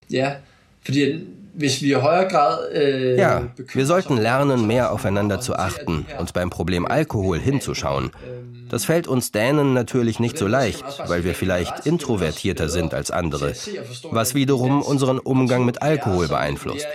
Ja, 0.07 0.37
fordi 0.81 1.27
Äh, 1.33 1.42
ja, 1.55 3.43
wir 3.73 3.85
sollten 3.85 4.17
lernen, 4.17 4.65
mehr 4.65 4.91
aufeinander 4.91 5.39
zu 5.39 5.55
achten 5.55 6.05
und 6.19 6.33
beim 6.33 6.49
Problem 6.49 6.85
Alkohol 6.85 7.39
hinzuschauen. 7.39 8.11
Das 8.69 8.85
fällt 8.85 9.07
uns 9.07 9.31
Dänen 9.31 9.73
natürlich 9.73 10.19
nicht 10.19 10.35
so 10.35 10.47
leicht, 10.47 10.83
weil 11.07 11.23
wir 11.23 11.35
vielleicht 11.35 11.85
introvertierter 11.85 12.69
sind 12.69 12.95
als 12.95 13.11
andere, 13.11 13.53
was 14.09 14.33
wiederum 14.33 14.81
unseren 14.81 15.19
Umgang 15.19 15.63
mit 15.63 15.83
Alkohol 15.83 16.27
beeinflusst. 16.27 16.87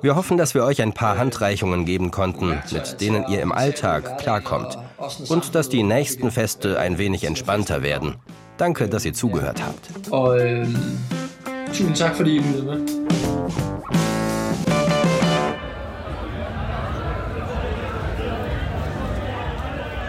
Wir 0.00 0.16
hoffen, 0.16 0.38
dass 0.38 0.54
wir 0.54 0.64
euch 0.64 0.80
ein 0.80 0.94
paar 0.94 1.18
Handreichungen 1.18 1.84
geben 1.84 2.10
konnten, 2.10 2.58
mit 2.70 3.02
denen 3.02 3.28
ihr 3.28 3.42
im 3.42 3.52
Alltag 3.52 4.16
klarkommt 4.16 4.78
und 5.28 5.54
dass 5.54 5.68
die 5.68 5.82
nächsten 5.82 6.30
Feste 6.30 6.78
ein 6.78 6.96
wenig 6.96 7.24
entspannter 7.24 7.82
werden. 7.82 8.14
Danke, 8.56 8.88
dass 8.88 9.04
ihr 9.04 9.12
zugehört 9.12 9.60
habt. 9.62 9.90
Tusind 11.72 11.98
tak, 11.98 12.14
fordi 12.14 12.36
I 12.36 12.40
med. 12.40 13.21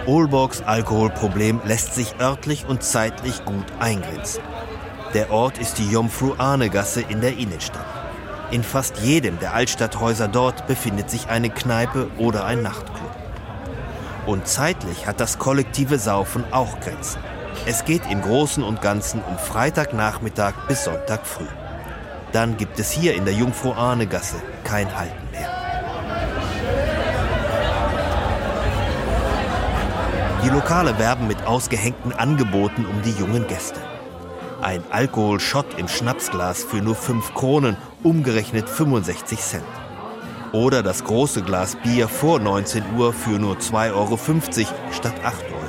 Olborgs 0.05 0.61
Alkoholproblem 0.61 1.61
lässt 1.63 1.95
sich 1.95 2.19
örtlich 2.19 2.65
und 2.67 2.84
zeitlich 2.84 3.45
gut 3.45 3.65
eingrenzen. 3.79 4.43
Der 5.13 5.31
Ort 5.31 5.57
ist 5.57 5.77
die 5.77 5.89
Jomfru-Arne-Gasse 5.89 7.01
in 7.01 7.21
der 7.21 7.38
Innenstadt. 7.38 7.86
In 8.51 8.63
fast 8.63 8.97
jedem 8.97 9.39
der 9.39 9.53
Altstadthäuser 9.53 10.27
dort 10.27 10.67
befindet 10.67 11.09
sich 11.09 11.29
eine 11.29 11.49
Kneipe 11.49 12.11
oder 12.17 12.45
ein 12.45 12.61
Nachtclub. 12.61 13.11
Und 14.25 14.47
zeitlich 14.47 15.07
hat 15.07 15.19
das 15.19 15.39
kollektive 15.39 15.97
Saufen 15.97 16.43
auch 16.51 16.79
Grenzen. 16.81 17.19
Es 17.65 17.86
geht 17.86 18.03
im 18.11 18.21
Großen 18.21 18.63
und 18.63 18.81
Ganzen 18.81 19.21
um 19.23 19.38
Freitagnachmittag 19.38 20.53
bis 20.67 20.84
Sonntag 20.84 21.25
früh. 21.25 21.47
Dann 22.34 22.57
gibt 22.57 22.79
es 22.79 22.91
hier 22.91 23.13
in 23.13 23.25
der 23.25 23.34
Jungfrau-Arne-Gasse 23.36 24.38
kein 24.63 24.97
Halten 24.97 25.29
mehr. 25.31 25.49
Die 30.43 30.49
Lokale 30.49 30.97
werben 30.97 31.27
mit 31.27 31.45
ausgehängten 31.45 32.11
Angeboten 32.11 32.86
um 32.86 33.03
die 33.03 33.11
jungen 33.11 33.45
Gäste. 33.47 33.79
Ein 34.63 34.84
Alkoholschott 34.89 35.77
im 35.77 35.88
Schnapsglas 35.88 36.63
für 36.63 36.77
nur 36.77 36.95
5 36.95 37.36
Kronen, 37.36 37.77
umgerechnet 38.01 38.67
65 38.67 39.39
Cent. 39.39 39.63
Oder 40.53 40.81
das 40.81 41.03
große 41.03 41.43
Glas 41.43 41.75
Bier 41.75 42.07
vor 42.07 42.39
19 42.39 42.84
Uhr 42.97 43.13
für 43.13 43.38
nur 43.39 43.57
2,50 43.57 43.93
Euro 43.93 44.17
statt 44.91 45.15
8 45.23 45.36
Euro. 45.43 45.63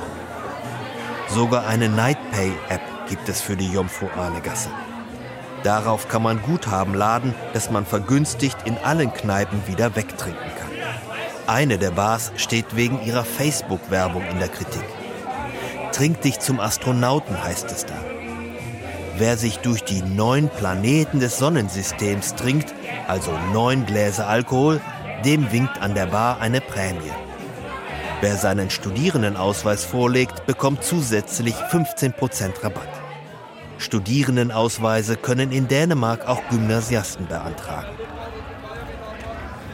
Sogar 1.28 1.66
eine 1.66 1.90
Nightpay-App 1.90 3.08
gibt 3.08 3.28
es 3.28 3.42
für 3.42 3.56
die 3.56 3.70
Jomfru-Arne-Gasse. 3.70 4.70
Darauf 5.64 6.08
kann 6.08 6.22
man 6.22 6.42
Guthaben 6.42 6.94
laden, 6.94 7.34
das 7.54 7.70
man 7.70 7.86
vergünstigt 7.86 8.58
in 8.66 8.76
allen 8.76 9.12
Kneipen 9.14 9.66
wieder 9.66 9.96
wegtrinken 9.96 10.50
kann. 10.58 10.70
Eine 11.46 11.78
der 11.78 11.90
Bars 11.90 12.32
steht 12.36 12.76
wegen 12.76 13.02
ihrer 13.02 13.24
Facebook-Werbung 13.24 14.24
in 14.30 14.38
der 14.38 14.48
Kritik. 14.48 14.84
Trink 15.92 16.20
dich 16.20 16.38
zum 16.38 16.60
Astronauten 16.60 17.42
heißt 17.42 17.72
es 17.72 17.86
da. 17.86 17.94
Wer 19.16 19.38
sich 19.38 19.58
durch 19.58 19.82
die 19.84 20.02
neun 20.02 20.50
Planeten 20.50 21.18
des 21.18 21.38
Sonnensystems 21.38 22.34
trinkt, 22.34 22.74
also 23.08 23.30
neun 23.52 23.86
Gläser 23.86 24.28
Alkohol, 24.28 24.80
Dem 25.24 25.50
winkt 25.50 25.80
an 25.80 25.94
der 25.94 26.06
Bar 26.06 26.42
eine 26.42 26.60
Prämie. 26.60 27.10
Wer 28.20 28.36
seinen 28.36 28.68
Studierendenausweis 28.68 29.82
vorlegt, 29.82 30.44
bekommt 30.44 30.84
zusätzlich 30.84 31.54
15% 31.54 32.62
Rabatt. 32.62 33.03
Studierendenausweise 33.78 35.16
können 35.16 35.52
in 35.52 35.68
Dänemark 35.68 36.26
auch 36.26 36.42
Gymnasiasten 36.50 37.26
beantragen. 37.26 37.88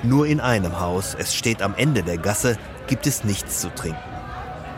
Nur 0.02 0.26
in 0.26 0.40
einem 0.40 0.80
Haus, 0.80 1.14
es 1.18 1.34
steht 1.34 1.60
am 1.60 1.74
Ende 1.76 2.02
der 2.02 2.16
Gasse, 2.16 2.56
gibt 2.86 3.06
es 3.06 3.24
nichts 3.24 3.60
zu 3.60 3.68
trinken. 3.74 3.98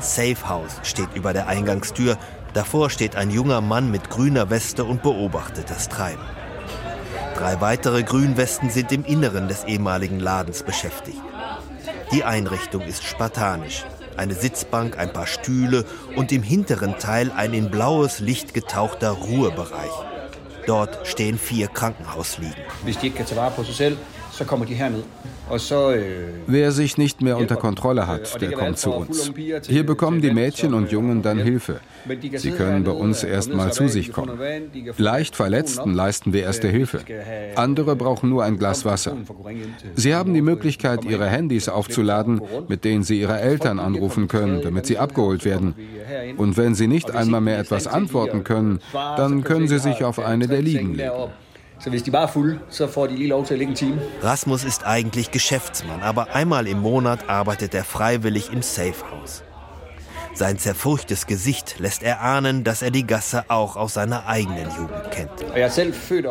Safe 0.01 0.49
House 0.49 0.81
steht 0.83 1.15
über 1.15 1.33
der 1.33 1.47
Eingangstür. 1.47 2.19
Davor 2.55 2.91
steht 2.91 3.15
ein 3.15 3.31
junger 3.31 3.61
Mann 3.61 3.91
mit 3.91 4.11
grüner 4.11 4.51
Weste 4.51 4.85
und 4.85 5.03
beobachtet 5.03 5.71
das 5.71 5.89
Treiben. 5.89 6.23
Drei 7.37 7.61
weitere 7.61 8.03
Grünwesten 8.03 8.69
sind 8.69 8.93
im 8.93 9.05
Inneren 9.05 9.49
des 9.49 9.65
ehemaligen 9.65 10.19
Ladens 10.19 10.65
beschäftigt. 10.65 11.23
Die 12.13 12.25
Einrichtung 12.25 12.83
ist 12.83 13.05
spartanisch. 13.05 13.85
Eine 14.17 14.35
Sitzbank, 14.35 14.99
ein 14.99 15.13
paar 15.13 15.27
Stühle 15.27 15.85
und 16.17 16.33
im 16.33 16.43
hinteren 16.43 16.99
Teil 16.99 17.33
ein 17.33 17.55
in 17.55 17.71
blaues 17.71 18.21
Licht 18.21 18.55
getauchter 18.55 19.11
Ruhebereich. 19.11 19.91
Dort 20.67 21.07
stehen 21.07 21.39
vier 21.39 21.69
Krankenhausliegen. 21.69 22.63
Wer 26.47 26.73
sich 26.73 26.97
nicht 26.97 27.21
mehr 27.21 27.37
unter 27.37 27.57
Kontrolle 27.57 28.07
hat, 28.07 28.41
der 28.41 28.53
kommt 28.53 28.79
zu 28.79 28.93
uns. 28.93 29.31
Hier 29.67 29.85
bekommen 29.85 30.23
die 30.23 30.31
Mädchen 30.31 30.73
und 30.73 30.91
Jungen 30.91 31.23
dann 31.23 31.39
Hilfe. 31.39 31.81
Sie 32.37 32.51
können 32.53 32.85
bei 32.85 32.93
uns 32.93 33.23
erst 33.25 33.53
mal 33.53 33.73
zu 33.73 33.89
sich 33.89 34.13
kommen. 34.13 34.39
Leicht 34.97 35.37
Verletzten 35.37 35.93
leisten 35.93 36.33
wir 36.33 36.43
erste 36.45 36.69
Hilfe. 36.69 37.01
Andere 37.57 37.95
brauchen 37.95 38.31
nur 38.31 38.45
ein 38.45 38.59
Glas 38.59 38.85
Wasser. 38.85 39.17
Sie 39.95 40.15
haben 40.15 40.33
die 40.33 40.43
Möglichkeit, 40.43 41.05
ihre 41.05 41.27
Handys 41.29 41.69
aufzuladen, 41.69 42.41
mit 42.69 42.85
denen 42.85 43.03
sie 43.03 43.21
ihre 43.21 43.39
Eltern 43.39 43.79
anrufen 43.79 44.29
können, 44.29 44.63
damit 44.63 44.87
sie 44.87 44.99
abgeholt 44.99 45.45
werden. 45.45 45.75
Und 46.39 46.57
wenn 46.57 46.75
sie 46.75 46.87
nicht 46.87 47.11
einmal 47.11 47.41
mehr 47.41 47.59
etwas 47.59 47.87
antworten 47.87 48.45
können, 48.45 48.81
dann 48.93 49.45
können 49.45 49.69
sie 49.69 49.79
sich 49.79 50.05
auf 50.05 50.19
eine 50.19 50.49
der 50.49 50.63
Liegen 50.63 50.95
legen. 50.95 51.33
Så 51.85 51.91
hvis 51.91 52.03
de 52.03 52.11
bare 52.11 52.23
er 52.23 52.33
fulde, 52.33 52.59
så 52.69 52.87
får 52.87 53.07
de 53.07 53.17
lige 53.17 53.29
lov 53.29 53.47
til 53.47 53.55
at 53.55 53.59
ligge 53.59 53.71
en 53.71 53.77
time. 53.77 54.01
Rasmus 54.23 54.65
ist 54.65 54.83
eigentlich 54.85 55.31
Geschäftsmann, 55.31 56.01
aber 56.03 56.35
einmal 56.35 56.67
im 56.67 56.79
Monat 56.79 57.29
arbeitet 57.29 57.75
er 57.75 57.85
freiwillig 57.85 58.53
im 58.53 58.63
Safehouse. 58.63 59.45
Sein 60.35 60.59
zerfurchtes 60.59 61.27
Gesicht 61.27 61.77
lässt 61.79 62.03
erahnen, 62.03 62.65
dass 62.65 62.83
er 62.83 62.91
die 62.91 63.07
Gasse 63.07 63.45
auch 63.49 63.77
aus 63.77 63.95
seiner 63.95 64.27
eigenen 64.27 64.67
Jugend 64.79 65.11
kennt. 65.11 65.31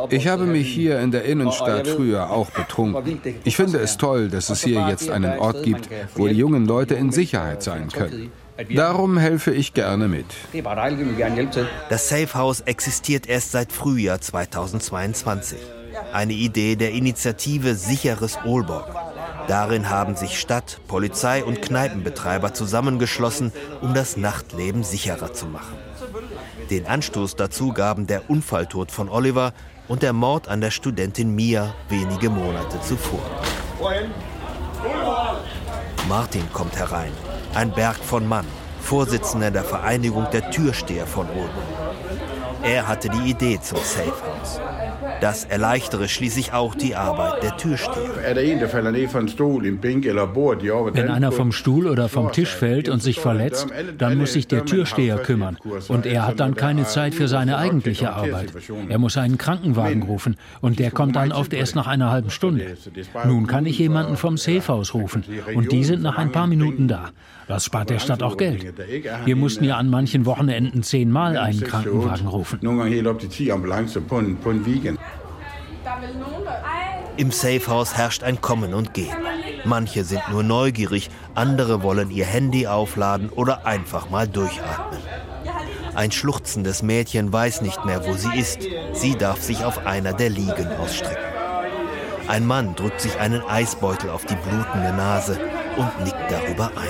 Ich 0.10 0.28
habe 0.28 0.46
mich 0.46 0.68
hier 0.74 1.00
in 1.00 1.12
der 1.12 1.26
Innenstadt 1.26 1.88
früher 1.88 2.32
auch 2.32 2.50
betrunken. 2.50 3.22
Ich 3.44 3.56
finde 3.56 3.78
es 3.80 3.98
toll, 3.98 4.30
dass 4.30 4.50
es 4.50 4.64
hier 4.64 4.88
jetzt 4.88 5.10
einen 5.10 5.38
Ort 5.38 5.64
gibt, 5.64 5.90
wo 6.16 6.28
die 6.28 6.36
jungen 6.36 6.66
Leute 6.66 6.96
in 6.96 7.12
Sicherheit 7.12 7.62
sein 7.62 7.90
können. 7.90 8.32
Darum 8.70 9.18
helfe 9.18 9.52
ich 9.52 9.74
gerne 9.74 10.08
mit. 10.08 10.26
Das 11.90 12.10
Safe 12.10 12.34
House 12.34 12.62
existiert 12.62 13.28
erst 13.28 13.52
seit 13.52 13.72
Frühjahr 13.72 14.22
2022. 14.22 15.58
Eine 16.14 16.34
Idee 16.34 16.76
der 16.76 16.92
Initiative 16.92 17.76
Sicheres 17.76 18.38
Ohlborg. 18.46 18.96
Darin 19.48 19.90
haben 19.90 20.16
sich 20.16 20.40
Stadt, 20.40 20.80
Polizei 20.88 21.44
und 21.44 21.62
Kneipenbetreiber 21.62 22.54
zusammengeschlossen, 22.54 23.52
um 23.82 23.94
das 23.94 24.18
Nachtleben 24.18 24.84
sicherer 24.84 25.34
zu 25.34 25.48
machen. 25.48 25.76
Den 26.70 26.86
Anstoß 26.86 27.36
dazu 27.36 27.74
gaben 27.74 28.08
der 28.08 28.30
Unfalltod 28.30 28.92
von 28.92 29.10
Oliver 29.10 29.54
und 29.88 30.04
der 30.04 30.14
Mord 30.14 30.48
an 30.48 30.62
der 30.62 30.72
Studentin 30.72 31.36
Mia 31.36 31.74
wenige 31.90 32.30
Monate 32.30 32.80
zuvor. 32.82 33.20
Martin 36.08 36.44
kommt 36.54 36.78
herein, 36.78 37.12
ein 37.54 37.72
Berg 37.72 37.98
von 37.98 38.28
Mann, 38.28 38.46
Vorsitzender 38.82 39.52
der 39.52 39.64
Vereinigung 39.64 40.28
der 40.32 40.50
Türsteher 40.52 41.06
von 41.06 41.28
Olden. 41.30 41.50
Er 42.64 42.88
hatte 42.88 43.10
die 43.10 43.30
Idee 43.30 43.60
zum 43.62 43.78
Safe 43.80 44.12
House. 44.12 44.60
Das 45.20 45.46
erleichtere 45.46 46.08
schließlich 46.08 46.54
auch 46.54 46.76
die 46.76 46.96
Arbeit 46.96 47.44
der 47.44 47.58
Türsteher. 47.58 48.10
Wenn 50.94 51.10
einer 51.10 51.32
vom 51.32 51.52
Stuhl 51.52 51.88
oder 51.88 52.10
vom 52.10 52.32
Tisch 52.32 52.56
fällt 52.56 52.90
und 52.90 53.02
sich 53.02 53.20
verletzt, 53.20 53.68
dann 53.98 54.18
muss 54.18 54.34
sich 54.34 54.48
der 54.48 54.66
Türsteher 54.66 55.18
kümmern. 55.18 55.58
Und 55.88 56.06
er 56.06 56.28
hat 56.28 56.40
dann 56.40 56.56
keine 56.56 56.86
Zeit 56.86 57.16
für 57.16 57.28
seine 57.28 57.58
eigentliche 57.58 58.14
Arbeit. 58.14 58.54
Er 58.90 58.98
muss 58.98 59.18
einen 59.18 59.38
Krankenwagen 59.38 60.04
rufen 60.04 60.38
und 60.62 60.80
der 60.80 60.92
kommt 60.92 61.16
dann 61.16 61.32
oft 61.32 61.54
erst 61.54 61.76
nach 61.76 61.88
einer 61.88 62.12
halben 62.12 62.30
Stunde. 62.30 62.78
Nun 63.26 63.48
kann 63.48 63.66
ich 63.66 63.80
jemanden 63.80 64.18
vom 64.18 64.38
Safehouse 64.38 64.94
rufen 64.94 65.24
und 65.56 65.72
die 65.72 65.84
sind 65.84 66.02
nach 66.02 66.18
ein 66.18 66.32
paar 66.32 66.48
Minuten 66.48 66.88
da. 66.88 67.10
Das 67.48 67.66
spart 67.66 67.90
der 67.90 68.00
Stadt 68.00 68.24
auch 68.24 68.38
Geld. 68.38 68.74
Wir 69.26 69.36
mussten 69.36 69.66
ja 69.66 69.78
an 69.78 69.90
manchen 69.90 70.26
Wochenenden 70.26 70.84
zehnmal 70.84 71.38
einen 71.38 71.62
Krankenwagen 71.62 72.28
rufen. 72.28 72.60
Im 77.18 77.32
Safehouse 77.32 77.96
herrscht 77.96 78.24
ein 78.24 78.42
Kommen 78.42 78.74
und 78.74 78.94
Gehen. 78.94 79.16
Manche 79.66 80.04
sind 80.04 80.22
nur 80.32 80.44
neugierig, 80.44 81.10
andere 81.36 81.84
wollen 81.84 82.10
ihr 82.10 82.26
Handy 82.26 82.68
aufladen 82.68 83.30
oder 83.30 83.66
einfach 83.66 84.10
mal 84.10 84.28
durchatmen. 84.28 85.00
Ein 85.94 86.12
schluchzendes 86.12 86.84
Mädchen 86.84 87.34
weiß 87.34 87.62
nicht 87.62 87.84
mehr, 87.86 88.06
wo 88.06 88.14
sie 88.14 88.40
ist. 88.40 88.62
Sie 88.94 89.16
darf 89.18 89.42
sich 89.42 89.66
auf 89.66 89.86
einer 89.86 90.14
der 90.14 90.30
Liegen 90.30 90.68
ausstrecken. 90.80 91.32
Ein 92.28 92.46
Mann 92.46 92.76
drückt 92.76 93.02
sich 93.02 93.20
einen 93.20 93.42
Eisbeutel 93.44 94.10
auf 94.10 94.26
die 94.26 94.36
blutende 94.36 94.94
Nase 94.94 95.38
und 95.76 96.04
nickt 96.04 96.32
darüber 96.32 96.72
ein. 96.78 96.88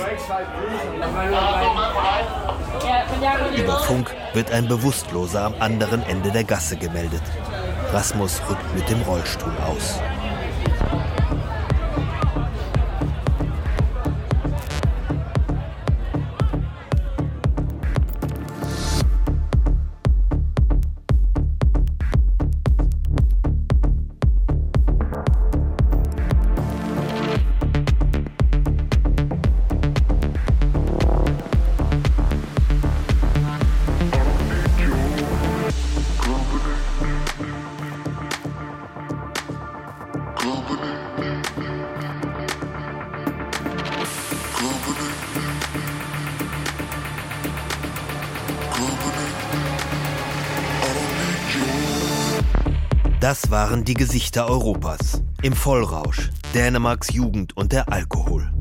Über 3.58 3.80
Funk 3.80 4.14
wird 4.34 4.52
ein 4.52 4.68
Bewusstloser 4.68 5.46
am 5.46 5.56
anderen 5.60 6.04
Ende 6.04 6.32
der 6.32 6.44
Gasse 6.44 6.78
gemeldet. 6.78 7.24
Rasmus 7.94 8.42
rückt 8.50 8.74
mit 8.74 8.90
dem 8.90 9.02
Rollstuhl 9.02 9.54
aus. 9.68 10.00
Das 53.22 53.52
waren 53.52 53.84
die 53.84 53.94
Gesichter 53.94 54.50
Europas. 54.50 55.22
Im 55.44 55.54
Vollrausch. 55.54 56.32
Dänemarks 56.56 57.14
Jugend 57.14 57.56
und 57.56 57.72
der 57.72 57.94
Alkohol. 57.94 58.52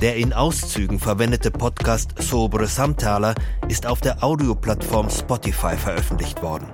Der 0.00 0.14
in 0.14 0.32
Auszügen 0.32 1.00
verwendete 1.00 1.50
Podcast 1.50 2.22
Sobre 2.22 2.68
Samtaler 2.68 3.34
ist 3.66 3.84
auf 3.84 4.00
der 4.00 4.22
Audioplattform 4.22 5.10
Spotify 5.10 5.76
veröffentlicht 5.76 6.40
worden. 6.40 6.68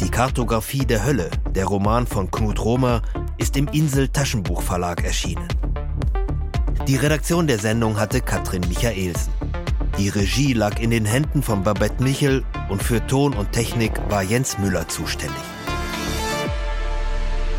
Die 0.00 0.10
Kartografie 0.10 0.84
der 0.84 1.06
Hölle, 1.06 1.30
der 1.54 1.64
Roman 1.64 2.06
von 2.06 2.30
Knut 2.30 2.62
Romer, 2.62 3.00
ist 3.38 3.56
im 3.56 3.68
Insel 3.68 4.08
Taschenbuch 4.08 4.60
Verlag 4.60 5.02
erschienen. 5.02 5.48
Die 6.86 6.96
Redaktion 6.96 7.46
der 7.46 7.58
Sendung 7.58 7.98
hatte 7.98 8.20
Katrin 8.20 8.68
Michaelsen. 8.68 9.37
Die 9.98 10.10
Regie 10.10 10.52
lag 10.52 10.78
in 10.78 10.90
den 10.90 11.04
Händen 11.04 11.42
von 11.42 11.64
Babette 11.64 12.00
Michel 12.00 12.44
und 12.68 12.84
für 12.84 13.04
Ton 13.08 13.34
und 13.34 13.50
Technik 13.50 13.92
war 14.08 14.22
Jens 14.22 14.56
Müller 14.58 14.86
zuständig. 14.86 15.42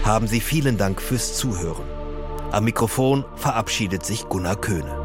Haben 0.05 0.25
Sie 0.25 0.39
vielen 0.39 0.77
Dank 0.77 1.01
fürs 1.01 1.35
Zuhören. 1.35 1.83
Am 2.51 2.63
Mikrofon 2.63 3.25
verabschiedet 3.35 4.05
sich 4.05 4.23
Gunnar 4.29 4.55
Köhne. 4.55 4.98